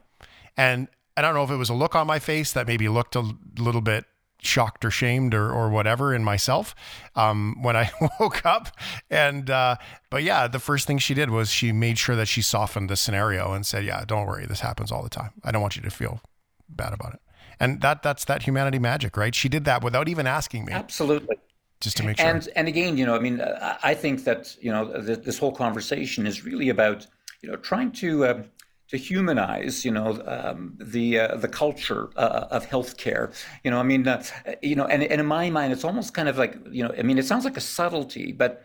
And 0.56 0.88
I 1.16 1.22
don't 1.22 1.34
know 1.34 1.44
if 1.44 1.50
it 1.50 1.56
was 1.56 1.70
a 1.70 1.74
look 1.74 1.94
on 1.94 2.06
my 2.06 2.18
face 2.18 2.52
that 2.52 2.66
maybe 2.66 2.88
looked 2.88 3.16
a 3.16 3.24
little 3.58 3.80
bit 3.80 4.04
shocked 4.38 4.84
or 4.84 4.90
shamed 4.90 5.32
or, 5.32 5.50
or 5.50 5.70
whatever 5.70 6.14
in 6.14 6.22
myself 6.22 6.74
um, 7.14 7.56
when 7.62 7.74
I 7.74 7.90
woke 8.20 8.44
up. 8.44 8.68
And, 9.08 9.48
uh, 9.48 9.76
but 10.10 10.22
yeah, 10.22 10.46
the 10.46 10.58
first 10.58 10.86
thing 10.86 10.98
she 10.98 11.14
did 11.14 11.30
was 11.30 11.50
she 11.50 11.72
made 11.72 11.98
sure 11.98 12.16
that 12.16 12.28
she 12.28 12.42
softened 12.42 12.90
the 12.90 12.96
scenario 12.96 13.54
and 13.54 13.64
said, 13.64 13.84
yeah, 13.86 14.04
don't 14.04 14.26
worry. 14.26 14.44
This 14.44 14.60
happens 14.60 14.92
all 14.92 15.02
the 15.02 15.08
time. 15.08 15.30
I 15.42 15.52
don't 15.52 15.62
want 15.62 15.74
you 15.74 15.82
to 15.82 15.90
feel 15.90 16.20
bad 16.68 16.92
about 16.92 17.14
it. 17.14 17.20
And 17.58 17.80
that, 17.80 18.02
that's 18.02 18.26
that 18.26 18.42
humanity 18.42 18.78
magic, 18.78 19.16
right? 19.16 19.34
She 19.34 19.48
did 19.48 19.64
that 19.64 19.82
without 19.82 20.06
even 20.06 20.26
asking 20.26 20.66
me. 20.66 20.74
Absolutely. 20.74 21.38
Just 21.80 21.96
to 21.98 22.04
make 22.04 22.18
sure. 22.18 22.26
And, 22.26 22.48
and 22.56 22.68
again, 22.68 22.96
you 22.96 23.04
know, 23.04 23.14
I 23.14 23.18
mean, 23.18 23.40
I 23.82 23.94
think 23.94 24.24
that, 24.24 24.56
you 24.60 24.72
know, 24.72 25.00
this 25.00 25.38
whole 25.38 25.52
conversation 25.52 26.26
is 26.26 26.44
really 26.44 26.68
about, 26.70 27.06
you 27.42 27.50
know, 27.50 27.56
trying 27.56 27.92
to, 27.92 28.24
uh, 28.24 28.42
to 28.88 28.96
humanize, 28.96 29.84
you 29.84 29.90
know, 29.90 30.22
um, 30.26 30.76
the 30.80 31.18
uh, 31.18 31.36
the 31.36 31.48
culture 31.48 32.10
uh, 32.16 32.46
of 32.50 32.66
healthcare. 32.66 33.34
You 33.64 33.70
know, 33.70 33.80
I 33.80 33.82
mean, 33.82 34.06
uh, 34.06 34.22
you 34.62 34.76
know, 34.76 34.86
and, 34.86 35.02
and 35.02 35.20
in 35.20 35.26
my 35.26 35.50
mind, 35.50 35.72
it's 35.72 35.84
almost 35.84 36.14
kind 36.14 36.28
of 36.28 36.38
like, 36.38 36.56
you 36.70 36.84
know, 36.84 36.94
I 36.96 37.02
mean, 37.02 37.18
it 37.18 37.26
sounds 37.26 37.44
like 37.44 37.56
a 37.56 37.60
subtlety, 37.60 38.32
but 38.32 38.64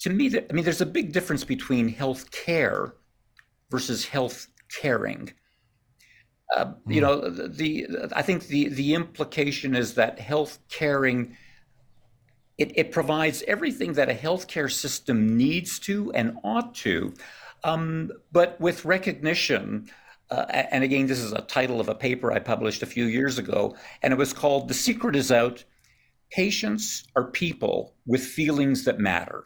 to 0.00 0.10
me, 0.10 0.26
I 0.38 0.52
mean, 0.52 0.64
there's 0.64 0.80
a 0.80 0.86
big 0.86 1.12
difference 1.12 1.44
between 1.44 1.88
health 1.88 2.30
care 2.30 2.94
versus 3.70 4.04
health 4.04 4.46
caring. 4.68 5.32
Uh, 6.56 6.66
mm. 6.66 6.76
You 6.86 7.00
hmm. 7.00 7.06
know, 7.06 7.30
the, 7.30 7.48
the 7.48 8.08
I 8.14 8.22
think 8.22 8.46
the 8.46 8.68
the 8.68 8.94
implication 8.94 9.74
is 9.74 9.94
that 9.94 10.18
health 10.18 10.58
caring. 10.68 11.36
It, 12.58 12.76
it 12.76 12.92
provides 12.92 13.42
everything 13.46 13.94
that 13.94 14.08
a 14.08 14.14
healthcare 14.14 14.70
system 14.72 15.36
needs 15.36 15.78
to 15.80 16.12
and 16.12 16.38
ought 16.42 16.74
to, 16.76 17.12
um, 17.64 18.10
but 18.32 18.60
with 18.60 18.84
recognition, 18.84 19.90
uh, 20.30 20.46
and 20.50 20.82
again, 20.82 21.06
this 21.06 21.20
is 21.20 21.32
a 21.32 21.42
title 21.42 21.80
of 21.80 21.88
a 21.88 21.94
paper 21.94 22.32
I 22.32 22.38
published 22.38 22.82
a 22.82 22.86
few 22.86 23.04
years 23.04 23.38
ago, 23.38 23.76
and 24.02 24.12
it 24.12 24.16
was 24.16 24.32
called 24.32 24.68
The 24.68 24.74
Secret 24.74 25.16
Is 25.16 25.30
Out 25.30 25.64
Patients 26.30 27.04
Are 27.14 27.30
People 27.30 27.94
with 28.06 28.22
Feelings 28.22 28.84
That 28.84 28.98
Matter. 28.98 29.44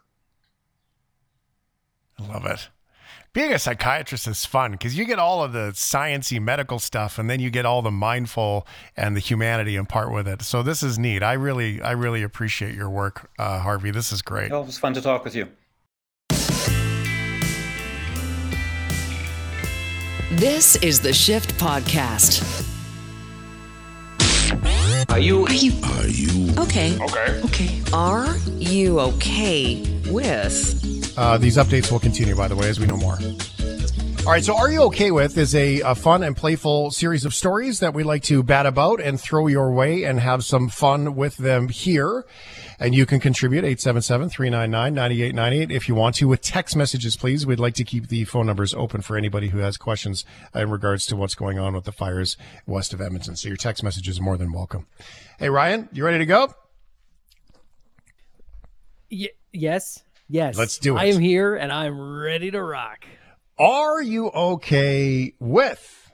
I 2.18 2.27
love 2.27 2.46
it. 2.46 2.68
Being 3.33 3.53
a 3.53 3.59
psychiatrist 3.59 4.27
is 4.27 4.45
fun 4.45 4.73
because 4.73 4.99
you 4.99 5.05
get 5.05 5.19
all 5.19 5.45
of 5.45 5.53
the 5.53 5.71
sciency 5.73 6.43
medical 6.43 6.79
stuff 6.79 7.19
and 7.19 7.31
then 7.31 7.38
you 7.38 7.49
get 7.51 7.64
all 7.64 7.81
the 7.81 7.90
mindful 7.90 8.66
and 8.97 9.14
the 9.14 9.21
humanity 9.21 9.77
in 9.77 9.87
part 9.87 10.12
with 10.12 10.27
it. 10.27 10.43
So 10.43 10.62
this 10.62 10.83
is 10.83 10.99
neat. 10.99 11.23
I 11.23 11.35
really 11.35 11.81
i 11.81 11.93
really 11.93 12.23
appreciate 12.23 12.75
your 12.75 12.90
work 12.90 13.31
uh, 13.38 13.61
harvey. 13.61 13.90
This 13.90 14.11
is 14.12 14.23
great. 14.23 14.51
Well, 14.51 14.62
it 14.62 14.66
was 14.66 14.79
fun 14.79 14.95
to 14.95 15.01
talk 15.01 15.25
with 15.25 15.37
you. 15.37 15.49
This 20.33 20.77
is 20.77 21.01
the 21.01 21.12
shift 21.12 21.57
podcast. 21.59 22.66
Are 25.11 25.19
you 25.19 25.45
are 25.47 25.53
you 25.53 25.73
are 25.85 26.07
you 26.07 26.55
okay? 26.59 26.97
okay? 27.01 27.40
Okay. 27.45 27.83
Are 27.93 28.37
you 28.59 29.01
okay 29.01 29.83
with 30.09 31.00
uh, 31.21 31.37
these 31.37 31.59
updates 31.59 31.93
will 31.93 32.01
continue, 32.01 32.35
by 32.35 32.49
the 32.49 32.57
way, 32.57 32.71
as 32.71 32.81
we 32.81 32.87
know 32.87 32.97
more. 32.97 33.19
All 34.21 34.33
right, 34.33 34.43
so 34.43 34.57
Are 34.57 34.71
You 34.71 34.83
Okay 34.85 35.11
With 35.11 35.37
is 35.37 35.55
a, 35.55 35.81
a, 35.81 35.95
fun 35.95 36.23
and 36.23 36.35
playful 36.37 36.91
series 36.91 37.27
of 37.27 37.35
stories 37.35 37.81
that 37.81 37.93
we 37.93 38.03
like 38.03 38.23
to 38.25 38.43
bat 38.43 38.65
about 38.65 39.01
and 39.01 39.21
throw 39.21 39.47
your 39.47 39.71
way 39.71 40.05
and 40.05 40.19
have 40.21 40.45
some 40.45 40.71
fun 40.71 41.17
with 41.17 41.37
them 41.37 41.69
here. 41.69 42.25
And 42.79 42.95
you 42.95 43.05
can 43.05 43.21
contribute 43.21 43.65
877-399-9898 43.65 45.71
if 45.71 45.89
you 45.89 45.95
want 45.95 46.15
to 46.17 46.29
with 46.29 46.41
text 46.41 46.75
messages, 46.75 47.17
please. 47.17 47.47
We'd 47.47 47.61
like 47.61 47.75
to 47.75 47.85
keep 47.85 48.09
the 48.09 48.25
phone 48.25 48.47
numbers 48.47 48.73
open 48.73 49.03
for 49.03 49.17
anybody 49.17 49.49
who 49.49 49.59
has 49.59 49.77
questions 49.77 50.25
in 50.55 50.71
regards 50.71 51.05
to 51.07 51.17
what's 51.17 51.35
going 51.35 51.59
on 51.59 51.75
with 51.75 51.85
the 51.85 51.93
fires 51.93 52.39
west 52.67 52.95
of 52.95 53.03
Edmonton. 53.03 53.37
So 53.37 53.49
your 53.49 53.59
text 53.59 53.83
message 53.83 54.09
is 54.09 54.21
more 54.21 54.39
than 54.39 54.53
welcome. 54.53 54.87
Hey, 55.39 55.51
Ryan, 55.51 55.91
you 55.93 56.05
ready 56.05 56.19
to 56.19 56.27
go? 56.27 56.55
Y- 59.11 59.29
yes. 59.53 60.03
Yes. 60.31 60.57
Let's 60.57 60.79
do 60.79 60.97
it. 60.97 61.01
I 61.01 61.07
am 61.07 61.19
here 61.19 61.57
and 61.57 61.73
I'm 61.73 62.01
ready 62.01 62.53
to 62.53 62.62
rock. 62.62 63.05
Are 63.59 64.01
you 64.01 64.29
okay 64.31 65.35
with 65.40 66.12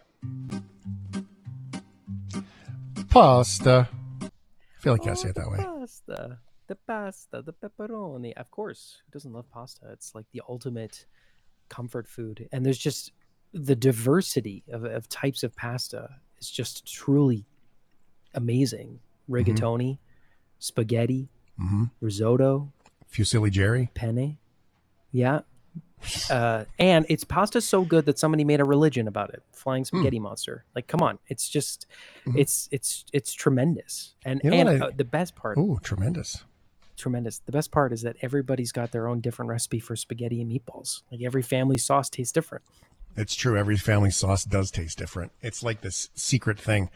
pasta? 3.10 3.88
I 4.22 4.30
feel 4.78 4.94
like 4.94 5.06
oh, 5.06 5.10
I 5.10 5.14
say 5.14 5.28
it 5.28 5.34
that 5.34 5.50
way. 5.50 5.58
Pasta. 5.58 6.38
The 6.66 6.76
pasta, 6.86 7.42
the 7.42 7.52
pepperoni. 7.52 8.32
Of 8.32 8.50
course. 8.50 9.02
Who 9.04 9.12
doesn't 9.12 9.34
love 9.34 9.50
pasta? 9.50 9.90
It's 9.92 10.14
like 10.14 10.24
the 10.32 10.40
ultimate 10.48 11.04
comfort 11.68 12.08
food. 12.08 12.48
And 12.52 12.64
there's 12.64 12.78
just 12.78 13.12
the 13.52 13.76
diversity 13.76 14.64
of, 14.72 14.84
of 14.84 15.10
types 15.10 15.42
of 15.42 15.54
pasta 15.54 16.08
is 16.38 16.50
just 16.50 16.90
truly 16.90 17.44
amazing. 18.34 19.00
Mm-hmm. 19.28 19.34
Rigatoni, 19.34 19.90
mm-hmm. 19.90 20.02
spaghetti, 20.58 21.28
mm-hmm. 21.60 21.84
risotto, 22.00 22.72
Fusilli 23.10 23.50
Jerry. 23.50 23.90
Penne. 23.94 24.38
Yeah. 25.12 25.40
Uh, 26.30 26.64
and 26.78 27.06
it's 27.08 27.24
pasta 27.24 27.60
so 27.60 27.82
good 27.82 28.06
that 28.06 28.18
somebody 28.18 28.44
made 28.44 28.60
a 28.60 28.64
religion 28.64 29.08
about 29.08 29.30
it. 29.30 29.42
Flying 29.52 29.82
hmm. 29.82 29.96
spaghetti 29.96 30.18
mm. 30.18 30.22
monster. 30.22 30.64
Like, 30.74 30.86
come 30.86 31.00
on, 31.00 31.18
it's 31.28 31.48
just, 31.48 31.86
mm-hmm. 32.26 32.38
it's 32.38 32.68
it's 32.70 33.04
it's 33.12 33.32
tremendous. 33.32 34.14
And 34.24 34.40
you 34.44 34.50
know 34.50 34.56
and 34.56 34.68
I, 34.68 34.86
uh, 34.86 34.90
the 34.94 35.04
best 35.04 35.34
part. 35.34 35.58
Oh, 35.58 35.78
tremendous. 35.82 36.44
Tremendous. 36.96 37.40
The 37.40 37.52
best 37.52 37.72
part 37.72 37.92
is 37.92 38.02
that 38.02 38.16
everybody's 38.22 38.72
got 38.72 38.92
their 38.92 39.08
own 39.08 39.20
different 39.20 39.50
recipe 39.50 39.80
for 39.80 39.96
spaghetti 39.96 40.40
and 40.40 40.50
meatballs. 40.50 41.02
Like 41.10 41.22
every 41.22 41.42
family 41.42 41.78
sauce 41.78 42.08
tastes 42.08 42.32
different. 42.32 42.64
It's 43.16 43.34
true. 43.34 43.56
Every 43.56 43.76
family 43.76 44.10
sauce 44.10 44.44
does 44.44 44.70
taste 44.70 44.98
different. 44.98 45.32
It's 45.42 45.62
like 45.62 45.80
this 45.80 46.10
secret 46.14 46.58
thing. 46.58 46.90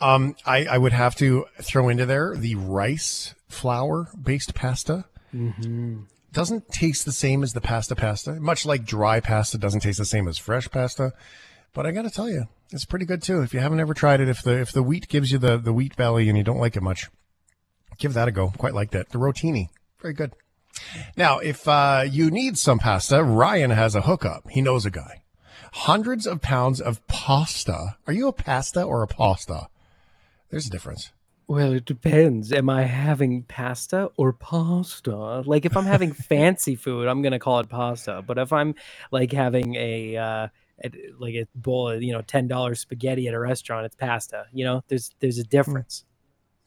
Um, 0.00 0.36
I, 0.46 0.66
I 0.66 0.78
would 0.78 0.92
have 0.92 1.14
to 1.16 1.46
throw 1.60 1.88
into 1.88 2.06
there 2.06 2.34
the 2.36 2.54
rice 2.54 3.34
flour 3.48 4.08
based 4.20 4.54
pasta 4.54 5.04
Mm-hmm. 5.34 6.02
Doesn't 6.32 6.68
taste 6.68 7.04
the 7.04 7.12
same 7.12 7.42
as 7.42 7.52
the 7.52 7.60
pasta 7.60 7.94
pasta. 7.94 8.32
Much 8.34 8.64
like 8.64 8.84
dry 8.84 9.20
pasta 9.20 9.58
doesn't 9.58 9.80
taste 9.80 9.98
the 9.98 10.04
same 10.04 10.28
as 10.28 10.38
fresh 10.38 10.70
pasta. 10.70 11.12
But 11.72 11.86
I 11.86 11.90
got 11.90 12.02
to 12.02 12.10
tell 12.10 12.28
you, 12.30 12.44
it's 12.70 12.84
pretty 12.84 13.04
good 13.04 13.22
too. 13.22 13.42
If 13.42 13.52
you 13.52 13.60
haven't 13.60 13.80
ever 13.80 13.94
tried 13.94 14.20
it, 14.20 14.28
if 14.28 14.42
the 14.42 14.60
if 14.60 14.72
the 14.72 14.82
wheat 14.82 15.08
gives 15.08 15.32
you 15.32 15.38
the 15.38 15.58
the 15.58 15.72
wheat 15.72 15.96
belly 15.96 16.28
and 16.28 16.38
you 16.38 16.44
don't 16.44 16.58
like 16.58 16.76
it 16.76 16.82
much, 16.82 17.08
give 17.98 18.14
that 18.14 18.28
a 18.28 18.32
go. 18.32 18.52
Quite 18.56 18.74
like 18.74 18.92
that. 18.92 19.10
The 19.10 19.18
rotini, 19.18 19.68
very 20.00 20.14
good. 20.14 20.32
Now, 21.16 21.38
if 21.38 21.66
uh, 21.68 22.04
you 22.08 22.30
need 22.30 22.58
some 22.58 22.78
pasta, 22.78 23.22
Ryan 23.22 23.70
has 23.70 23.94
a 23.94 24.02
hookup. 24.02 24.48
He 24.50 24.60
knows 24.60 24.86
a 24.86 24.90
guy. 24.90 25.22
Hundreds 25.72 26.26
of 26.26 26.40
pounds 26.40 26.80
of 26.80 27.04
pasta. 27.06 27.96
Are 28.06 28.12
you 28.12 28.28
a 28.28 28.32
pasta 28.32 28.82
or 28.82 29.02
a 29.02 29.08
pasta? 29.08 29.68
There's 30.50 30.66
a 30.66 30.70
difference. 30.70 31.12
Well, 31.46 31.74
it 31.74 31.84
depends. 31.84 32.52
Am 32.52 32.70
I 32.70 32.82
having 32.82 33.42
pasta 33.42 34.10
or 34.16 34.32
pasta? 34.32 35.40
Like 35.40 35.66
if 35.66 35.76
I'm 35.76 35.84
having 35.84 36.12
fancy 36.30 36.74
food, 36.74 37.06
I'm 37.06 37.22
gonna 37.22 37.38
call 37.38 37.60
it 37.60 37.68
pasta. 37.68 38.22
But 38.26 38.38
if 38.38 38.52
I'm 38.52 38.74
like 39.10 39.32
having 39.32 39.74
a 39.74 40.16
uh, 40.16 40.48
like 41.18 41.34
a 41.34 41.46
bowl 41.54 41.90
of 41.90 42.02
you 42.02 42.12
know 42.12 42.22
ten 42.22 42.48
dollars 42.48 42.80
spaghetti 42.80 43.28
at 43.28 43.34
a 43.34 43.38
restaurant, 43.38 43.86
it's 43.86 43.96
pasta. 43.96 44.46
You 44.52 44.64
know, 44.64 44.84
there's 44.88 45.14
there's 45.20 45.38
a 45.38 45.42
hmm. 45.42 45.48
difference. 45.48 46.04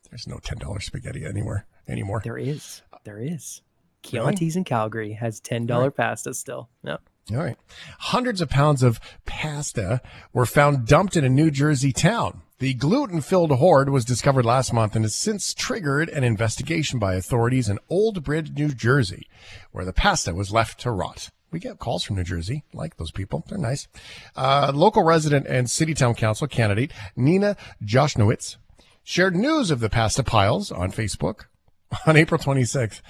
There's 0.10 0.28
no 0.28 0.38
ten 0.38 0.60
dollars 0.60 0.86
spaghetti 0.86 1.26
anywhere 1.26 1.66
anymore. 1.88 2.22
There 2.24 2.38
is. 2.38 2.84
There 3.04 3.20
is. 3.20 3.62
Chianti's 4.04 4.42
really? 4.42 4.58
in 4.58 4.63
Calgary 4.63 5.13
has 5.13 5.40
ten 5.40 5.66
dollar 5.66 5.92
pasta 5.92 6.34
still. 6.34 6.70
Yep. 6.84 7.02
All 7.32 7.38
right. 7.38 7.58
Hundreds 8.00 8.40
of 8.40 8.50
pounds 8.50 8.84
of 8.84 9.00
pasta 9.26 10.02
were 10.32 10.46
found 10.46 10.88
dumped 10.88 11.18
in 11.18 11.26
a 11.26 11.30
New 11.30 11.52
Jersey 11.52 11.92
town. 11.92 12.42
The 12.60 12.74
gluten 12.74 13.22
filled 13.22 13.52
hoard 13.52 13.89
was 13.89 14.04
discovered 14.04 14.43
last 14.43 14.74
month 14.74 14.96
and 14.96 15.06
has 15.06 15.13
since 15.13 15.54
triggered 15.54 16.10
an 16.10 16.24
investigation 16.24 16.98
by 16.98 17.13
authorities 17.13 17.70
in 17.70 17.78
Old 17.88 18.24
Bridge, 18.24 18.52
New 18.52 18.70
Jersey, 18.70 19.28
where 19.72 19.86
the 19.86 19.93
pasta 19.93 20.34
was 20.34 20.52
left 20.52 20.80
to 20.80 20.89
rot. 20.89 21.30
We 21.52 21.60
get 21.60 21.78
calls 21.78 22.04
from 22.04 22.15
New 22.15 22.24
Jersey, 22.24 22.63
like 22.74 22.98
those 22.98 23.12
people. 23.12 23.46
They're 23.48 23.60
nice. 23.60 23.88
Uh, 24.36 24.72
local 24.74 25.04
resident 25.04 25.46
and 25.46 25.70
city 25.70 25.93
town 25.93 26.15
council 26.15 26.48
candidate 26.48 26.91
Nina 27.15 27.58
Joshnowitz 27.86 28.58
shared 29.04 29.36
news 29.36 29.70
of 29.70 29.80
the 29.80 29.89
pasta 29.89 30.24
piles 30.24 30.72
on 30.72 30.91
Facebook 30.91 31.46
on 32.08 32.17
April 32.17 32.41
26th. 32.41 33.02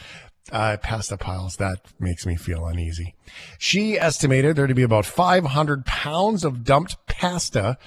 Uh, 0.52 0.76
pasta 0.78 1.18
piles, 1.18 1.56
that 1.56 1.82
makes 2.00 2.26
me 2.26 2.36
feel 2.36 2.66
uneasy. 2.66 3.16
She 3.58 3.98
estimated 3.98 4.58
there 4.58 4.68
to 4.68 4.76
be 4.76 4.84
about 4.84 5.06
500 5.06 5.86
pounds 5.86 6.44
of 6.46 6.64
dumped 6.64 6.98
pasta 7.08 7.78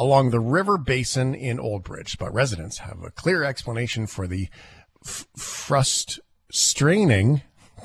along 0.00 0.30
the 0.30 0.40
river 0.40 0.78
basin 0.78 1.34
in 1.34 1.60
Old 1.60 1.84
Bridge, 1.84 2.16
but 2.18 2.32
residents 2.32 2.78
have 2.78 3.02
a 3.04 3.10
clear 3.10 3.44
explanation 3.44 4.06
for 4.06 4.26
the 4.26 4.48
f- 5.04 5.26
frust 5.36 6.18
straining. 6.50 7.42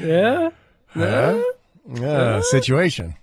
yeah. 0.00 0.50
Uh, 0.94 1.42
uh, 2.00 2.42
situation. 2.42 3.16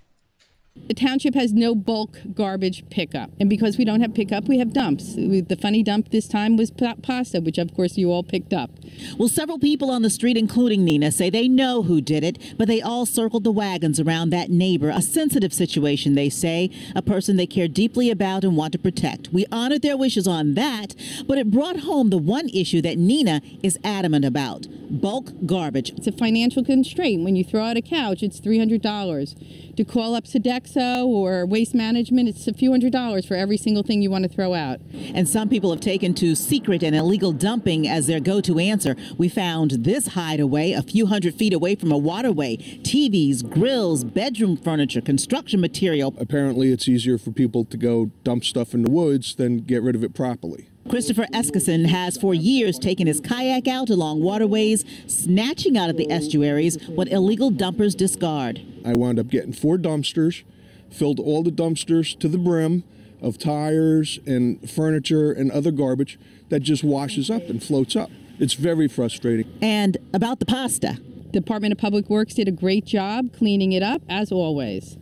The 0.86 0.94
township 0.94 1.34
has 1.34 1.52
no 1.52 1.74
bulk 1.74 2.18
garbage 2.34 2.88
pickup. 2.88 3.30
And 3.38 3.50
because 3.50 3.76
we 3.76 3.84
don't 3.84 4.00
have 4.00 4.14
pickup, 4.14 4.48
we 4.48 4.58
have 4.58 4.72
dumps. 4.72 5.14
The 5.16 5.58
funny 5.60 5.82
dump 5.82 6.10
this 6.10 6.26
time 6.26 6.56
was 6.56 6.70
pasta, 6.70 7.40
which 7.40 7.58
of 7.58 7.74
course 7.74 7.98
you 7.98 8.10
all 8.10 8.22
picked 8.22 8.54
up. 8.54 8.70
Well, 9.18 9.28
several 9.28 9.58
people 9.58 9.90
on 9.90 10.02
the 10.02 10.08
street, 10.08 10.36
including 10.38 10.84
Nina, 10.84 11.12
say 11.12 11.28
they 11.28 11.46
know 11.46 11.82
who 11.82 12.00
did 12.00 12.24
it, 12.24 12.38
but 12.56 12.68
they 12.68 12.80
all 12.80 13.04
circled 13.04 13.44
the 13.44 13.52
wagons 13.52 14.00
around 14.00 14.30
that 14.30 14.50
neighbor. 14.50 14.88
A 14.88 15.02
sensitive 15.02 15.52
situation, 15.52 16.14
they 16.14 16.30
say, 16.30 16.70
a 16.96 17.02
person 17.02 17.36
they 17.36 17.46
care 17.46 17.68
deeply 17.68 18.10
about 18.10 18.42
and 18.44 18.56
want 18.56 18.72
to 18.72 18.78
protect. 18.78 19.28
We 19.30 19.44
honored 19.52 19.82
their 19.82 19.96
wishes 19.96 20.26
on 20.26 20.54
that, 20.54 20.94
but 21.26 21.36
it 21.36 21.50
brought 21.50 21.80
home 21.80 22.08
the 22.08 22.16
one 22.16 22.48
issue 22.48 22.80
that 22.82 22.96
Nina 22.96 23.42
is 23.62 23.78
adamant 23.84 24.24
about 24.24 24.66
bulk 24.90 25.32
garbage. 25.44 25.90
It's 25.90 26.06
a 26.06 26.12
financial 26.12 26.64
constraint. 26.64 27.22
When 27.22 27.36
you 27.36 27.44
throw 27.44 27.62
out 27.62 27.76
a 27.76 27.82
couch, 27.82 28.22
it's 28.22 28.40
$300. 28.40 29.76
To 29.76 29.84
call 29.84 30.14
up 30.14 30.24
Sodexo 30.24 30.67
or 30.76 31.46
Waste 31.46 31.74
Management, 31.74 32.28
it's 32.28 32.46
a 32.46 32.52
few 32.52 32.70
hundred 32.70 32.92
dollars 32.92 33.26
for 33.26 33.34
every 33.34 33.56
single 33.56 33.82
thing 33.82 34.02
you 34.02 34.10
want 34.10 34.24
to 34.24 34.28
throw 34.28 34.54
out. 34.54 34.80
And 35.14 35.28
some 35.28 35.48
people 35.48 35.70
have 35.70 35.80
taken 35.80 36.14
to 36.14 36.34
secret 36.34 36.82
and 36.82 36.94
illegal 36.94 37.32
dumping 37.32 37.86
as 37.88 38.06
their 38.06 38.20
go 38.20 38.40
to 38.40 38.58
answer. 38.58 38.96
We 39.16 39.28
found 39.28 39.70
this 39.70 40.08
hideaway 40.08 40.72
a 40.72 40.82
few 40.82 41.06
hundred 41.06 41.34
feet 41.34 41.52
away 41.52 41.74
from 41.74 41.92
a 41.92 41.98
waterway. 41.98 42.56
TVs, 42.56 43.48
grills, 43.48 44.04
bedroom 44.04 44.56
furniture, 44.56 45.00
construction 45.00 45.60
material. 45.60 46.14
Apparently, 46.18 46.72
it's 46.72 46.88
easier 46.88 47.18
for 47.18 47.30
people 47.30 47.64
to 47.64 47.76
go 47.76 48.06
dump 48.24 48.44
stuff 48.44 48.74
in 48.74 48.82
the 48.82 48.90
woods 48.90 49.34
than 49.34 49.58
get 49.58 49.82
rid 49.82 49.94
of 49.94 50.04
it 50.04 50.14
properly. 50.14 50.68
Christopher 50.88 51.26
Eskison 51.34 51.86
has 51.86 52.16
for 52.16 52.32
years 52.32 52.78
taken 52.78 53.06
his 53.06 53.20
kayak 53.20 53.68
out 53.68 53.90
along 53.90 54.22
waterways, 54.22 54.86
snatching 55.06 55.76
out 55.76 55.90
of 55.90 55.98
the 55.98 56.10
estuaries 56.10 56.82
what 56.88 57.08
illegal 57.08 57.50
dumpers 57.50 57.94
discard. 57.94 58.62
I 58.86 58.94
wound 58.94 59.18
up 59.18 59.28
getting 59.28 59.52
four 59.52 59.76
dumpsters, 59.76 60.44
filled 60.90 61.20
all 61.20 61.42
the 61.42 61.50
dumpsters 61.50 62.18
to 62.20 62.28
the 62.28 62.38
brim 62.38 62.84
of 63.20 63.38
tires 63.38 64.18
and 64.26 64.70
furniture 64.70 65.32
and 65.32 65.50
other 65.50 65.70
garbage 65.70 66.18
that 66.50 66.60
just 66.60 66.84
washes 66.84 67.30
up 67.30 67.42
and 67.48 67.62
floats 67.62 67.96
up. 67.96 68.10
It's 68.38 68.54
very 68.54 68.88
frustrating. 68.88 69.50
And 69.60 69.96
about 70.14 70.38
the 70.38 70.46
pasta. 70.46 71.00
Department 71.30 71.72
of 71.72 71.78
Public 71.78 72.08
Works 72.08 72.34
did 72.34 72.48
a 72.48 72.52
great 72.52 72.86
job 72.86 73.36
cleaning 73.36 73.72
it 73.72 73.82
up, 73.82 74.00
as 74.08 74.32
always. 74.32 74.96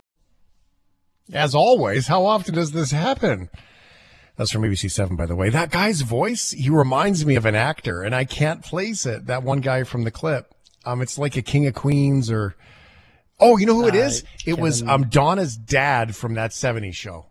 As 1.32 1.54
always? 1.54 2.08
How 2.08 2.24
often 2.24 2.54
does 2.54 2.72
this 2.72 2.90
happen? 2.90 3.48
That's 4.36 4.50
from 4.50 4.62
ABC 4.62 4.90
7, 4.90 5.16
by 5.16 5.26
the 5.26 5.36
way. 5.36 5.50
That 5.50 5.70
guy's 5.70 6.02
voice, 6.02 6.50
he 6.50 6.68
reminds 6.68 7.24
me 7.24 7.36
of 7.36 7.46
an 7.46 7.54
actor, 7.54 8.02
and 8.02 8.14
I 8.14 8.24
can't 8.24 8.62
place 8.62 9.06
it. 9.06 9.26
That 9.26 9.42
one 9.42 9.60
guy 9.60 9.84
from 9.84 10.04
the 10.04 10.10
clip. 10.10 10.52
Um, 10.84 11.00
it's 11.00 11.16
like 11.16 11.36
a 11.36 11.42
King 11.42 11.66
of 11.66 11.74
Queens 11.74 12.30
or. 12.30 12.56
Oh, 13.38 13.56
you 13.58 13.66
know 13.66 13.74
who 13.74 13.86
it 13.86 13.94
is? 13.94 14.22
Uh, 14.22 14.26
is? 14.26 14.46
It 14.46 14.58
was 14.58 14.82
um 14.82 15.08
Donna's 15.08 15.56
dad 15.56 16.16
from 16.16 16.34
that 16.34 16.52
'70s 16.52 16.94
show. 16.94 17.26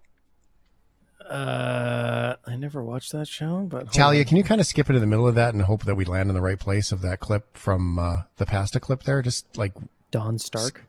Uh, 1.27 2.35
I 2.45 2.55
never 2.55 2.83
watched 2.83 3.11
that 3.13 3.27
show, 3.27 3.61
but 3.61 3.91
Talia, 3.91 4.19
on. 4.19 4.25
can 4.25 4.37
you 4.37 4.43
kind 4.43 4.61
of 4.61 4.67
skip 4.67 4.89
into 4.89 4.99
the 4.99 5.07
middle 5.07 5.27
of 5.27 5.33
that 5.35 5.53
and 5.55 5.63
hope 5.63 5.83
that 5.85 5.95
we 5.95 6.05
land 6.05 6.29
in 6.29 6.35
the 6.35 6.41
right 6.41 6.59
place 6.59 6.91
of 6.91 7.01
that 7.01 7.19
clip 7.19 7.57
from 7.57 7.97
uh, 7.97 8.17
the 8.37 8.45
pasta 8.45 8.79
clip 8.79 9.03
there? 9.03 9.23
Just 9.23 9.57
like, 9.57 9.73
Don 10.11 10.37
Stark. 10.37 10.85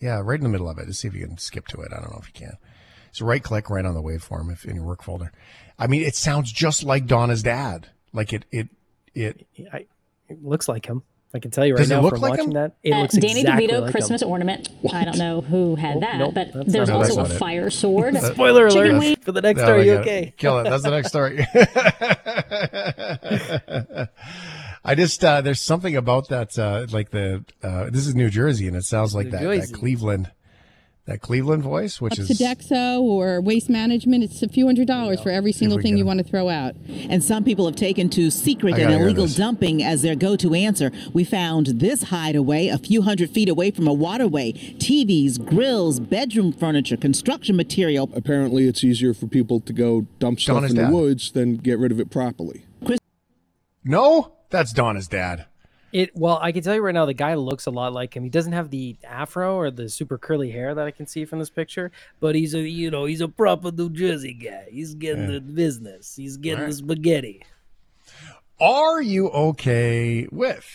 yeah, 0.00 0.20
right 0.24 0.38
in 0.38 0.42
the 0.42 0.48
middle 0.48 0.70
of 0.70 0.78
it. 0.78 0.86
Just 0.86 1.00
see 1.00 1.08
if 1.08 1.14
you 1.14 1.26
can 1.26 1.36
skip 1.36 1.66
to 1.68 1.80
it. 1.82 1.92
I 1.92 2.00
don't 2.00 2.10
know 2.12 2.18
if 2.22 2.28
you 2.28 2.46
can. 2.46 2.56
So 3.12 3.26
right 3.26 3.42
click 3.42 3.68
right 3.68 3.84
on 3.84 3.92
the 3.94 4.02
waveform 4.02 4.50
if 4.50 4.64
in 4.64 4.76
your 4.76 4.84
work 4.84 5.02
folder. 5.02 5.32
I 5.78 5.86
mean, 5.86 6.02
it 6.02 6.14
sounds 6.16 6.50
just 6.50 6.82
like 6.82 7.06
Donna's 7.06 7.42
dad. 7.42 7.88
Like 8.14 8.32
it, 8.32 8.46
it, 8.50 8.68
it. 9.14 9.46
I, 9.70 9.84
it 10.28 10.42
looks 10.42 10.66
like 10.66 10.86
him. 10.86 11.02
I 11.34 11.38
can 11.38 11.50
tell 11.50 11.66
you 11.66 11.74
right 11.74 11.80
Does 11.80 11.90
now 11.90 12.00
look 12.00 12.14
from 12.14 12.22
like 12.22 12.30
watching 12.30 12.46
him? 12.46 12.52
that. 12.54 12.72
It 12.82 12.92
Uh, 12.92 13.02
looks 13.02 13.14
Danny 13.16 13.40
exactly 13.40 13.68
DeVito 13.68 13.80
like 13.82 13.90
Christmas 13.90 14.22
him. 14.22 14.28
ornament. 14.30 14.68
I 14.92 15.04
don't 15.04 15.18
know 15.18 15.42
who 15.42 15.74
had 15.76 16.00
that, 16.00 16.18
nope, 16.18 16.34
but 16.34 16.48
there's 16.66 16.88
not- 16.88 16.96
also 16.98 17.16
not 17.16 17.30
a 17.30 17.34
it. 17.34 17.38
fire 17.38 17.68
sword. 17.82 18.16
Spoiler 18.16 18.70
Chicken 18.70 18.90
alert 18.92 18.98
wing- 19.00 19.16
for 19.22 19.32
the 19.32 19.42
next 19.42 19.58
No, 19.58 19.64
story. 19.66 19.90
I 19.90 19.94
it. 19.94 19.98
okay? 20.00 20.34
Kill 20.38 20.58
it. 20.60 20.64
That's 20.64 20.82
the 20.84 20.90
next 20.90 21.08
story. 21.08 21.46
I 24.84 24.94
just 24.94 25.24
uh, 25.24 25.40
there's 25.40 25.60
something 25.60 25.96
about 25.96 26.28
that 26.28 26.58
uh, 26.58 26.86
like 26.90 27.10
the 27.10 27.44
uh, 27.62 27.90
this 27.90 28.06
is 28.06 28.14
New 28.14 28.30
Jersey 28.30 28.68
and 28.68 28.76
it 28.76 28.84
sounds 28.84 29.14
like 29.14 29.26
New 29.26 29.32
that, 29.32 29.68
that 29.68 29.72
Cleveland 29.72 30.30
that 31.06 31.20
Cleveland 31.20 31.62
voice, 31.62 32.00
which 32.00 32.14
Up 32.14 32.18
is 32.18 32.30
Sodexo 32.30 33.00
or 33.00 33.40
Waste 33.40 33.68
Management, 33.68 34.24
it's 34.24 34.42
a 34.42 34.48
few 34.48 34.66
hundred 34.66 34.88
dollars 34.88 35.20
for 35.20 35.30
every 35.30 35.52
single 35.52 35.80
thing 35.80 35.96
you 35.96 36.04
want 36.04 36.18
to 36.18 36.24
throw 36.24 36.48
out. 36.48 36.74
And 37.08 37.22
some 37.22 37.44
people 37.44 37.64
have 37.66 37.76
taken 37.76 38.08
to 38.10 38.30
secret 38.30 38.76
and 38.78 38.92
illegal 38.92 39.28
dumping 39.28 39.82
as 39.82 40.02
their 40.02 40.16
go 40.16 40.34
to 40.36 40.52
answer. 40.54 40.90
We 41.12 41.22
found 41.24 41.66
this 41.66 42.04
hideaway 42.04 42.66
a 42.68 42.78
few 42.78 43.02
hundred 43.02 43.30
feet 43.30 43.48
away 43.48 43.70
from 43.70 43.86
a 43.86 43.92
waterway. 43.92 44.52
TVs, 44.52 45.44
grills, 45.44 46.00
bedroom 46.00 46.52
furniture, 46.52 46.96
construction 46.96 47.56
material. 47.56 48.10
Apparently, 48.14 48.66
it's 48.66 48.82
easier 48.82 49.14
for 49.14 49.26
people 49.28 49.60
to 49.60 49.72
go 49.72 50.06
dump 50.18 50.40
stuff 50.40 50.56
Donna's 50.56 50.70
in 50.72 50.76
the 50.76 50.82
dad. 50.82 50.92
woods 50.92 51.30
than 51.32 51.56
get 51.56 51.78
rid 51.78 51.92
of 51.92 52.00
it 52.00 52.10
properly. 52.10 52.64
Chris- 52.84 52.98
no, 53.84 54.32
that's 54.50 54.72
Donna's 54.72 55.06
dad. 55.06 55.46
It 55.92 56.10
well, 56.16 56.38
I 56.42 56.52
can 56.52 56.62
tell 56.62 56.74
you 56.74 56.82
right 56.82 56.92
now, 56.94 57.06
the 57.06 57.14
guy 57.14 57.34
looks 57.34 57.66
a 57.66 57.70
lot 57.70 57.92
like 57.92 58.14
him. 58.14 58.24
He 58.24 58.28
doesn't 58.28 58.52
have 58.52 58.70
the 58.70 58.96
afro 59.04 59.56
or 59.56 59.70
the 59.70 59.88
super 59.88 60.18
curly 60.18 60.50
hair 60.50 60.74
that 60.74 60.86
I 60.86 60.90
can 60.90 61.06
see 61.06 61.24
from 61.24 61.38
this 61.38 61.48
picture, 61.48 61.90
but 62.20 62.34
he's 62.34 62.54
a 62.54 62.60
you 62.60 62.90
know 62.90 63.04
he's 63.04 63.20
a 63.20 63.28
proper 63.28 63.70
New 63.70 63.90
Jersey 63.90 64.34
guy. 64.34 64.66
He's 64.70 64.94
getting 64.94 65.28
the 65.30 65.40
business. 65.40 66.16
He's 66.16 66.36
getting 66.36 66.60
Right. 66.64 66.70
the 66.70 66.76
spaghetti. 66.76 67.42
Are 68.60 69.00
you 69.00 69.28
okay 69.30 70.26
with 70.32 70.66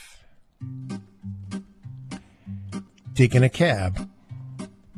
taking 3.16 3.43
a 3.43 3.49
cab? 3.49 4.09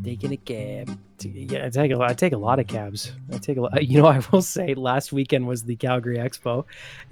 Taking 0.03 0.31
a 0.33 0.37
cab. 0.37 0.97
Yeah, 1.25 1.65
I 1.65 1.69
take 1.69 1.91
a 1.91 1.95
lot. 1.95 2.09
I 2.11 2.13
take 2.13 2.33
a 2.33 2.37
lot 2.37 2.59
of 2.59 2.67
cabs. 2.67 3.11
I 3.31 3.37
take 3.37 3.57
a 3.57 3.61
lot. 3.61 3.83
You 3.93 4.01
know, 4.01 4.07
I 4.07 4.21
will 4.31 4.41
say, 4.41 4.73
last 4.73 5.11
weekend 5.11 5.47
was 5.47 5.63
the 5.63 5.75
Calgary 5.75 6.17
Expo, 6.17 6.65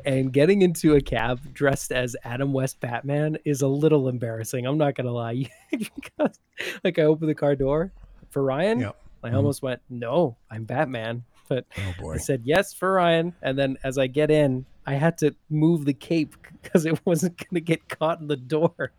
and 0.06 0.32
getting 0.32 0.62
into 0.62 0.96
a 0.96 1.02
cab 1.02 1.54
dressed 1.54 1.92
as 1.92 2.16
Adam 2.24 2.54
West 2.54 2.80
Batman 2.80 3.38
is 3.46 3.62
a 3.62 3.68
little 3.68 4.08
embarrassing. 4.08 4.66
I'm 4.66 4.78
not 4.78 4.96
gonna 4.96 5.12
lie. 5.12 5.50
because, 5.72 6.40
like, 6.84 6.98
I 6.98 7.04
opened 7.04 7.30
the 7.30 7.36
car 7.36 7.56
door 7.56 7.92
for 8.30 8.44
Ryan. 8.44 8.80
Yep. 8.80 8.96
I 9.24 9.28
mm-hmm. 9.28 9.38
almost 9.38 9.62
went, 9.62 9.82
"No, 9.90 10.38
I'm 10.50 10.64
Batman," 10.64 11.24
but 11.48 11.66
Oh. 12.02 12.12
I 12.12 12.18
said 12.18 12.42
yes 12.46 12.74
for 12.74 12.94
Ryan. 12.94 13.34
And 13.42 13.58
then 13.58 13.78
as 13.84 13.98
I 13.98 14.08
get 14.08 14.32
in, 14.32 14.66
I 14.86 14.94
had 14.96 15.18
to 15.20 15.36
move 15.50 15.86
the 15.86 15.94
cape 15.94 16.36
because 16.62 16.86
it 16.86 17.00
wasn't 17.06 17.38
gonna 17.38 17.60
get 17.60 17.88
caught 17.88 18.20
in 18.22 18.28
the 18.28 18.38
door. 18.38 18.92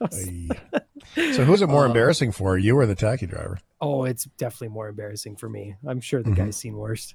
I 0.00 0.04
was- 0.04 0.28
Ay. 0.28 0.80
So 1.16 1.44
who's 1.44 1.62
it 1.62 1.68
more 1.68 1.84
Uh, 1.84 1.88
embarrassing 1.88 2.32
for, 2.32 2.56
you 2.58 2.76
or 2.78 2.86
the 2.86 2.94
taxi 2.94 3.26
driver? 3.26 3.58
Oh, 3.80 4.04
it's 4.04 4.24
definitely 4.38 4.68
more 4.68 4.88
embarrassing 4.88 5.36
for 5.36 5.48
me. 5.48 5.74
I'm 5.86 6.00
sure 6.00 6.22
the 6.22 6.30
Mhm. 6.30 6.36
guy's 6.36 6.56
seen 6.56 6.76
worse. 6.76 7.14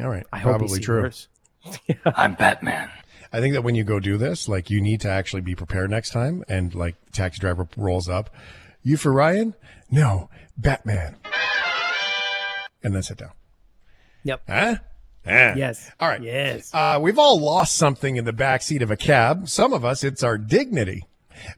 All 0.00 0.08
right, 0.08 0.26
I 0.32 0.38
hope 0.38 0.50
probably 0.52 0.68
he's 0.68 0.76
seen 0.76 0.82
true. 0.84 1.02
worse. 1.02 1.28
I'm 2.04 2.34
Batman. 2.34 2.88
I 3.32 3.40
think 3.40 3.54
that 3.54 3.62
when 3.62 3.74
you 3.74 3.84
go 3.84 4.00
do 4.00 4.16
this, 4.18 4.48
like 4.48 4.68
you 4.70 4.80
need 4.80 5.00
to 5.02 5.08
actually 5.10 5.42
be 5.42 5.54
prepared 5.54 5.90
next 5.90 6.10
time. 6.10 6.44
And 6.48 6.74
like 6.74 6.96
the 7.06 7.12
taxi 7.12 7.40
driver 7.40 7.68
rolls 7.76 8.08
up, 8.08 8.30
you 8.82 8.96
for 8.96 9.12
Ryan? 9.12 9.54
No, 9.90 10.28
Batman. 10.56 11.16
And 12.82 12.94
then 12.94 13.02
sit 13.02 13.18
down. 13.18 13.30
Yep. 14.24 14.42
Huh? 14.48 14.74
Eh. 15.24 15.54
Yes. 15.56 15.90
All 16.00 16.08
right. 16.08 16.20
Yes. 16.22 16.70
Uh, 16.74 16.98
we've 17.00 17.18
all 17.18 17.38
lost 17.40 17.76
something 17.76 18.16
in 18.16 18.24
the 18.24 18.32
back 18.32 18.60
seat 18.62 18.82
of 18.82 18.90
a 18.90 18.96
cab. 18.96 19.48
Some 19.48 19.72
of 19.72 19.84
us, 19.84 20.02
it's 20.02 20.22
our 20.24 20.36
dignity. 20.36 21.04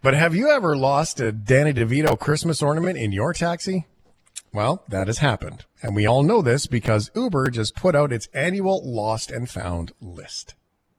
But 0.03 0.14
have 0.14 0.35
you 0.35 0.51
ever 0.51 0.76
lost 0.76 1.20
a 1.20 1.32
Danny 1.32 1.72
DeVito 1.72 2.18
Christmas 2.18 2.62
ornament 2.62 2.99
in 2.99 3.12
your 3.12 3.32
taxi? 3.32 3.87
Well, 4.53 4.85
that 4.89 5.09
has 5.09 5.18
happened. 5.18 5.64
And 5.82 5.97
we 5.97 6.07
all 6.07 6.22
know 6.22 6.41
this 6.41 6.66
because 6.66 7.11
Uber 7.14 7.51
just 7.51 7.74
put 7.74 7.97
out 7.97 8.12
its 8.12 8.28
annual 8.32 8.80
lost 8.85 9.30
and 9.30 9.51
found 9.51 9.93
list. 10.01 10.55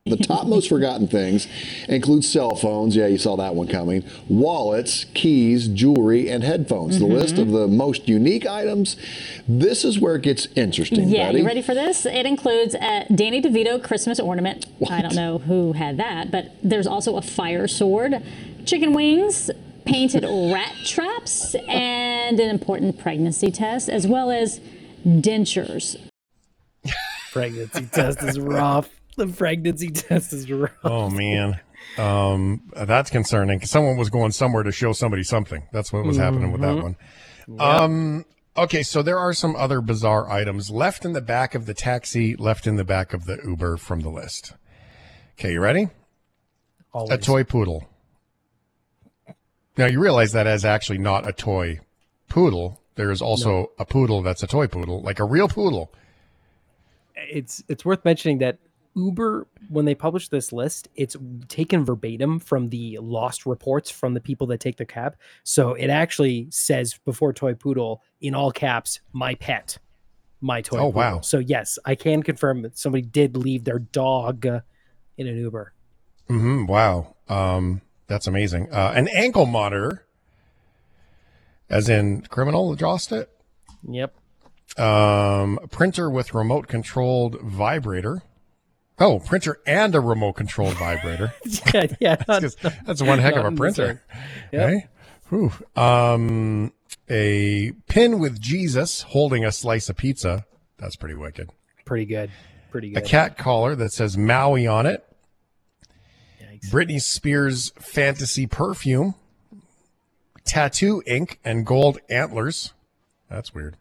The 0.07 0.17
top 0.17 0.45
most 0.47 0.69
forgotten 0.69 1.07
things 1.07 1.47
include 1.87 2.23
cell 2.23 2.55
phones. 2.55 2.95
Yeah, 2.95 3.07
you 3.07 3.17
saw 3.17 3.35
that 3.37 3.55
one 3.55 3.67
coming. 3.67 4.03
Wallets, 4.29 5.05
keys, 5.15 5.67
jewelry, 5.67 6.29
and 6.29 6.43
headphones. 6.43 6.99
The 6.99 7.07
list 7.07 7.39
of 7.39 7.49
the 7.49 7.67
most 7.67 8.07
unique 8.07 8.45
items. 8.45 8.97
This 9.47 9.83
is 9.83 9.99
where 9.99 10.15
it 10.15 10.21
gets 10.21 10.47
interesting. 10.55 11.09
Yeah, 11.09 11.29
Betty. 11.29 11.39
you 11.39 11.45
ready 11.45 11.61
for 11.63 11.73
this? 11.73 12.05
It 12.05 12.27
includes 12.27 12.75
a 12.75 13.07
Danny 13.15 13.41
DeVito 13.41 13.83
Christmas 13.83 14.19
ornament. 14.19 14.67
I 14.91 15.01
don't 15.01 15.15
know 15.15 15.39
who 15.39 15.73
had 15.73 15.97
that, 15.97 16.29
but 16.29 16.51
there's 16.61 16.85
also 16.85 17.17
a 17.17 17.23
fire 17.23 17.67
sword, 17.67 18.21
chicken 18.65 18.93
wings, 18.93 19.51
painted 19.85 20.23
rat 20.23 20.73
traps, 20.83 21.55
and 21.67 22.39
an 22.39 22.49
important 22.49 22.99
pregnancy 22.99 23.51
test, 23.51 23.89
as 23.89 24.07
well 24.07 24.31
as 24.31 24.59
dentures. 25.05 25.95
Pregnancy 27.31 27.85
test 27.91 28.23
is 28.23 28.39
rough. 28.39 28.89
The 29.17 29.27
pregnancy 29.27 29.89
test 29.91 30.33
is 30.33 30.51
rough. 30.51 30.71
Oh 30.83 31.09
man. 31.09 31.59
Um, 31.97 32.63
that's 32.75 33.09
concerning. 33.09 33.61
Someone 33.61 33.97
was 33.97 34.09
going 34.09 34.31
somewhere 34.31 34.63
to 34.63 34.71
show 34.71 34.91
somebody 34.91 35.23
something. 35.23 35.67
That's 35.71 35.93
what 35.93 36.03
was 36.03 36.17
happening 36.17 36.51
with 36.51 36.61
that 36.61 36.75
one. 36.81 36.95
Um, 37.59 38.25
okay, 38.57 38.81
so 38.81 39.03
there 39.03 39.19
are 39.19 39.33
some 39.33 39.55
other 39.55 39.81
bizarre 39.81 40.29
items 40.29 40.71
left 40.71 41.05
in 41.05 41.13
the 41.13 41.21
back 41.21 41.55
of 41.55 41.67
the 41.67 41.73
taxi, 41.73 42.35
left 42.35 42.65
in 42.65 42.75
the 42.75 42.83
back 42.83 43.13
of 43.13 43.25
the 43.25 43.37
Uber 43.45 43.77
from 43.77 44.01
the 44.01 44.09
list. 44.09 44.53
Okay, 45.39 45.53
you 45.53 45.61
ready? 45.61 45.89
Always. 46.91 47.11
A 47.11 47.17
toy 47.17 47.43
poodle. 47.43 47.87
Now 49.77 49.87
you 49.87 49.99
realize 49.99 50.31
that 50.31 50.47
is 50.47 50.65
actually 50.65 50.99
not 50.99 51.27
a 51.27 51.33
toy 51.33 51.79
poodle. 52.29 52.81
There 52.95 53.11
is 53.11 53.21
also 53.21 53.71
a 53.77 53.85
poodle 53.85 54.21
that's 54.21 54.41
a 54.41 54.47
toy 54.47 54.67
poodle, 54.67 55.01
like 55.01 55.19
a 55.19 55.25
real 55.25 55.49
poodle. 55.49 55.91
It's 57.15 57.63
it's 57.67 57.83
worth 57.83 58.05
mentioning 58.05 58.37
that 58.39 58.59
Uber, 58.95 59.47
when 59.67 59.83
they 59.83 59.95
publish 59.95 60.29
this 60.29 60.53
list, 60.53 60.87
it's 60.95 61.17
taken 61.49 61.83
verbatim 61.83 62.39
from 62.39 62.69
the 62.69 62.97
lost 63.01 63.45
reports 63.45 63.91
from 63.91 64.13
the 64.13 64.21
people 64.21 64.47
that 64.47 64.61
take 64.61 64.77
the 64.77 64.85
cab. 64.85 65.17
So 65.43 65.73
it 65.73 65.89
actually 65.89 66.47
says 66.49 66.97
before 67.03 67.33
toy 67.33 67.53
poodle 67.55 68.01
in 68.21 68.33
all 68.33 68.51
caps, 68.51 69.01
my 69.11 69.35
pet, 69.35 69.77
my 70.39 70.61
toy. 70.61 70.77
Oh, 70.77 70.91
poodle. 70.91 70.93
wow. 70.93 71.21
So 71.21 71.39
yes, 71.39 71.77
I 71.83 71.95
can 71.95 72.23
confirm 72.23 72.61
that 72.61 72.77
somebody 72.77 73.01
did 73.01 73.35
leave 73.35 73.65
their 73.65 73.79
dog 73.79 74.45
in 74.45 75.27
an 75.27 75.37
Uber. 75.37 75.73
hmm 76.27 76.65
Wow. 76.65 77.15
Um, 77.27 77.81
that's 78.07 78.27
amazing. 78.27 78.71
Uh, 78.71 78.93
an 78.95 79.07
ankle 79.09 79.45
monitor, 79.45 80.05
as 81.69 81.89
in 81.89 82.21
criminal, 82.21 82.73
it. 82.73 83.29
Yep. 83.87 84.15
Um, 84.77 85.59
printer 85.71 86.09
with 86.09 86.33
remote 86.33 86.67
controlled 86.67 87.39
vibrator. 87.41 88.23
Oh, 88.99 89.19
printer 89.19 89.59
and 89.65 89.93
a 89.93 89.99
remote 89.99 90.33
controlled 90.33 90.77
vibrator. 90.77 91.33
yeah, 91.73 91.87
yeah. 91.99 92.15
that's, 92.27 92.55
that's 92.55 93.01
one 93.01 93.19
heck 93.19 93.35
of 93.35 93.45
a 93.45 93.51
printer. 93.51 94.01
Yep. 94.51 94.89
Whew. 95.29 95.51
Um, 95.75 96.73
a 97.09 97.71
pin 97.87 98.19
with 98.19 98.39
Jesus 98.39 99.01
holding 99.01 99.43
a 99.43 99.51
slice 99.51 99.89
of 99.89 99.97
pizza. 99.97 100.45
That's 100.77 100.95
pretty 100.95 101.15
wicked. 101.15 101.49
Pretty 101.85 102.05
good. 102.05 102.31
Pretty 102.71 102.91
good. 102.91 103.03
A 103.03 103.05
cat 103.05 103.37
collar 103.37 103.75
that 103.75 103.91
says 103.91 104.17
Maui 104.17 104.67
on 104.67 104.85
it. 104.85 105.05
Britney 106.69 107.01
Spears 107.01 107.71
fantasy 107.79 108.47
perfume. 108.47 109.15
Tattoo 110.43 111.01
ink 111.05 111.39
and 111.43 111.65
gold 111.65 111.99
antlers. 112.09 112.73
That's 113.29 113.53
weird. 113.53 113.75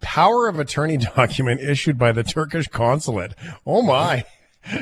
Power 0.00 0.48
of 0.48 0.58
attorney 0.60 0.96
document 1.16 1.60
issued 1.60 1.98
by 1.98 2.12
the 2.12 2.22
Turkish 2.22 2.68
consulate. 2.68 3.34
Oh 3.66 3.82
my. 3.82 4.24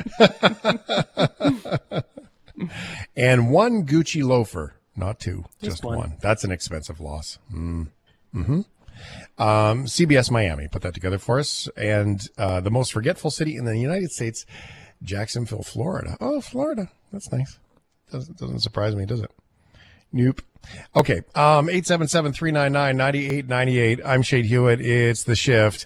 and 3.15 3.51
one 3.51 3.85
Gucci 3.85 4.23
loafer, 4.23 4.75
not 4.95 5.19
two, 5.19 5.45
just, 5.61 5.83
one. 5.83 5.97
one. 5.97 6.13
That's 6.21 6.43
an 6.43 6.51
expensive 6.51 6.99
loss. 6.99 7.39
Mm. 7.53 7.87
hmm 8.33 8.61
Um, 9.37 9.85
CBS 9.85 10.31
Miami 10.31 10.67
put 10.67 10.81
that 10.83 10.93
together 10.93 11.17
for 11.17 11.39
us. 11.39 11.67
And 11.75 12.21
uh, 12.37 12.61
the 12.61 12.71
most 12.71 12.93
forgetful 12.93 13.31
city 13.31 13.55
in 13.55 13.65
the 13.65 13.77
United 13.77 14.11
States, 14.11 14.45
Jacksonville, 15.03 15.63
Florida. 15.63 16.17
Oh, 16.19 16.41
Florida. 16.41 16.89
That's 17.11 17.31
nice. 17.31 17.59
Doesn't, 18.11 18.37
doesn't 18.37 18.59
surprise 18.59 18.95
me, 18.95 19.05
does 19.05 19.21
it? 19.21 19.31
Nope. 20.11 20.41
Okay. 20.95 21.21
Um, 21.35 21.67
877-399-9898. 21.67 24.01
I'm 24.05 24.21
Shane 24.21 24.45
Hewitt. 24.45 24.79
It's 24.81 25.23
the 25.23 25.35
shift. 25.35 25.85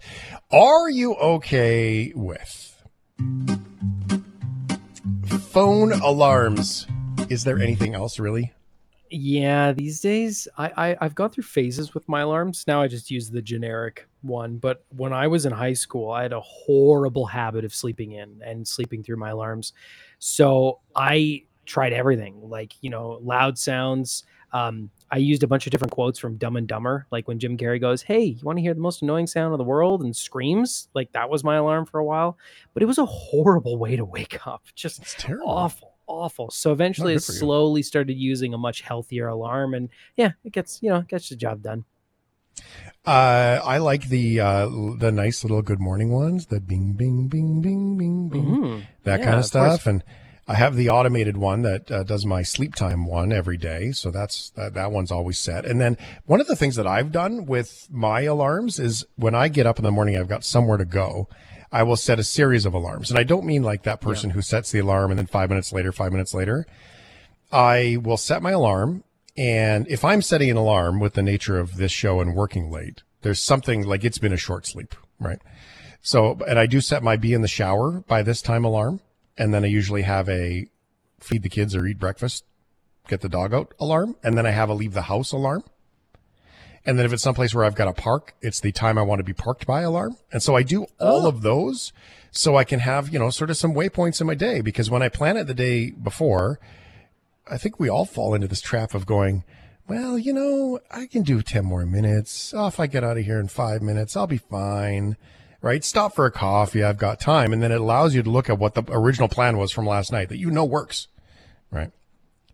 Are 0.51 0.89
you 0.89 1.15
okay 1.15 2.11
with 2.15 2.63
phone 5.51 5.93
alarms? 5.93 6.85
Is 7.29 7.43
there 7.43 7.57
anything 7.57 7.95
else 7.95 8.19
really? 8.19 8.53
Yeah, 9.09 9.71
these 9.71 10.01
days 10.01 10.47
I, 10.57 10.89
I 10.89 10.97
I've 10.99 11.15
gone 11.15 11.29
through 11.29 11.43
phases 11.45 11.93
with 11.93 12.07
my 12.09 12.21
alarms. 12.21 12.65
Now 12.67 12.81
I 12.81 12.87
just 12.87 13.09
use 13.09 13.29
the 13.29 13.41
generic 13.41 14.07
one. 14.21 14.57
But 14.57 14.83
when 14.89 15.13
I 15.13 15.27
was 15.27 15.45
in 15.45 15.53
high 15.53 15.73
school, 15.73 16.11
I 16.11 16.23
had 16.23 16.33
a 16.33 16.41
horrible 16.41 17.25
habit 17.25 17.63
of 17.63 17.73
sleeping 17.73 18.13
in 18.13 18.41
and 18.43 18.67
sleeping 18.67 19.03
through 19.03 19.17
my 19.17 19.29
alarms. 19.29 19.71
So 20.19 20.79
I 20.95 21.43
tried 21.65 21.93
everything, 21.93 22.49
like 22.49 22.73
you 22.81 22.89
know, 22.89 23.19
loud 23.23 23.57
sounds. 23.57 24.23
Um, 24.53 24.89
I 25.11 25.17
used 25.17 25.43
a 25.43 25.47
bunch 25.47 25.67
of 25.67 25.71
different 25.71 25.91
quotes 25.91 26.19
from 26.19 26.37
Dumb 26.37 26.55
and 26.57 26.67
Dumber, 26.67 27.05
like 27.11 27.27
when 27.27 27.39
Jim 27.39 27.57
Carrey 27.57 27.79
goes, 27.79 28.01
"Hey, 28.01 28.23
you 28.23 28.41
want 28.43 28.57
to 28.57 28.61
hear 28.61 28.73
the 28.73 28.81
most 28.81 29.01
annoying 29.01 29.27
sound 29.27 29.53
of 29.53 29.57
the 29.57 29.63
world?" 29.63 30.01
and 30.03 30.15
screams. 30.15 30.89
Like 30.93 31.11
that 31.13 31.29
was 31.29 31.43
my 31.43 31.55
alarm 31.57 31.85
for 31.85 31.99
a 31.99 32.05
while, 32.05 32.37
but 32.73 32.83
it 32.83 32.87
was 32.87 32.97
a 32.97 33.05
horrible 33.05 33.77
way 33.77 33.95
to 33.95 34.05
wake 34.05 34.45
up. 34.47 34.63
Just 34.75 35.01
it's 35.01 35.15
terrible. 35.17 35.49
awful, 35.49 35.96
awful. 36.07 36.49
So 36.51 36.71
eventually, 36.71 37.13
I 37.13 37.15
good 37.15 37.27
you. 37.27 37.33
slowly 37.33 37.83
started 37.83 38.13
using 38.17 38.53
a 38.53 38.57
much 38.57 38.81
healthier 38.81 39.27
alarm, 39.27 39.73
and 39.73 39.89
yeah, 40.15 40.31
it 40.43 40.51
gets 40.53 40.81
you 40.81 40.89
know 40.89 40.97
it 40.97 41.07
gets 41.07 41.29
the 41.29 41.35
job 41.35 41.61
done. 41.61 41.85
Uh, 43.05 43.61
I 43.63 43.77
like 43.77 44.09
the 44.09 44.39
uh, 44.39 44.67
the 44.97 45.11
nice 45.11 45.43
little 45.43 45.61
good 45.61 45.79
morning 45.79 46.11
ones, 46.11 46.47
the 46.47 46.59
bing 46.59 46.93
bing 46.93 47.27
bing 47.27 47.61
bing 47.61 47.97
bing 47.97 48.29
bing, 48.29 48.45
Mhm. 48.57 48.83
that 49.03 49.19
Yeah, 49.19 49.25
kind 49.25 49.35
of 49.35 49.39
of 49.41 49.45
stuff. 49.45 49.83
course. 49.83 49.87
And 49.87 50.03
I 50.49 50.55
have 50.55 50.75
the 50.75 50.89
automated 50.89 51.37
one 51.37 51.61
that 51.61 51.89
uh, 51.91 52.03
does 52.03 52.25
my 52.25 52.41
sleep 52.41 52.73
time 52.75 53.05
one 53.05 53.31
every 53.31 53.57
day, 53.57 53.91
so 53.91 54.11
that's 54.11 54.49
that, 54.51 54.73
that 54.73 54.91
one's 54.91 55.11
always 55.11 55.37
set. 55.37 55.65
And 55.65 55.79
then 55.79 55.97
one 56.25 56.41
of 56.41 56.47
the 56.47 56.55
things 56.55 56.75
that 56.75 56.87
I've 56.87 57.11
done 57.11 57.45
with 57.45 57.87
my 57.91 58.21
alarms 58.21 58.79
is 58.79 59.05
when 59.15 59.35
I 59.35 59.47
get 59.47 59.65
up 59.65 59.77
in 59.77 59.83
the 59.83 59.91
morning, 59.91 60.17
I've 60.17 60.29
got 60.29 60.43
somewhere 60.43 60.77
to 60.77 60.85
go. 60.85 61.29
I 61.71 61.83
will 61.83 61.97
set 61.97 62.19
a 62.19 62.23
series 62.23 62.65
of 62.65 62.73
alarms, 62.73 63.09
and 63.09 63.19
I 63.19 63.23
don't 63.23 63.45
mean 63.45 63.63
like 63.63 63.83
that 63.83 64.01
person 64.01 64.31
who 64.31 64.41
sets 64.41 64.71
the 64.71 64.79
alarm 64.79 65.11
and 65.11 65.17
then 65.17 65.27
five 65.27 65.49
minutes 65.49 65.73
later, 65.73 65.91
five 65.91 66.11
minutes 66.11 66.33
later. 66.33 66.65
I 67.51 67.97
will 68.01 68.17
set 68.17 68.41
my 68.41 68.51
alarm. 68.51 69.03
And 69.37 69.87
if 69.87 70.03
I'm 70.03 70.21
setting 70.21 70.49
an 70.49 70.57
alarm 70.57 70.99
with 70.99 71.13
the 71.13 71.21
nature 71.21 71.59
of 71.59 71.77
this 71.77 71.91
show 71.91 72.19
and 72.21 72.35
working 72.35 72.71
late, 72.71 73.03
there's 73.21 73.41
something 73.41 73.83
like 73.83 74.03
it's 74.03 74.17
been 74.17 74.33
a 74.33 74.37
short 74.37 74.65
sleep, 74.65 74.95
right? 75.19 75.39
So, 76.01 76.39
and 76.47 76.57
I 76.57 76.65
do 76.65 76.81
set 76.81 77.03
my 77.03 77.17
be 77.17 77.33
in 77.33 77.41
the 77.41 77.47
shower 77.47 78.03
by 78.07 78.23
this 78.23 78.41
time 78.41 78.65
alarm. 78.65 78.99
And 79.37 79.53
then 79.53 79.63
I 79.63 79.67
usually 79.67 80.01
have 80.01 80.27
a 80.27 80.67
feed 81.19 81.43
the 81.43 81.49
kids 81.49 81.75
or 81.75 81.85
eat 81.85 81.99
breakfast, 81.99 82.45
get 83.07 83.21
the 83.21 83.29
dog 83.29 83.53
out 83.53 83.73
alarm. 83.79 84.15
And 84.23 84.37
then 84.37 84.47
I 84.47 84.51
have 84.51 84.69
a 84.69 84.73
leave 84.73 84.93
the 84.93 85.03
house 85.03 85.31
alarm. 85.31 85.63
And 86.87 86.97
then 86.97 87.05
if 87.05 87.11
it's 87.11 87.21
someplace 87.21 87.53
where 87.53 87.65
I've 87.65 87.75
got 87.75 87.85
to 87.85 88.01
park, 88.01 88.33
it's 88.41 88.61
the 88.61 88.71
time 88.71 88.97
I 88.97 89.01
want 89.01 89.19
to 89.19 89.23
be 89.23 89.33
parked 89.33 89.67
by 89.67 89.81
alarm. 89.81 90.15
And 90.31 90.41
so 90.41 90.55
I 90.55 90.63
do 90.63 90.85
all 91.01 91.25
oh. 91.25 91.27
of 91.27 91.41
those 91.41 91.91
so 92.31 92.55
I 92.55 92.63
can 92.63 92.79
have, 92.79 93.09
you 93.09 93.19
know, 93.19 93.29
sort 93.29 93.49
of 93.49 93.57
some 93.57 93.73
waypoints 93.73 94.21
in 94.21 94.27
my 94.27 94.35
day 94.35 94.61
because 94.61 94.89
when 94.89 95.01
I 95.03 95.09
plan 95.09 95.35
it 95.35 95.47
the 95.47 95.53
day 95.53 95.91
before, 95.91 96.61
I 97.45 97.57
think 97.57 97.77
we 97.77 97.89
all 97.89 98.05
fall 98.05 98.33
into 98.33 98.47
this 98.47 98.61
trap 98.61 98.95
of 98.95 99.05
going, 99.05 99.43
well, 99.89 100.17
you 100.17 100.31
know, 100.31 100.79
I 100.89 101.07
can 101.07 101.23
do 101.23 101.41
10 101.41 101.65
more 101.65 101.85
minutes. 101.85 102.53
Oh, 102.55 102.67
if 102.67 102.79
I 102.79 102.87
get 102.87 103.03
out 103.03 103.17
of 103.17 103.25
here 103.25 103.39
in 103.39 103.49
five 103.49 103.81
minutes, 103.81 104.15
I'll 104.15 104.25
be 104.25 104.37
fine. 104.37 105.17
Right? 105.61 105.83
Stop 105.83 106.15
for 106.15 106.25
a 106.25 106.31
coffee. 106.31 106.85
I've 106.85 106.97
got 106.97 107.19
time. 107.19 107.51
And 107.51 107.61
then 107.61 107.73
it 107.73 107.81
allows 107.81 108.15
you 108.15 108.23
to 108.23 108.29
look 108.29 108.49
at 108.49 108.59
what 108.59 108.75
the 108.75 108.83
original 108.87 109.27
plan 109.27 109.57
was 109.57 109.73
from 109.73 109.85
last 109.85 110.13
night 110.13 110.29
that 110.29 110.37
you 110.37 110.51
know 110.51 110.63
works. 110.63 111.09
Right? 111.69 111.91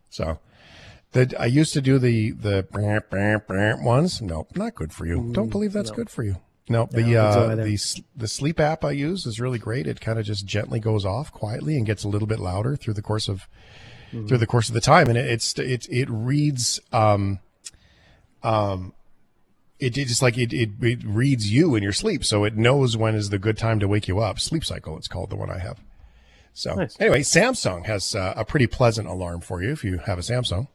So 0.10 0.40
the, 1.14 1.34
I 1.40 1.46
used 1.46 1.74
to 1.74 1.82
do 1.82 1.98
the, 2.00 2.32
the 2.32 2.68
brant, 3.10 3.48
brant 3.48 3.84
ones. 3.84 4.22
No, 4.22 4.48
not 4.56 4.76
good 4.76 4.92
for 4.94 5.06
you. 5.06 5.30
Don't 5.32 5.50
believe 5.50 5.74
that's 5.74 5.92
good 5.92 6.10
for 6.10 6.24
you. 6.24 6.36
No, 6.70 6.88
the, 6.92 7.00
I 7.00 7.02
don't 7.02 7.68
think 7.68 7.80
so 7.80 7.96
uh, 7.96 7.96
the, 7.96 8.04
the 8.16 8.28
sleep 8.28 8.60
app 8.60 8.86
I 8.86 8.92
use 8.92 9.26
is 9.26 9.40
really 9.40 9.60
great. 9.60 9.86
It 9.88 10.00
kind 10.00 10.18
of 10.18 10.26
just 10.26 10.46
gently 10.46 10.80
goes 10.80 11.06
off 11.06 11.32
quietly 11.32 11.78
and 11.78 11.86
gets 11.86 12.04
a 12.04 12.08
little 12.08 12.28
bit 12.28 12.40
louder 12.40 12.76
through 12.76 12.94
the 12.94 13.02
course 13.02 13.28
of, 13.28 13.48
through 14.28 14.38
the 14.38 14.48
course 14.48 14.68
of 14.70 14.76
the 14.76 14.82
time 14.82 15.08
and 15.08 15.18
it, 15.18 15.26
it's 15.26 15.58
it 15.58 15.88
it 15.90 16.08
reads 16.08 16.80
um 16.92 17.40
um 18.44 18.94
it, 19.80 19.98
it 19.98 20.06
just 20.08 20.22
like 20.22 20.38
it, 20.38 20.54
it 20.54 20.70
it 20.82 21.04
reads 21.04 21.52
you 21.52 21.74
in 21.74 21.82
your 21.82 21.92
sleep 21.92 22.24
so 22.24 22.44
it 22.44 22.56
knows 22.56 22.96
when 22.96 23.16
is 23.16 23.32
the 23.32 23.40
good 23.40 23.58
time 23.58 23.80
to 23.80 23.88
wake 23.88 24.08
you 24.08 24.20
up 24.20 24.40
sleep 24.40 24.64
cycle 24.64 24.98
it's 25.00 25.08
called 25.08 25.32
the 25.32 25.36
one 25.36 25.50
i 25.50 25.58
have 25.58 25.80
so 26.54 26.76
Nice. 26.76 26.96
anyway 27.00 27.22
samsung 27.22 27.88
has 27.88 28.14
uh, 28.14 28.36
a 28.38 28.46
pretty 28.46 28.68
pleasant 28.68 29.08
alarm 29.08 29.42
for 29.42 29.64
you 29.64 29.72
if 29.72 29.84
you 29.84 29.98
have 29.98 30.20
a 30.20 30.22
samsung 30.22 30.68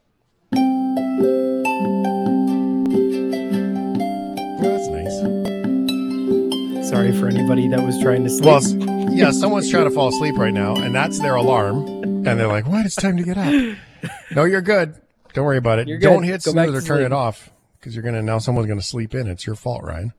Sorry 6.99 7.17
for 7.17 7.27
anybody 7.29 7.69
that 7.69 7.81
was 7.81 7.97
trying 8.01 8.25
to 8.25 8.29
sleep. 8.29 8.43
well 8.43 9.09
yeah 9.09 9.31
someone's 9.31 9.69
trying 9.71 9.85
to 9.85 9.89
fall 9.89 10.09
asleep 10.09 10.35
right 10.37 10.53
now 10.53 10.75
and 10.75 10.93
that's 10.93 11.17
their 11.19 11.35
alarm 11.35 11.87
and 11.87 12.25
they're 12.25 12.49
like 12.49 12.67
what? 12.67 12.85
It's 12.85 12.95
time 12.95 13.15
to 13.15 13.23
get 13.23 13.37
up. 13.37 13.77
No 14.31 14.43
you're 14.43 14.61
good. 14.61 14.95
Don't 15.31 15.45
worry 15.45 15.57
about 15.57 15.79
it. 15.79 15.85
Don't 16.01 16.23
hit 16.23 16.43
Go 16.43 16.51
snooze 16.51 16.75
or 16.75 16.81
to 16.81 16.85
turn 16.85 17.03
it 17.03 17.13
off 17.13 17.51
because 17.79 17.95
you're 17.95 18.03
gonna 18.03 18.21
now 18.21 18.37
someone's 18.37 18.67
gonna 18.67 18.81
sleep 18.81 19.15
in. 19.15 19.27
It's 19.27 19.47
your 19.47 19.55
fault 19.55 19.81
ryan. 19.81 20.11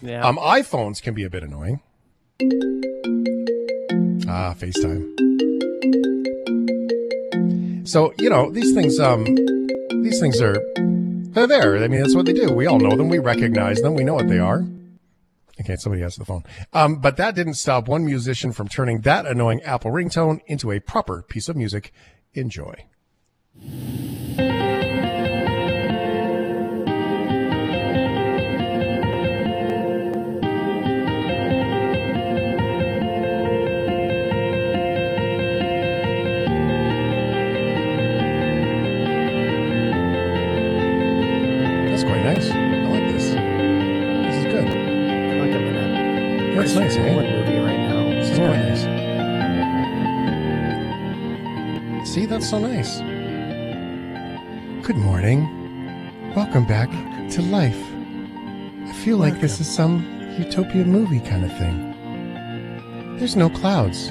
Yeah. 0.00 0.26
um 0.26 0.38
iphones 0.38 1.02
can 1.02 1.12
be 1.12 1.24
a 1.24 1.28
bit 1.28 1.42
annoying. 1.42 1.82
Ah 4.26 4.54
facetime. 4.56 5.06
So 7.86 8.14
you 8.18 8.30
know 8.30 8.50
these 8.50 8.72
things 8.72 8.98
um 8.98 9.24
these 10.02 10.18
things 10.18 10.40
are 10.40 10.56
they're 11.34 11.46
there. 11.46 11.76
I 11.76 11.88
mean 11.88 12.00
that's 12.00 12.14
what 12.14 12.24
they 12.24 12.32
do. 12.32 12.54
We 12.54 12.66
all 12.66 12.78
know 12.78 12.96
them. 12.96 13.10
We 13.10 13.18
recognize 13.18 13.82
them. 13.82 13.92
We 13.94 14.02
know 14.02 14.14
what 14.14 14.28
they 14.28 14.38
are 14.38 14.64
Okay, 15.60 15.76
somebody 15.76 16.02
answer 16.02 16.18
the 16.18 16.24
phone. 16.24 16.44
Um, 16.72 16.96
but 16.96 17.16
that 17.18 17.34
didn't 17.34 17.54
stop 17.54 17.86
one 17.88 18.04
musician 18.04 18.52
from 18.52 18.68
turning 18.68 19.02
that 19.02 19.26
annoying 19.26 19.62
Apple 19.62 19.90
ringtone 19.90 20.40
into 20.46 20.72
a 20.72 20.80
proper 20.80 21.22
piece 21.22 21.48
of 21.48 21.56
music. 21.56 21.92
Enjoy. 22.34 22.86
That's 52.32 52.48
so 52.48 52.58
nice. 52.58 52.96
Good 54.86 54.96
morning. 54.96 55.44
Welcome 56.34 56.64
back 56.64 56.88
to 57.32 57.42
life. 57.42 57.76
I 58.88 58.92
feel 59.04 59.18
like 59.18 59.38
this 59.42 59.60
is 59.60 59.68
some 59.70 60.00
utopia 60.38 60.86
movie 60.86 61.20
kind 61.20 61.44
of 61.44 61.50
thing. 61.58 63.18
There's 63.18 63.36
no 63.36 63.50
clouds 63.50 64.08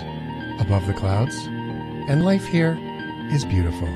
above 0.60 0.86
the 0.86 0.94
clouds, 0.94 1.36
and 1.48 2.24
life 2.24 2.46
here 2.46 2.78
is 3.32 3.44
beautiful. 3.44 3.88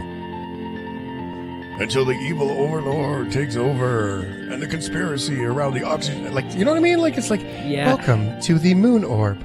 Until 1.80 2.04
the 2.04 2.14
evil 2.14 2.50
overlord 2.50 3.32
takes 3.32 3.56
over 3.56 4.22
and 4.22 4.60
the 4.60 4.66
conspiracy 4.66 5.46
around 5.46 5.76
the 5.76 5.84
oxygen. 5.84 6.34
Like, 6.34 6.52
you 6.56 6.66
know 6.66 6.72
what 6.72 6.78
I 6.78 6.82
mean? 6.82 6.98
Like, 6.98 7.16
it's 7.16 7.30
like, 7.30 7.44
Yeah. 7.64 7.86
welcome 7.86 8.42
to 8.42 8.58
the 8.58 8.74
moon 8.74 9.04
orb. 9.04 9.38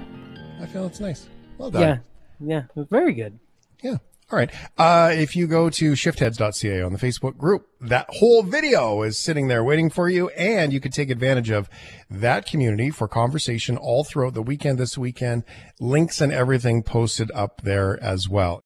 I 0.58 0.64
feel 0.64 0.86
it's 0.86 1.00
nice. 1.00 1.26
Well 1.58 1.70
done. 1.70 2.00
Yeah, 2.40 2.62
yeah, 2.74 2.84
very 2.88 3.12
good. 3.12 3.38
Yeah. 3.82 3.98
All 4.32 4.38
right. 4.38 4.50
Uh, 4.78 5.10
if 5.12 5.34
you 5.34 5.48
go 5.48 5.70
to 5.70 5.92
shiftheads.ca 5.92 6.82
on 6.82 6.92
the 6.92 6.98
Facebook 6.98 7.36
group, 7.36 7.66
that 7.80 8.06
whole 8.10 8.44
video 8.44 9.02
is 9.02 9.18
sitting 9.18 9.48
there 9.48 9.64
waiting 9.64 9.90
for 9.90 10.08
you, 10.08 10.28
and 10.30 10.72
you 10.72 10.80
can 10.80 10.92
take 10.92 11.10
advantage 11.10 11.50
of 11.50 11.68
that 12.08 12.46
community 12.46 12.90
for 12.90 13.08
conversation 13.08 13.76
all 13.76 14.04
throughout 14.04 14.34
the 14.34 14.42
weekend 14.42 14.78
this 14.78 14.96
weekend. 14.96 15.42
Links 15.80 16.20
and 16.20 16.32
everything 16.32 16.84
posted 16.84 17.32
up 17.32 17.62
there 17.62 18.00
as 18.00 18.28
well. 18.28 18.62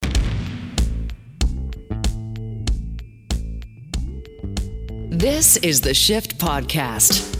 This 5.09 5.57
is 5.59 5.81
the 5.81 5.95
Shift 5.95 6.39
Podcast. 6.39 7.34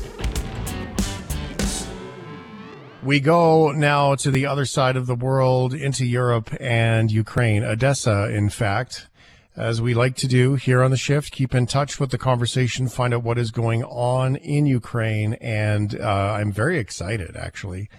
We 3.05 3.21
go 3.21 3.71
now 3.71 4.15
to 4.15 4.31
the 4.31 4.47
other 4.47 4.65
side 4.65 4.97
of 4.97 5.07
the 5.07 5.15
world, 5.15 5.75
into 5.75 6.07
Europe 6.07 6.51
and 6.59 7.11
Ukraine, 7.11 7.63
Odesa, 7.63 8.35
in 8.35 8.49
fact, 8.49 9.09
as 9.55 9.83
we 9.83 9.93
like 9.93 10.17
to 10.17 10.27
do 10.27 10.55
here 10.55 10.83
on 10.83 10.91
the 10.91 10.97
shift. 10.97 11.31
Keep 11.31 11.55
in 11.55 11.67
touch 11.67 12.01
with 12.01 12.11
the 12.13 12.17
conversation, 12.17 12.89
find 12.89 13.13
out 13.13 13.23
what 13.23 13.37
is 13.37 13.51
going 13.51 13.85
on 13.85 14.37
in 14.37 14.65
Ukraine. 14.65 15.35
And 15.35 16.01
uh, 16.01 16.37
I'm 16.39 16.51
very 16.51 16.79
excited, 16.79 17.37
actually, 17.37 17.91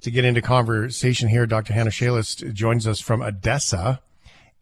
to 0.00 0.10
get 0.10 0.24
into 0.24 0.40
conversation 0.40 1.28
here. 1.28 1.46
Dr. 1.46 1.74
Hanna 1.74 1.90
Shelest 1.90 2.50
joins 2.54 2.86
us 2.86 2.98
from 2.98 3.20
Odesa. 3.20 3.98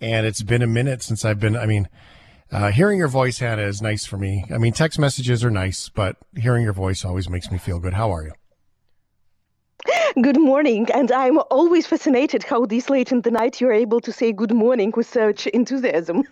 and 0.01 0.27
it's 0.27 0.43
been 0.43 0.63
a 0.63 0.67
minute 0.67 1.05
since 1.05 1.25
I've 1.25 1.39
been. 1.39 1.57
I 1.57 1.67
mean, 1.67 1.89
uh, 2.51 2.73
hearing 2.73 2.99
your 2.99 3.07
voice, 3.07 3.39
Hanna, 3.39 3.63
is 3.63 3.81
nice 3.81 4.07
for 4.07 4.17
me. 4.17 4.45
I 4.53 4.59
mean, 4.59 4.73
text 4.73 4.99
messages 4.99 5.45
are 5.45 5.53
nice, 5.53 5.89
but 5.89 6.17
hearing 6.37 6.65
your 6.65 6.73
voice 6.73 7.05
always 7.05 7.29
makes 7.29 7.49
me 7.53 7.59
feel 7.59 7.79
good. 7.79 7.95
How 7.95 8.11
are 8.13 8.25
you? 8.25 8.33
Good 10.21 10.41
morning, 10.41 10.89
and 10.93 11.11
I'm 11.13 11.39
always 11.51 11.87
fascinated 11.87 12.43
how 12.43 12.67
this 12.67 12.89
late 12.89 13.13
in 13.13 13.21
the 13.23 13.31
night 13.31 13.61
you're 13.61 13.73
able 13.73 14.01
to 14.01 14.13
say 14.13 14.33
good 14.33 14.53
morning 14.53 14.93
with 14.97 15.07
such 15.07 15.47
enthusiasm. 15.49 16.25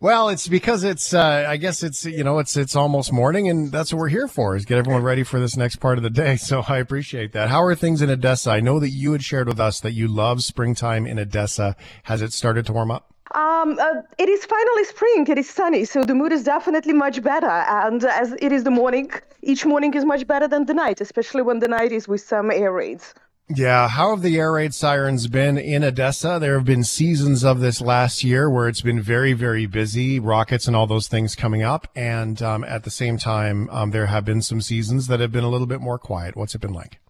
Well, 0.00 0.30
it's 0.30 0.48
because 0.48 0.82
it's, 0.82 1.12
uh, 1.12 1.44
I 1.46 1.58
guess 1.58 1.82
it's, 1.82 2.06
you 2.06 2.24
know, 2.24 2.38
it's, 2.38 2.56
it's 2.56 2.74
almost 2.74 3.12
morning 3.12 3.50
and 3.50 3.70
that's 3.70 3.92
what 3.92 3.98
we're 3.98 4.08
here 4.08 4.28
for 4.28 4.56
is 4.56 4.64
get 4.64 4.78
everyone 4.78 5.02
ready 5.02 5.24
for 5.24 5.38
this 5.38 5.58
next 5.58 5.76
part 5.76 5.98
of 5.98 6.02
the 6.02 6.08
day. 6.08 6.36
So 6.40 6.64
I 6.66 6.78
appreciate 6.78 7.32
that. 7.32 7.50
How 7.50 7.62
are 7.62 7.74
things 7.74 8.00
in 8.00 8.08
Odesa? 8.08 8.50
I 8.50 8.60
know 8.60 8.80
that 8.80 8.88
you 8.88 9.12
had 9.12 9.22
shared 9.22 9.46
with 9.46 9.60
us 9.60 9.78
that 9.80 9.92
you 9.92 10.08
love 10.08 10.42
springtime 10.42 11.06
in 11.06 11.18
Odesa. 11.18 11.76
Has 12.04 12.22
it 12.22 12.32
started 12.32 12.64
to 12.66 12.72
warm 12.72 12.90
up? 12.90 13.12
Um, 13.32 13.78
uh, 13.78 14.02
it 14.18 14.28
is 14.28 14.44
finally 14.44 14.84
spring. 14.84 15.26
It 15.28 15.38
is 15.38 15.48
sunny, 15.48 15.84
so 15.84 16.02
the 16.02 16.14
mood 16.14 16.32
is 16.32 16.42
definitely 16.42 16.92
much 16.92 17.22
better. 17.22 17.46
And 17.46 18.04
as 18.04 18.32
it 18.40 18.50
is 18.50 18.64
the 18.64 18.72
morning, 18.72 19.10
each 19.42 19.64
morning 19.64 19.94
is 19.94 20.04
much 20.04 20.26
better 20.26 20.48
than 20.48 20.66
the 20.66 20.74
night, 20.74 21.00
especially 21.00 21.42
when 21.42 21.60
the 21.60 21.68
night 21.68 21.92
is 21.92 22.08
with 22.08 22.22
some 22.22 22.50
air 22.50 22.72
raids. 22.72 23.14
Yeah, 23.52 23.88
how 23.88 24.10
have 24.10 24.22
the 24.22 24.38
air 24.38 24.52
raid 24.52 24.74
sirens 24.74 25.26
been 25.26 25.58
in 25.58 25.82
Odesa? 25.82 26.38
There 26.38 26.54
have 26.54 26.64
been 26.64 26.84
seasons 26.84 27.42
of 27.42 27.58
this 27.58 27.80
last 27.80 28.22
year 28.22 28.48
where 28.48 28.68
it's 28.68 28.80
been 28.80 29.02
very, 29.02 29.32
very 29.32 29.66
busy, 29.66 30.20
rockets 30.20 30.68
and 30.68 30.76
all 30.76 30.86
those 30.86 31.08
things 31.08 31.34
coming 31.34 31.62
up, 31.62 31.88
and 31.96 32.40
um, 32.42 32.62
at 32.62 32.84
the 32.84 32.90
same 32.90 33.18
time, 33.18 33.68
um, 33.70 33.90
there 33.90 34.06
have 34.06 34.24
been 34.24 34.40
some 34.40 34.60
seasons 34.60 35.08
that 35.08 35.18
have 35.18 35.32
been 35.32 35.42
a 35.42 35.48
little 35.48 35.66
bit 35.66 35.80
more 35.80 35.98
quiet. 35.98 36.36
What's 36.36 36.54
it 36.54 36.60
been 36.60 36.72
like? 36.72 37.00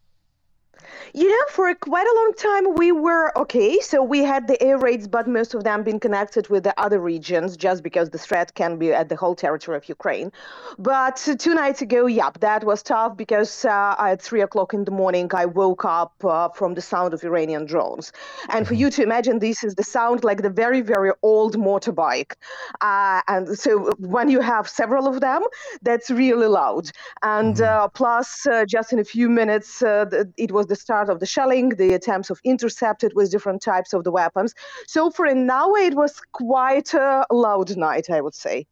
You 1.12 1.28
know, 1.28 1.46
for 1.48 1.74
quite 1.74 2.06
a 2.06 2.14
long 2.14 2.32
time 2.36 2.74
we 2.76 2.92
were 2.92 3.36
okay. 3.36 3.80
So 3.80 4.00
we 4.02 4.20
had 4.20 4.46
the 4.46 4.62
air 4.62 4.78
raids, 4.78 5.08
but 5.08 5.26
most 5.26 5.54
of 5.54 5.64
them 5.64 5.82
been 5.82 5.98
connected 5.98 6.48
with 6.48 6.62
the 6.62 6.78
other 6.80 7.00
regions, 7.00 7.56
just 7.56 7.82
because 7.82 8.10
the 8.10 8.18
threat 8.18 8.54
can 8.54 8.78
be 8.78 8.92
at 8.92 9.08
the 9.08 9.16
whole 9.16 9.34
territory 9.34 9.76
of 9.76 9.88
Ukraine. 9.88 10.30
But 10.78 11.16
two 11.38 11.54
nights 11.54 11.82
ago, 11.82 12.06
yep, 12.06 12.38
that 12.40 12.62
was 12.62 12.82
tough 12.84 13.16
because 13.16 13.64
uh, 13.64 13.96
at 13.98 14.22
three 14.22 14.40
o'clock 14.40 14.72
in 14.72 14.84
the 14.84 14.92
morning 14.92 15.28
I 15.34 15.46
woke 15.46 15.84
up 15.84 16.14
uh, 16.24 16.50
from 16.50 16.74
the 16.74 16.80
sound 16.80 17.12
of 17.12 17.24
Iranian 17.24 17.66
drones. 17.66 18.12
And 18.50 18.68
for 18.68 18.74
you 18.74 18.88
to 18.90 19.02
imagine, 19.02 19.40
this 19.40 19.64
is 19.64 19.74
the 19.74 19.82
sound 19.82 20.22
like 20.22 20.42
the 20.42 20.50
very, 20.50 20.80
very 20.80 21.10
old 21.22 21.56
motorbike. 21.56 22.34
Uh, 22.80 23.20
and 23.26 23.58
so 23.58 23.92
when 23.98 24.28
you 24.28 24.40
have 24.40 24.68
several 24.68 25.08
of 25.08 25.20
them, 25.20 25.42
that's 25.82 26.08
really 26.08 26.46
loud. 26.46 26.90
And 27.22 27.60
uh, 27.60 27.88
plus, 27.88 28.46
uh, 28.46 28.64
just 28.64 28.92
in 28.92 29.00
a 29.00 29.04
few 29.04 29.28
minutes, 29.28 29.82
uh, 29.82 30.04
it 30.36 30.52
was 30.52 30.66
the 30.66 30.76
start 30.76 30.99
of 31.08 31.20
the 31.20 31.26
shelling, 31.26 31.70
the 31.70 31.94
attempts 31.94 32.30
of 32.30 32.40
intercepted 32.44 33.14
with 33.14 33.30
different 33.30 33.62
types 33.62 33.92
of 33.92 34.04
the 34.04 34.10
weapons. 34.10 34.54
So 34.86 35.10
for 35.10 35.32
now, 35.34 35.72
it 35.74 35.94
was 35.94 36.20
quite 36.32 36.92
a 36.94 37.24
loud 37.30 37.76
night, 37.76 38.10
I 38.10 38.20
would 38.20 38.34
say. 38.34 38.66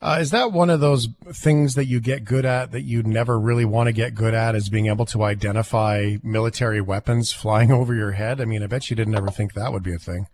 Uh, 0.00 0.18
is 0.20 0.30
that 0.32 0.52
one 0.52 0.68
of 0.68 0.80
those 0.80 1.08
things 1.32 1.74
that 1.76 1.86
you 1.86 1.98
get 1.98 2.24
good 2.24 2.44
at 2.44 2.72
that 2.72 2.82
you 2.82 3.02
never 3.02 3.40
really 3.40 3.64
want 3.64 3.86
to 3.86 3.92
get 3.92 4.14
good 4.14 4.34
at? 4.34 4.54
Is 4.54 4.68
being 4.68 4.86
able 4.86 5.06
to 5.06 5.22
identify 5.22 6.16
military 6.22 6.80
weapons 6.80 7.32
flying 7.32 7.72
over 7.78 7.94
your 7.94 8.12
head? 8.12 8.40
I 8.40 8.44
mean, 8.44 8.62
I 8.62 8.66
bet 8.66 8.90
you 8.90 8.96
didn't 8.96 9.14
ever 9.14 9.30
think 9.30 9.54
that 9.54 9.72
would 9.72 9.82
be 9.82 9.94
a 9.94 9.98
thing. 9.98 10.26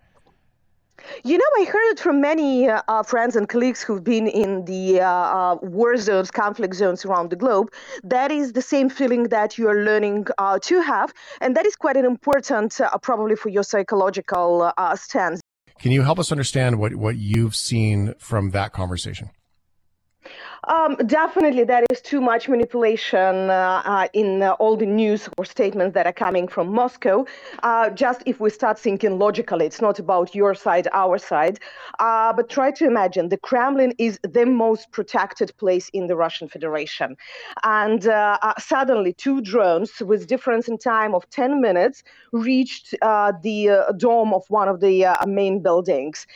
You 1.25 1.39
know, 1.39 1.45
I 1.59 1.65
heard 1.65 1.93
it 1.93 2.01
from 2.01 2.21
many 2.21 2.69
uh, 2.69 3.03
friends 3.03 3.37
and 3.37 3.49
colleagues 3.49 3.83
who've 3.83 4.03
been 4.03 4.27
in 4.27 4.65
the 4.65 5.01
uh, 5.01 5.09
uh, 5.09 5.57
war 5.63 5.97
zones, 5.97 6.31
conflict 6.31 6.75
zones 6.75 7.05
around 7.05 7.31
the 7.31 7.37
globe. 7.37 7.73
That 8.03 8.31
is 8.31 8.53
the 8.53 8.63
same 8.63 8.89
feeling 8.89 9.25
that 9.25 9.59
you 9.59 9.69
are 9.69 9.85
learning 9.85 10.27
uh, 10.39 10.59
to 10.61 10.81
have. 10.81 11.13
And 11.41 11.57
that 11.57 11.67
is 11.67 11.77
quite 11.77 11.97
an 11.97 12.05
important, 12.05 12.81
uh, 12.81 12.97
probably 12.99 13.37
for 13.37 13.49
your 13.49 13.63
psychological 13.63 14.73
uh, 14.77 14.97
stance. 14.97 15.41
Can 15.81 15.93
you 15.93 16.03
help 16.03 16.19
us 16.19 16.31
understand 16.31 16.79
what, 16.79 16.95
what 16.95 17.17
you've 17.17 17.57
seen 17.57 18.15
from 18.19 18.51
that 18.51 18.73
conversation? 18.73 19.31
Um, 20.71 20.95
definitely, 21.05 21.65
there 21.65 21.85
is 21.91 22.01
too 22.01 22.21
much 22.21 22.49
manipulation 22.49 23.51
uh, 23.51 23.83
uh, 23.85 24.07
in 24.13 24.41
uh, 24.41 24.53
all 24.61 24.77
the 24.77 24.87
news 24.87 25.29
or 25.37 25.45
statements 25.45 25.95
that 25.95 26.07
are 26.07 26.13
coming 26.13 26.47
from 26.47 26.73
Moscow. 26.73 27.27
Uh, 27.65 27.91
just 27.91 28.23
if 28.25 28.39
we 28.39 28.51
start 28.51 28.79
thinking 28.79 29.19
logically, 29.19 29.67
it's 29.67 29.81
not 29.81 29.99
about 29.99 30.33
your 30.33 30.55
side, 30.55 30.87
our 30.93 31.19
side. 31.19 31.59
Uh, 31.99 32.33
but 32.33 32.49
try 32.49 32.71
to 32.71 32.87
imagine 32.87 33.31
the 33.31 33.37
Kremlin 33.37 33.93
is 33.99 34.21
the 34.23 34.47
most 34.47 34.93
protected 34.93 35.53
place 35.57 35.89
in 35.89 36.07
the 36.07 36.15
Russian 36.15 36.49
Federation. 36.49 37.17
And 37.65 38.07
uh, 38.07 38.39
suddenly, 38.61 39.13
two 39.13 39.41
drones 39.41 39.99
with 40.01 40.29
difference 40.29 40.69
in 40.69 40.79
time 40.79 41.17
of 41.17 41.29
10 41.31 41.61
minutes 41.61 42.05
reached 42.31 42.93
the 42.93 43.93
dome 43.97 44.33
of 44.33 44.49
one 44.51 44.69
of 44.69 44.79
the 44.79 45.17
main 45.27 45.63
buildings 45.63 46.29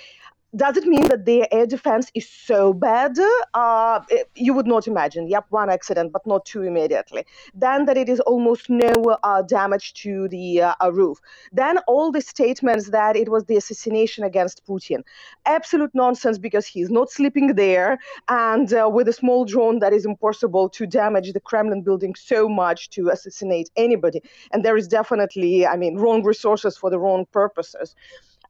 does 0.57 0.77
it 0.77 0.85
mean 0.85 1.09
that 1.09 1.25
their 1.25 1.47
air 1.53 1.67
defense 1.67 2.11
is 2.15 2.29
so 2.29 2.73
bad? 2.73 3.19
Uh, 3.55 4.01
it, 4.09 4.31
you 4.35 4.55
would 4.55 4.67
not 4.67 4.87
imagine. 4.87 5.29
Yep, 5.29 5.47
one 5.51 5.71
accident, 5.71 6.13
but 6.13 6.27
not 6.27 6.45
two 6.45 6.63
immediately. 6.63 7.25
Then 7.55 7.87
that 7.87 7.97
it 7.97 8.09
is 8.09 8.21
almost 8.21 8.71
no 8.71 8.93
uh, 9.23 9.43
damage 9.43 9.95
to 9.95 10.29
the 10.29 10.63
uh, 10.63 10.75
roof. 10.93 11.19
Then 11.53 11.79
all 11.87 12.13
the 12.13 12.21
statements 12.21 12.91
that 12.91 13.17
it 13.17 13.29
was 13.29 13.45
the 13.45 13.57
assassination 13.57 14.25
against 14.25 14.65
Putin. 14.67 15.03
Absolute 15.47 15.91
nonsense 15.95 16.39
because 16.39 16.67
he's 16.67 16.91
not 16.91 17.11
sleeping 17.11 17.55
there. 17.55 17.99
And 18.29 18.73
uh, 18.73 18.89
with 18.93 19.09
a 19.09 19.13
small 19.13 19.45
drone, 19.45 19.81
that 19.81 19.93
is 19.93 20.07
impossible 20.07 20.69
to 20.71 20.87
damage 20.87 21.33
the 21.33 21.41
Kremlin 21.41 21.83
building 21.83 22.15
so 22.15 22.49
much 22.49 22.91
to 22.91 23.09
assassinate 23.09 23.71
anybody. 23.77 24.23
And 24.53 24.65
there 24.65 24.77
is 24.77 24.87
definitely, 24.87 25.67
I 25.67 25.77
mean, 25.77 25.97
wrong 25.97 26.23
resources 26.23 26.77
for 26.77 26.91
the 26.91 26.99
wrong 26.99 27.27
purposes. 27.33 27.95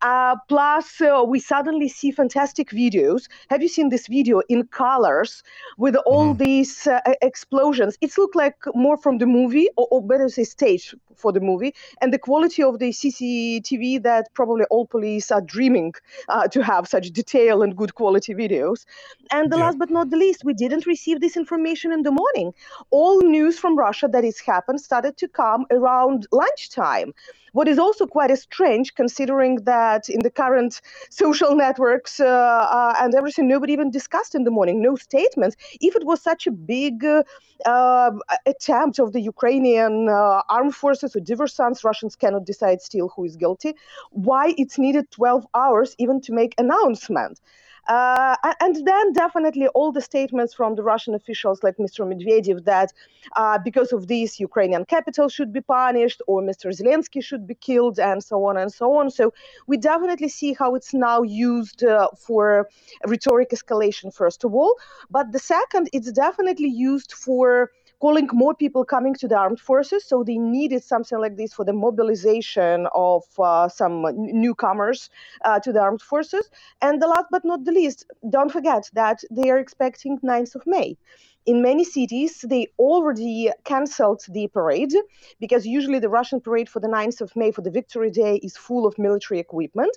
Uh, 0.05 0.37
plus, 0.49 1.01
uh, 1.01 1.25
we 1.27 1.41
suddenly 1.41 1.89
see 1.89 2.11
fantastic 2.11 2.69
videos. 2.69 3.27
Have 3.49 3.63
you 3.63 3.69
seen 3.69 3.89
this 3.89 4.07
video 4.07 4.43
in 4.51 4.67
colors 4.67 5.43
with 5.79 5.97
all 6.05 6.35
mm. 6.35 6.39
these 6.45 6.87
uh, 6.87 7.01
explosions? 7.23 7.97
It's 8.03 8.19
looked 8.19 8.37
like 8.37 8.57
more 8.75 8.99
from 8.99 9.17
the 9.17 9.25
movie, 9.25 9.71
or, 9.79 9.89
or, 9.91 10.03
better 10.03 10.29
say, 10.29 10.45
stage 10.45 10.95
for 11.17 11.33
the 11.33 11.41
movie, 11.41 11.75
and 12.03 12.13
the 12.13 12.19
quality 12.19 12.63
of 12.63 12.81
the 12.81 12.91
CCTV 12.91 14.03
that 14.03 14.29
probably 14.35 14.67
all 14.67 14.87
police 14.87 15.31
are 15.31 15.41
dreaming 15.41 15.95
uh, 16.29 16.49
to 16.49 16.63
have 16.63 16.87
such 16.87 17.11
detail 17.11 17.63
and 17.63 17.75
good 17.75 17.95
quality 17.95 18.35
videos. 18.35 18.85
And 19.31 19.51
the 19.51 19.57
yeah. 19.57 19.65
last 19.65 19.79
but 19.79 19.89
not 19.89 20.11
the 20.11 20.19
least, 20.19 20.45
we 20.45 20.53
didn't 20.53 20.85
receive 20.85 21.23
this 21.23 21.35
information 21.35 21.93
in 21.93 22.03
the 22.03 22.11
morning. 22.11 22.53
All 22.91 23.23
news 23.23 23.59
from 23.59 23.79
Russia 23.79 24.07
that 24.13 24.23
has 24.23 24.39
happened 24.39 24.83
started 24.83 25.17
to 25.17 25.29
come 25.29 25.65
around 25.71 26.27
lunchtime. 26.31 27.15
What 27.55 27.69
is 27.69 27.79
also 27.79 28.05
quite 28.05 28.37
strange, 28.37 28.97
considering 28.97 29.59
that 29.63 29.94
in 30.09 30.21
the 30.21 30.31
current 30.31 30.81
social 31.11 31.55
networks 31.55 32.21
uh, 32.21 32.27
uh, 32.27 32.95
and 33.01 33.15
everything, 33.15 33.49
nobody 33.49 33.73
even 33.73 33.91
discussed 33.91 34.35
in 34.35 34.45
the 34.45 34.51
morning, 34.51 34.83
no 34.83 34.97
statements. 34.97 35.57
If 35.81 35.97
it 35.97 36.05
was 36.05 36.21
such 36.23 36.47
a 36.47 36.51
big 36.51 37.05
uh, 37.05 38.11
attempt 38.47 38.99
of 38.99 39.13
the 39.13 39.21
Ukrainian 39.21 40.09
armed 40.09 40.75
forces 40.75 41.15
or 41.17 41.21
diversants, 41.21 41.85
Russians 41.85 42.17
cannot 42.17 42.45
decide 42.45 42.83
still 42.83 43.09
who 43.15 43.25
is 43.25 43.37
guilty. 43.37 43.75
Why 44.11 44.55
it's 44.59 44.79
needed 44.79 45.11
12 45.11 45.47
hours 45.55 45.95
even 45.99 46.21
to 46.23 46.33
make 46.33 46.55
announcement? 46.59 47.41
Uh, 47.87 48.37
and 48.61 48.87
then 48.87 49.13
definitely 49.13 49.67
all 49.69 49.93
the 49.93 50.01
statements 50.01 50.55
from 50.55 50.75
the 50.75 50.83
Russian 50.83 51.15
officials, 51.15 51.63
like 51.63 51.77
Mr. 51.77 52.01
Medvedev, 52.07 52.65
that 52.65 52.93
uh, 53.37 53.59
because 53.59 53.93
of 53.93 54.07
this, 54.09 54.41
Ukrainian 54.41 54.85
capital 54.85 55.29
should 55.29 55.53
be 55.53 55.61
punished 55.61 56.23
or 56.27 56.43
Mr. 56.43 56.67
Zelensky 56.79 57.23
should 57.23 57.47
be 57.47 57.55
killed, 57.55 57.99
and 57.99 58.23
so 58.23 58.45
on 58.45 58.57
and 58.57 58.73
so 58.73 58.95
on. 58.97 59.11
So 59.11 59.35
we 59.67 59.77
definitely 59.77 60.29
see 60.29 60.55
how 60.55 60.75
it's 60.75 60.95
now 60.95 61.23
used 61.23 61.85
uh, 61.85 62.09
for 62.17 62.69
rhetoric 63.07 63.51
escalation, 63.51 64.15
first 64.15 64.45
of 64.45 64.55
all. 64.55 64.75
But 65.11 65.33
the 65.33 65.39
second, 65.39 65.91
it's 65.93 66.11
definitely 66.13 66.69
used 66.69 67.13
for 67.13 67.71
calling 68.05 68.29
more 68.35 68.55
people 68.55 68.85
coming 68.85 69.15
to 69.15 69.27
the 69.27 69.35
armed 69.35 69.59
forces. 69.59 70.05
So 70.05 70.23
they 70.23 70.37
needed 70.37 70.85
something 70.85 71.19
like 71.19 71.37
this 71.39 71.55
for 71.55 71.65
the 71.65 71.73
mobilization 71.73 72.87
of 72.95 73.23
uh, 73.39 73.67
some 73.71 74.05
newcomers 74.45 75.09
uh, 75.43 75.59
to 75.61 75.73
the 75.73 75.81
armed 75.81 76.03
forces. 76.03 76.51
And 76.83 77.01
the 77.01 77.07
last 77.07 77.29
but 77.31 77.47
not 77.47 77.65
the 77.65 77.73
least, 77.73 78.05
don't 78.29 78.53
forget 78.53 78.91
that 78.93 79.19
they 79.31 79.49
are 79.53 79.59
expecting 79.59 80.19
9th 80.19 80.55
of 80.55 80.63
May 80.67 80.99
in 81.47 81.61
many 81.61 81.85
cities, 81.85 82.45
they 82.49 82.67
already 82.79 83.51
canceled 83.65 84.23
the 84.31 84.49
parade 84.49 84.95
because 85.41 85.67
usually 85.67 85.99
the 85.99 86.09
Russian 86.09 86.41
parade 86.41 86.69
for 86.69 86.81
the 86.81 86.89
9th 86.89 87.21
of 87.21 87.37
May, 87.37 87.51
for 87.51 87.61
the 87.61 87.71
Victory 87.71 88.11
Day, 88.11 88.37
is 88.43 88.57
full 88.57 88.87
of 88.87 88.99
military 88.99 89.41
equipment 89.41 89.95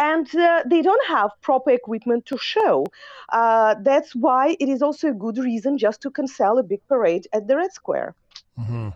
and 0.00 0.34
uh, 0.34 0.62
they 0.66 0.82
don't 0.82 1.06
have 1.06 1.30
proper 1.42 1.70
equipment 1.70 2.24
to 2.26 2.38
show. 2.38 2.86
Uh, 3.28 3.74
that's 3.82 4.16
why 4.16 4.56
it 4.58 4.68
is 4.68 4.82
also 4.82 5.10
a 5.10 5.14
good 5.14 5.38
reason 5.38 5.76
just 5.78 6.00
to 6.00 6.10
cancel 6.10 6.58
a 6.58 6.62
big 6.62 6.80
parade 6.88 7.28
at 7.32 7.46
the 7.46 7.56
Red 7.56 7.72
Square. 7.72 8.14
Mm-hmm. 8.58 8.88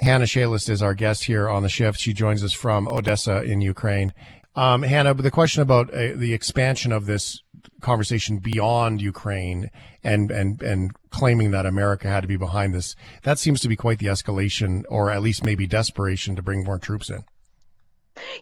Hanna 0.00 0.26
Shelest 0.26 0.70
is 0.70 0.82
our 0.82 0.94
guest 0.94 1.24
here 1.24 1.48
on 1.48 1.62
the 1.62 1.68
shift. 1.68 2.00
She 2.00 2.14
joins 2.14 2.42
us 2.42 2.54
from 2.54 2.86
Odesa 2.86 3.44
in 3.44 3.60
Ukraine. 3.60 4.14
Um, 4.56 4.82
Hanna, 4.82 5.14
the 5.14 5.30
question 5.30 5.62
about 5.62 5.92
uh, 5.92 6.14
the 6.16 6.32
expansion 6.32 6.92
of 6.92 7.06
this 7.06 7.42
conversation 7.80 8.38
beyond 8.38 9.00
Ukraine 9.02 9.70
and, 10.02 10.30
and, 10.30 10.62
and 10.62 10.92
claiming 11.10 11.50
that 11.52 11.66
America 11.66 12.08
had 12.08 12.22
to 12.22 12.28
be 12.28 12.36
behind 12.36 12.74
this, 12.74 12.96
that 13.22 13.38
seems 13.38 13.60
to 13.60 13.68
be 13.68 13.76
quite 13.76 13.98
the 13.98 14.06
escalation, 14.06 14.82
or 14.88 15.10
at 15.10 15.22
least 15.22 15.44
maybe 15.44 15.66
desperation 15.66 16.36
to 16.36 16.42
bring 16.42 16.64
more 16.64 16.78
troops 16.78 17.10
in. 17.10 17.22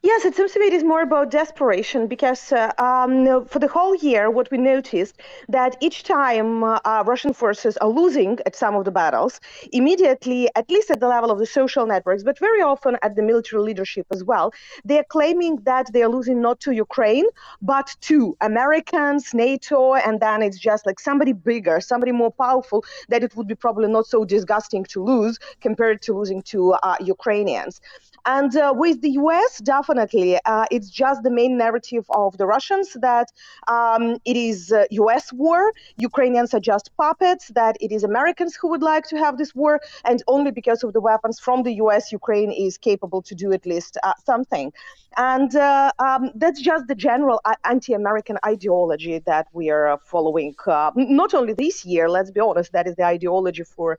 Yes, 0.03 0.25
it 0.25 0.35
seems 0.35 0.53
to 0.53 0.59
me 0.61 0.66
it 0.66 0.73
is 0.73 0.83
more 0.83 1.03
about 1.03 1.31
desperation 1.31 2.07
because 2.09 2.53
uh, 2.53 2.73
um, 2.79 3.45
for 3.47 3.59
the 3.61 3.68
whole 3.68 3.95
year, 3.95 4.29
what 4.31 4.51
we 4.51 4.59
noticed 4.59 5.16
that 5.49 5.77
each 5.81 6.03
time 6.03 6.64
uh, 6.64 6.81
Russian 7.07 7.33
forces 7.33 7.77
are 7.77 7.89
losing 7.89 8.39
at 8.47 8.57
some 8.57 8.75
of 8.75 8.85
the 8.85 8.91
battles, 8.91 9.41
immediately, 9.73 10.49
at 10.57 10.68
least 10.71 10.91
at 10.91 10.99
the 11.01 11.07
level 11.09 11.31
of 11.31 11.39
the 11.39 11.47
social 11.47 11.87
networks, 11.87 12.23
but 12.25 12.39
very 12.39 12.61
often 12.61 12.97
at 13.03 13.14
the 13.14 13.23
military 13.23 13.62
leadership 13.62 14.07
as 14.11 14.25
well, 14.25 14.53
they 14.85 14.99
are 14.99 15.05
claiming 15.09 15.57
that 15.62 15.93
they 15.93 16.03
are 16.03 16.09
losing 16.09 16.41
not 16.41 16.59
to 16.61 16.73
Ukraine, 16.73 17.27
but 17.62 17.95
to 18.03 18.37
Americans, 18.41 19.33
NATO, 19.35 19.95
and 19.95 20.18
then 20.21 20.43
it's 20.43 20.59
just 20.59 20.85
like 20.85 20.99
somebody 20.99 21.33
bigger, 21.33 21.81
somebody 21.81 22.11
more 22.12 22.33
powerful 22.33 22.85
that 23.09 23.23
it 23.23 23.37
would 23.37 23.47
be 23.47 23.55
probably 23.55 23.89
not 23.89 24.07
so 24.07 24.25
disgusting 24.25 24.85
to 24.85 25.03
lose 25.05 25.39
compared 25.61 26.03
to 26.03 26.12
losing 26.18 26.43
to 26.43 26.73
uh, 26.73 26.97
Ukrainians. 27.01 27.81
And 28.27 28.55
uh, 28.57 28.73
with 28.77 29.01
the 29.01 29.11
US, 29.12 29.59
definitely, 29.59 30.39
uh, 30.45 30.66
it's 30.71 30.91
just 30.91 31.23
the 31.23 31.31
main 31.31 31.57
narrative 31.57 32.05
of 32.11 32.37
the 32.39 32.47
Russians 32.47 32.97
that 33.01 33.33
um, 33.68 34.18
it 34.25 34.37
is 34.37 34.73
uh, 34.73 34.85
US 34.91 35.33
war, 35.33 35.73
Ukrainians 35.97 36.55
are 36.55 36.61
just 36.61 36.91
puppets, 36.97 37.49
that 37.49 37.77
it 37.81 37.93
is 37.93 38.05
Americans 38.05 38.55
who 38.57 38.68
would 38.68 38.83
like 38.83 39.07
to 39.09 39.16
have 39.16 39.39
this 39.39 39.55
war, 39.55 39.81
and 40.05 40.23
only 40.27 40.51
because 40.51 40.85
of 40.85 40.93
the 40.93 41.01
weapons 41.01 41.39
from 41.39 41.62
the 41.62 41.75
US, 41.85 42.12
Ukraine 42.12 42.53
is 42.53 42.77
capable 42.77 43.23
to 43.23 43.35
do 43.35 43.53
at 43.53 43.64
least 43.66 43.97
uh, 44.03 44.12
something. 44.25 44.73
And 45.16 45.55
uh, 45.57 45.91
um, 45.99 46.31
that's 46.37 46.61
just 46.61 46.87
the 46.87 46.95
general 46.95 47.41
uh, 47.45 47.55
anti 47.64 47.95
American 47.95 48.39
ideology 48.47 49.18
that 49.27 49.49
we 49.53 49.68
are 49.71 49.99
following. 50.05 50.55
not 50.97 51.35
only 51.35 51.53
this 51.55 51.85
year, 51.85 52.09
let's 52.09 52.31
be 52.31 52.41
honest, 52.41 52.73
that 52.73 52.87
is 52.87 52.95
the 52.95 53.05
ideology 53.05 53.64
for 53.64 53.99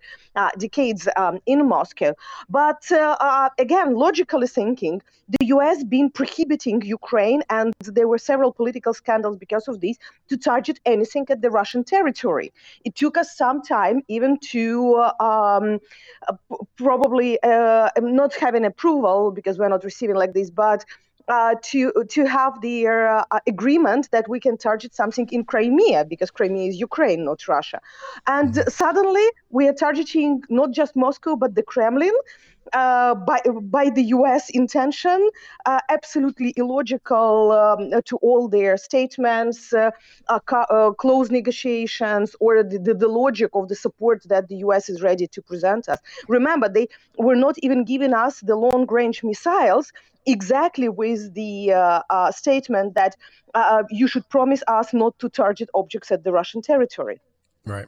decades 0.57 1.09
um, 1.17 1.39
in 1.45 1.67
Moscow. 1.67 2.13
But 2.49 2.89
again, 3.59 3.95
logically 4.11 4.47
thinking, 4.47 5.01
the 5.39 5.45
US 5.55 5.77
been 5.95 6.09
prohibiting 6.09 6.77
Ukraine, 6.99 7.41
and 7.49 7.73
there 7.97 8.09
were 8.11 8.21
several 8.31 8.51
political 8.59 8.93
scandals 8.93 9.37
because 9.37 9.65
of 9.71 9.75
this, 9.79 9.95
to 10.29 10.35
target 10.51 10.77
anything 10.85 11.25
at 11.29 11.39
the 11.41 11.49
Russian 11.59 11.81
territory. 11.93 12.51
It 12.87 12.93
took 13.01 13.15
us 13.21 13.29
some 13.43 13.57
time 13.61 13.97
even 14.15 14.31
to 14.53 14.63
um, 15.29 15.65
uh, 16.27 16.57
probably 16.75 17.29
uh, 17.41 17.89
not 18.19 18.31
having 18.45 18.65
approval 18.65 19.31
because 19.37 19.55
we're 19.57 19.75
not 19.77 19.83
receiving 19.85 20.17
like 20.23 20.33
this, 20.33 20.49
but 20.65 20.79
uh, 21.27 21.55
to 21.63 21.91
to 22.09 22.25
have 22.25 22.61
the 22.61 22.87
uh, 22.87 23.23
agreement 23.47 24.09
that 24.11 24.27
we 24.29 24.39
can 24.39 24.57
target 24.57 24.93
something 24.93 25.27
in 25.31 25.43
Crimea 25.43 26.05
because 26.05 26.31
Crimea 26.31 26.69
is 26.69 26.79
Ukraine, 26.79 27.25
not 27.25 27.47
Russia. 27.47 27.79
And 28.27 28.53
mm-hmm. 28.53 28.69
suddenly 28.69 29.27
we 29.49 29.67
are 29.67 29.73
targeting 29.73 30.43
not 30.49 30.71
just 30.71 30.95
Moscow 30.95 31.35
but 31.35 31.55
the 31.55 31.63
Kremlin 31.63 32.13
uh, 32.73 33.15
by 33.15 33.41
by 33.63 33.89
the 33.89 34.03
U.S. 34.17 34.49
intention, 34.49 35.29
uh, 35.65 35.79
absolutely 35.89 36.53
illogical 36.55 37.51
um, 37.51 38.01
to 38.05 38.17
all 38.17 38.47
their 38.47 38.77
statements, 38.77 39.73
uh, 39.73 39.91
uh, 40.29 40.91
close 40.91 41.31
negotiations, 41.31 42.35
or 42.39 42.63
the, 42.63 42.79
the, 42.79 42.93
the, 42.93 43.07
logic 43.07 43.49
of 43.53 43.67
the 43.67 43.75
support 43.75 44.23
that 44.25 44.47
the 44.47 44.57
U.S. 44.57 44.89
is 44.89 45.01
ready 45.01 45.27
to 45.27 45.41
present 45.41 45.89
us. 45.89 45.99
Remember, 46.27 46.69
they 46.69 46.87
were 47.17 47.35
not 47.35 47.57
even 47.59 47.83
giving 47.83 48.13
us 48.13 48.39
the 48.41 48.55
long-range 48.55 49.23
missiles 49.23 49.91
exactly 50.25 50.89
with 50.89 51.33
the 51.33 51.73
uh, 51.73 52.01
uh, 52.09 52.31
statement 52.31 52.95
that 52.95 53.15
uh, 53.53 53.83
you 53.89 54.07
should 54.07 54.27
promise 54.29 54.63
us 54.67 54.93
not 54.93 55.17
to 55.19 55.29
target 55.29 55.69
objects 55.73 56.11
at 56.11 56.23
the 56.23 56.31
Russian 56.31 56.61
territory. 56.61 57.19
Right. 57.65 57.87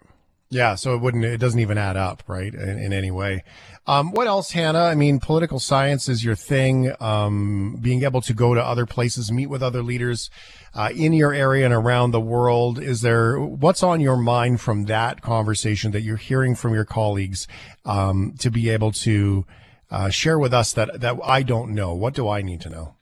Yeah, 0.50 0.76
so 0.76 0.94
it 0.94 1.02
wouldn't, 1.02 1.26
it 1.26 1.40
doesn't 1.40 1.60
even 1.60 1.80
add 1.80 1.98
up, 1.98 2.22
right, 2.28 2.54
in, 2.54 2.78
in 2.78 2.94
any 2.94 3.10
way. 3.10 3.44
Um, 3.88 4.12
what 4.12 4.28
else, 4.28 4.52
Hanna? 4.52 4.84
I 4.84 4.94
mean, 4.94 5.20
political 5.20 5.60
science 5.60 6.08
is 6.08 6.24
your 6.24 6.36
thing. 6.36 6.92
Um, 7.00 7.80
being 7.82 8.04
able 8.04 8.22
to 8.22 8.36
go 8.36 8.54
to 8.54 8.64
other 8.64 8.86
places, 8.86 9.32
meet 9.32 9.48
with 9.48 9.64
other 9.64 9.82
leaders 9.82 10.30
uh, 10.76 10.92
in 10.96 11.12
your 11.14 11.34
area 11.34 11.66
and 11.66 11.74
around 11.74 12.12
the 12.12 12.22
world. 12.22 12.78
Is 12.78 13.02
there 13.02 13.40
what's 13.40 13.82
on 13.82 14.00
your 14.00 14.16
mind 14.16 14.62
from 14.62 14.86
that 14.86 15.22
conversation 15.22 15.92
that 15.92 16.02
you're 16.02 16.18
hearing 16.18 16.54
from 16.54 16.76
your 16.76 16.86
colleagues 16.86 17.48
um, 17.84 18.36
to 18.38 18.52
be 18.52 18.70
able 18.70 18.92
to 18.92 19.46
uh, 19.94 20.10
share 20.10 20.40
with 20.40 20.54
us 20.54 20.74
that 20.74 21.00
that 21.00 21.16
I 21.24 21.44
don't 21.44 21.70
know? 21.74 21.94
What 21.94 22.14
do 22.16 22.28
I 22.28 22.42
need 22.42 22.62
to 22.62 22.70
know? 22.70 22.96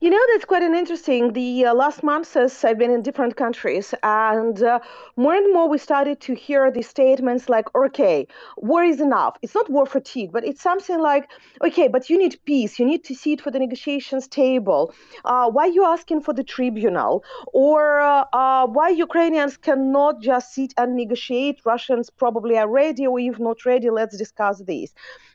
You 0.00 0.08
know, 0.08 0.18
that's 0.32 0.46
quite 0.46 0.62
an 0.62 0.74
interesting. 0.74 1.34
The 1.34 1.66
uh, 1.66 1.74
last 1.74 2.02
months, 2.02 2.34
I've 2.64 2.78
been 2.78 2.90
in 2.90 3.02
different 3.02 3.36
countries, 3.36 3.94
and 4.02 4.62
uh, 4.62 4.78
more 5.16 5.34
and 5.34 5.52
more 5.52 5.68
we 5.68 5.76
started 5.78 6.20
to 6.22 6.34
hear 6.34 6.70
these 6.70 6.88
statements 6.88 7.48
like, 7.48 7.66
okay, 7.74 8.26
war 8.56 8.82
is 8.82 9.00
enough. 9.00 9.36
It's 9.42 9.54
not 9.54 9.68
war 9.68 9.86
fatigue, 9.86 10.32
but 10.32 10.44
it's 10.44 10.62
something 10.62 10.98
like, 10.98 11.30
okay, 11.62 11.86
but 11.88 12.08
you 12.08 12.16
need 12.16 12.38
peace. 12.46 12.78
You 12.78 12.86
need 12.86 13.04
to 13.04 13.14
sit 13.14 13.42
for 13.42 13.50
the 13.50 13.58
negotiations 13.58 14.26
table. 14.26 14.94
Uh, 15.24 15.50
why 15.50 15.64
are 15.64 15.74
you 15.78 15.84
asking 15.84 16.22
for 16.22 16.32
the 16.32 16.44
tribunal? 16.44 17.22
Or 17.52 18.00
uh, 18.00 18.24
uh, 18.32 18.66
why 18.66 18.88
Ukrainians 18.88 19.58
cannot 19.58 20.22
just 20.22 20.54
sit 20.54 20.72
and 20.78 20.96
negotiate? 20.96 21.60
Russians 21.66 22.08
probably 22.08 22.56
are 22.56 22.68
ready, 22.68 23.06
or 23.06 23.20
if 23.20 23.38
not 23.38 23.66
ready, 23.66 23.90
let's 23.90 24.16
discuss 24.16 24.62
this. 24.66 24.94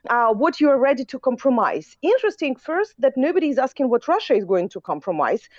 Uh, 0.10 0.34
what 0.34 0.60
you 0.60 0.70
are 0.70 0.78
ready 0.78 1.06
to 1.06 1.20
compromise. 1.20 1.98
Interesting, 2.02 2.56
first, 2.56 2.94
that 3.00 3.14
nobody 3.16 3.50
is 3.50 3.58
asking 3.58 3.90
what 3.90 4.08
Russia 4.08 4.34
is 4.34 4.46
going 4.46 4.70
to 4.70 4.82
compromise. 4.82 5.50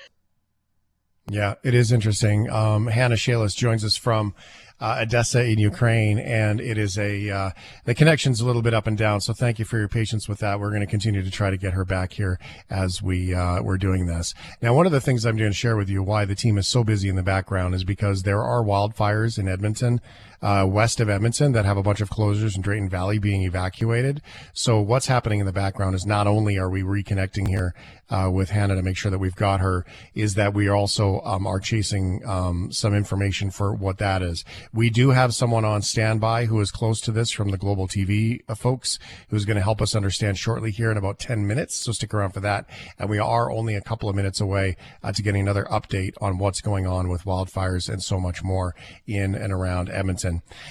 Yeah, 1.28 1.55
it 1.64 1.74
is 1.74 1.90
interesting. 1.90 2.49
Um, 2.51 2.86
Hanna 2.86 3.16
Shelest 3.16 3.57
joins 3.57 3.84
us 3.84 3.97
from 3.97 4.34
uh, 4.80 4.99
Odesa 4.99 5.51
in 5.51 5.59
Ukraine, 5.59 6.18
and 6.18 6.61
it 6.61 6.78
is 6.78 6.99
a 6.99 7.30
uh, 7.30 7.51
the 7.84 7.94
connection's 7.94 8.40
a 8.40 8.47
little 8.47 8.62
bit 8.62 8.74
up 8.74 8.86
and 8.86 8.97
down. 8.97 9.20
So 9.20 9.32
thank 9.32 9.59
you 9.59 9.64
for 9.64 9.78
your 9.78 9.88
patience 9.88 10.28
with 10.28 10.38
that. 10.38 10.61
We're 10.61 10.70
going 10.70 10.82
to 10.82 10.86
continue 10.86 11.22
to 11.22 11.30
try 11.30 11.51
to 11.51 11.57
get 11.57 11.72
her 11.72 11.84
back 11.84 12.12
here 12.12 12.38
as 12.70 13.03
we 13.03 13.34
uh, 13.34 13.62
we're 13.62 13.78
doing 13.78 14.07
this. 14.07 14.34
Now, 14.61 14.74
one 14.74 14.86
of 14.86 14.92
the 14.92 15.01
things 15.01 15.24
I'm 15.24 15.36
going 15.36 15.51
to 15.51 15.57
share 15.57 15.76
with 15.76 15.88
you 15.88 16.03
why 16.03 16.26
the 16.26 16.34
team 16.34 16.59
is 16.59 16.68
so 16.68 16.84
busy 16.84 17.09
in 17.09 17.16
the 17.16 17.22
background 17.22 17.74
is 17.74 17.84
because 17.84 18.22
there 18.22 18.42
are 18.42 18.62
wildfires 18.62 19.38
in 19.38 19.49
Edmonton 19.49 20.01
uh, 20.43 20.66
west 20.68 21.01
of 21.01 21.09
Edmonton 21.09 21.53
that 21.53 21.64
have 21.64 21.76
a 21.76 21.82
bunch 21.82 22.01
of 22.01 22.11
closures 22.11 22.57
in 22.57 22.62
Drayton 22.62 22.89
Valley 22.89 23.18
being 23.18 23.43
evacuated. 23.43 24.22
So 24.53 24.80
what's 24.80 25.07
happening 25.07 25.41
in 25.41 25.47
the 25.47 25.53
background 25.53 25.95
is 25.95 26.07
not 26.07 26.26
only 26.26 26.59
are 26.59 26.70
we 26.70 26.82
reconnecting 26.82 27.49
here 27.49 27.74
uh, 28.09 28.30
with 28.32 28.51
Hanna 28.51 28.76
to 28.76 28.82
make 28.82 28.97
sure 28.97 29.11
that 29.11 29.18
we've 29.18 29.34
got 29.34 29.61
her, 29.61 29.84
is 30.14 30.34
that 30.34 30.55
we 30.55 30.68
also 30.68 31.20
um, 31.22 31.47
are 31.47 31.59
chasing 31.59 32.22
um, 32.26 32.70
some 32.70 32.95
information 32.95 33.51
for 33.51 33.74
what 33.74 33.99
that 33.99 34.22
is. 34.22 34.45
We 34.72 34.91
do 34.91 35.11
have 35.11 35.34
someone 35.34 35.64
on 35.64 35.82
standby 35.82 36.47
who 36.47 36.61
is 36.61 36.70
close 36.70 37.01
to 37.03 37.12
this 37.12 37.30
from 37.30 37.51
the 37.51 37.59
Global 37.59 37.89
TV 37.89 38.41
uh, 38.49 38.55
folks 38.55 38.99
who's 39.28 39.45
going 39.45 39.57
to 39.57 39.62
help 39.62 39.82
us 39.82 39.95
understand 39.95 40.39
shortly 40.39 40.70
here 40.70 40.91
in 40.91 40.97
about 40.97 41.18
10 41.18 41.47
minutes. 41.47 41.74
So 41.76 41.93
stick 41.93 42.14
around 42.14 42.30
for 42.30 42.41
that. 42.41 42.66
And 42.99 43.11
we 43.11 43.18
are 43.18 43.51
only 43.51 43.74
a 43.74 43.80
couple 43.80 44.09
of 44.09 44.14
minutes 44.14 44.41
away 44.41 44.76
uh, 45.03 45.12
to 45.12 45.22
getting 45.22 45.43
another 45.43 45.64
update 45.64 46.14
on 46.20 46.39
what's 46.39 46.61
going 46.61 46.87
on 46.87 47.09
with 47.09 47.24
wildfires 47.24 47.89
and 47.89 48.03
so 48.03 48.20
much 48.20 48.43
more 48.43 48.74
in 49.07 49.34
and 49.34 49.53
around 49.53 49.91
Edmonton. 49.91 50.26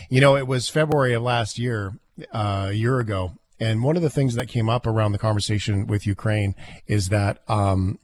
You 0.10 0.22
know, 0.22 0.36
it 0.36 0.48
was 0.48 0.70
February 0.70 1.14
of 1.14 1.24
last 1.24 1.58
year, 1.58 1.94
uh, 2.32 2.68
a 2.70 2.74
year 2.74 3.00
ago, 3.00 3.34
and 3.60 3.84
one 3.84 3.96
of 3.96 4.02
the 4.02 4.10
things 4.10 4.36
that 4.36 4.48
came 4.48 4.70
up 4.70 4.86
around 4.86 5.14
the 5.14 5.18
conversation 5.18 5.88
with 5.88 6.06
Ukraine 6.06 6.56
is 6.88 7.10
that 7.10 7.42
um, 7.48 8.00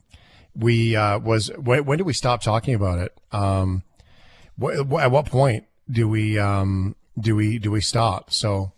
we 0.56 0.96
uh, 0.96 1.20
was 1.20 1.48
when, 1.58 1.86
when, 1.86 1.98
did 1.98 2.08
we 2.08 2.14
stop 2.14 2.42
talking 2.42 2.74
about 2.74 3.00
it? 3.00 3.18
Um, 3.32 3.84
wh- 4.62 4.78
at 5.00 5.12
what 5.12 5.26
point 5.26 5.66
do 5.90 6.08
we 6.08 6.40
um, 6.40 6.96
do 7.20 7.36
we 7.36 7.60
do 7.60 7.72
we 7.72 7.82
stop? 7.82 8.32
So, 8.32 8.72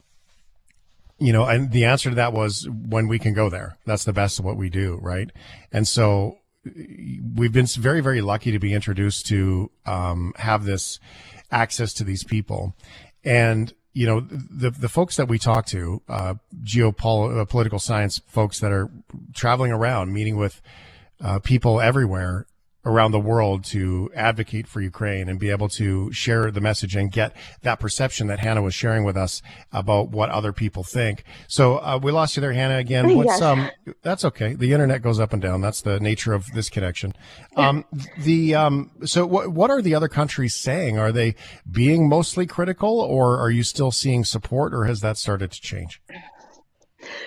you 1.19 1.31
know, 1.31 1.45
and 1.45 1.71
the 1.71 1.85
answer 1.85 2.09
to 2.09 2.15
that 2.15 2.33
was 2.33 2.67
when 2.69 3.07
we 3.07 3.19
can 3.19 3.33
go 3.33 3.49
there. 3.49 3.77
That's 3.85 4.03
the 4.03 4.13
best 4.13 4.39
of 4.39 4.45
what 4.45 4.57
we 4.57 4.69
do, 4.69 4.97
right? 5.01 5.29
And 5.71 5.87
so 5.87 6.39
we've 7.35 7.51
been 7.51 7.67
very 7.67 8.01
very 8.01 8.21
lucky 8.21 8.51
to 8.51 8.59
be 8.59 8.73
introduced 8.73 9.27
to 9.27 9.69
um, 9.85 10.33
have 10.37 10.65
this 10.65 10.99
access 11.53 11.93
to 11.93 12.03
these 12.03 12.23
people. 12.23 12.75
And, 13.23 13.73
you 13.93 14.07
know, 14.07 14.19
the, 14.19 14.71
the 14.71 14.89
folks 14.89 15.15
that 15.15 15.27
we 15.27 15.39
talk 15.39 15.65
to, 15.67 16.01
uh, 16.09 16.33
geopolitical 16.63 17.75
uh, 17.75 17.77
science 17.77 18.19
folks 18.27 18.59
that 18.59 18.71
are 18.71 18.89
traveling 19.33 19.71
around, 19.71 20.11
meeting 20.11 20.35
with 20.35 20.61
uh, 21.23 21.39
people 21.39 21.79
everywhere, 21.79 22.47
around 22.85 23.11
the 23.11 23.19
world 23.19 23.63
to 23.63 24.11
advocate 24.15 24.67
for 24.67 24.81
Ukraine 24.81 25.29
and 25.29 25.39
be 25.39 25.49
able 25.49 25.69
to 25.69 26.11
share 26.11 26.51
the 26.51 26.59
message 26.59 26.95
and 26.95 27.11
get 27.11 27.35
that 27.61 27.79
perception 27.79 28.27
that 28.27 28.39
Hanna 28.39 28.61
was 28.61 28.73
sharing 28.73 29.05
with 29.05 29.15
us 29.15 29.41
about 29.71 30.09
what 30.09 30.29
other 30.29 30.51
people 30.51 30.83
think. 30.83 31.23
So 31.47 31.77
uh, 31.77 31.99
we 32.01 32.11
lost 32.11 32.35
you 32.35 32.41
there, 32.41 32.51
Hanna. 32.51 32.77
Again, 32.77 33.15
what's 33.15 33.39
yes. 33.39 33.41
um? 33.41 33.69
That's 34.01 34.25
okay. 34.25 34.53
The 34.53 34.73
internet 34.73 35.01
goes 35.01 35.19
up 35.19 35.31
and 35.31 35.41
down. 35.41 35.61
That's 35.61 35.81
the 35.81 35.99
nature 35.99 36.33
of 36.33 36.51
this 36.53 36.69
connection. 36.69 37.13
Um, 37.55 37.85
the 38.19 38.55
um. 38.55 38.91
So 39.05 39.25
what 39.25 39.49
what 39.49 39.71
are 39.71 39.81
the 39.81 39.95
other 39.95 40.09
countries 40.09 40.55
saying? 40.55 40.97
Are 40.97 41.11
they 41.11 41.35
being 41.69 42.09
mostly 42.09 42.45
critical, 42.45 42.99
or 42.99 43.39
are 43.39 43.49
you 43.49 43.63
still 43.63 43.91
seeing 43.91 44.25
support, 44.25 44.73
or 44.73 44.85
has 44.85 44.99
that 45.01 45.17
started 45.17 45.51
to 45.51 45.61
change? 45.61 46.01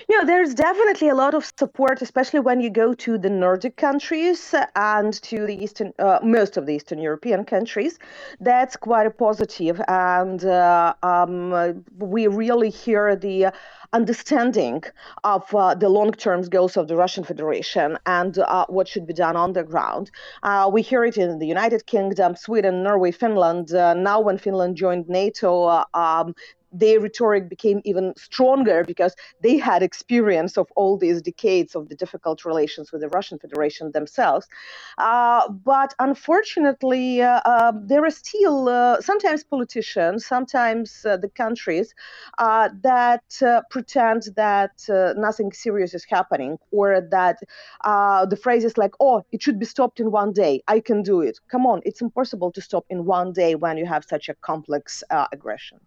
You 0.09 0.19
know, 0.19 0.27
there's 0.27 0.55
definitely 0.55 1.09
a 1.09 1.15
lot 1.15 1.35
of 1.35 1.45
support, 1.59 2.03
especially 2.03 2.41
when 2.41 2.61
you 2.61 2.71
go 2.71 2.95
to 2.95 3.19
the 3.19 3.31
Nordic 3.31 3.77
countries 3.77 4.55
and 4.75 5.13
to 5.23 5.47
the 5.47 5.57
Eastern, 5.65 5.93
uh, 5.99 6.19
most 6.23 6.57
of 6.57 6.67
the 6.67 6.75
Eastern 6.75 6.99
European 6.99 7.45
countries. 7.45 7.99
That's 8.41 8.77
quite 8.77 9.07
a 9.07 9.11
positive, 9.11 9.81
and 9.89 10.45
uh, 10.45 10.95
um, 11.03 11.85
we 11.99 12.27
really 12.27 12.71
hear 12.71 13.17
the 13.17 13.53
understanding 13.93 14.83
of 15.25 15.43
uh, 15.55 15.75
the 15.75 15.89
long-term 15.89 16.43
goals 16.43 16.77
of 16.77 16.89
the 16.89 16.97
Russian 16.97 17.25
Federation 17.25 17.97
and 18.07 18.39
uh, 18.39 18.67
what 18.69 18.89
should 18.89 19.07
be 19.07 19.15
done 19.15 19.37
on 19.37 19.53
the 19.53 19.65
ground. 19.65 20.11
Uh, 20.43 20.69
we 20.73 20.83
hear 20.83 21.05
it 21.05 21.17
in 21.17 21.39
the 21.39 21.47
United 21.47 21.87
Kingdom, 21.87 22.37
Sweden, 22.37 22.83
Norway, 22.83 23.13
Finland. 23.13 23.73
Uh, 23.73 23.95
now, 23.95 24.21
when 24.21 24.39
Finland 24.39 24.77
joined 24.77 25.09
NATO, 25.09 25.85
um, 25.95 26.35
their 26.79 27.01
rhetoric 27.01 27.49
became 27.49 27.81
even 27.85 28.13
stronger 28.17 28.85
because 28.85 29.15
they 29.43 29.57
had 29.57 29.83
experience 29.83 30.57
of 30.57 30.67
all 30.77 30.97
these 30.97 31.23
decades 31.23 31.75
of 31.75 31.89
the 31.89 31.95
difficult 31.95 32.45
relations 32.45 32.93
with 32.93 33.01
the 33.01 33.09
Russian 33.09 33.39
Federation 33.39 33.93
themselves. 33.93 34.47
Uh, 34.99 35.49
but 35.49 35.95
unfortunately, 35.99 37.23
uh, 37.23 37.41
uh, 37.45 37.73
there 37.85 38.05
are 38.05 38.11
still 38.11 38.69
uh, 38.69 39.01
sometimes 39.01 39.45
politicians, 39.45 40.27
sometimes 40.27 41.05
uh, 41.05 41.17
the 41.17 41.29
countries 41.29 41.95
uh, 42.39 42.69
that 42.83 43.25
pretend 43.71 44.23
that 44.37 44.73
nothing 45.17 45.53
serious 45.53 45.95
is 45.95 46.05
happening 46.05 46.59
or 46.71 47.01
that 47.01 47.39
the 48.31 48.39
phrase 48.43 48.65
is 48.65 48.77
like, 48.79 48.95
oh, 49.01 49.25
it 49.33 49.43
should 49.43 49.59
be 49.59 49.67
stopped 49.67 50.01
in 50.01 50.11
one 50.11 50.33
day. 50.33 50.63
I 50.69 50.81
can 50.81 51.03
do 51.03 51.21
it. 51.21 51.39
Come 51.49 51.67
on, 51.67 51.81
it's 51.85 52.01
impossible 52.01 52.51
to 52.53 52.61
stop 52.61 52.85
in 52.91 53.05
one 53.05 53.33
day 53.33 53.55
when 53.55 53.77
you 53.77 53.87
have 53.87 54.05
such 54.05 54.29
a 54.29 54.35
complex 54.35 55.03
aggression. 55.33 55.79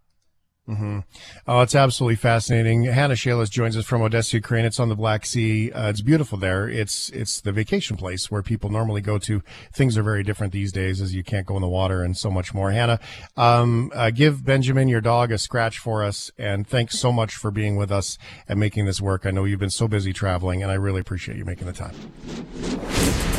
Mm-hmm. 0.70 1.00
Oh, 1.48 1.62
it's 1.62 1.74
absolutely 1.74 2.16
fascinating. 2.16 2.84
Hanna 2.84 3.16
Shelest 3.16 3.52
joins 3.52 3.76
us 3.76 3.86
from 3.86 4.02
Odesa, 4.02 4.34
Ukraine. 4.34 4.66
It's 4.66 4.80
on 4.80 4.88
the 4.88 4.96
Black 4.96 5.26
Sea. 5.26 5.72
Uh, 5.72 5.90
it's 5.90 6.02
beautiful 6.02 6.38
there. 6.38 6.70
It's 6.70 7.10
it's 7.10 7.42
the 7.42 7.52
vacation 7.52 7.98
place 7.98 8.30
where 8.30 8.44
people 8.44 8.70
normally 8.70 9.02
go 9.02 9.18
to. 9.18 9.42
Things 9.74 9.98
are 9.98 10.04
very 10.04 10.22
different 10.22 10.54
these 10.54 10.72
days, 10.72 11.02
as 11.02 11.16
you 11.16 11.24
can't 11.24 11.48
go 11.48 11.56
in 11.56 11.62
the 11.62 11.68
water 11.68 12.04
and 12.04 12.16
so 12.16 12.30
much 12.30 12.54
more. 12.54 12.70
Hanna, 12.70 13.00
um, 13.36 13.92
uh, 13.96 14.12
give 14.12 14.46
Benjamin 14.46 14.88
your 14.88 15.02
dog 15.02 15.32
a 15.32 15.40
scratch 15.40 15.80
for 15.80 16.04
us, 16.04 16.30
and 16.38 16.68
thanks 16.68 17.00
so 17.00 17.12
much 17.12 17.36
for 17.36 17.50
being 17.50 17.76
with 17.76 17.92
us 17.92 18.20
and 18.48 18.60
making 18.60 18.86
this 18.86 19.02
work. 19.02 19.26
I 19.26 19.32
know 19.32 19.46
you've 19.46 19.60
been 19.60 19.72
so 19.72 19.88
busy 19.88 20.14
traveling, 20.14 20.62
and 20.62 20.72
I 20.72 20.76
really 20.76 21.02
appreciate 21.02 21.38
you 21.40 21.46
making 21.46 21.66
the 21.66 21.74
time. 21.74 23.39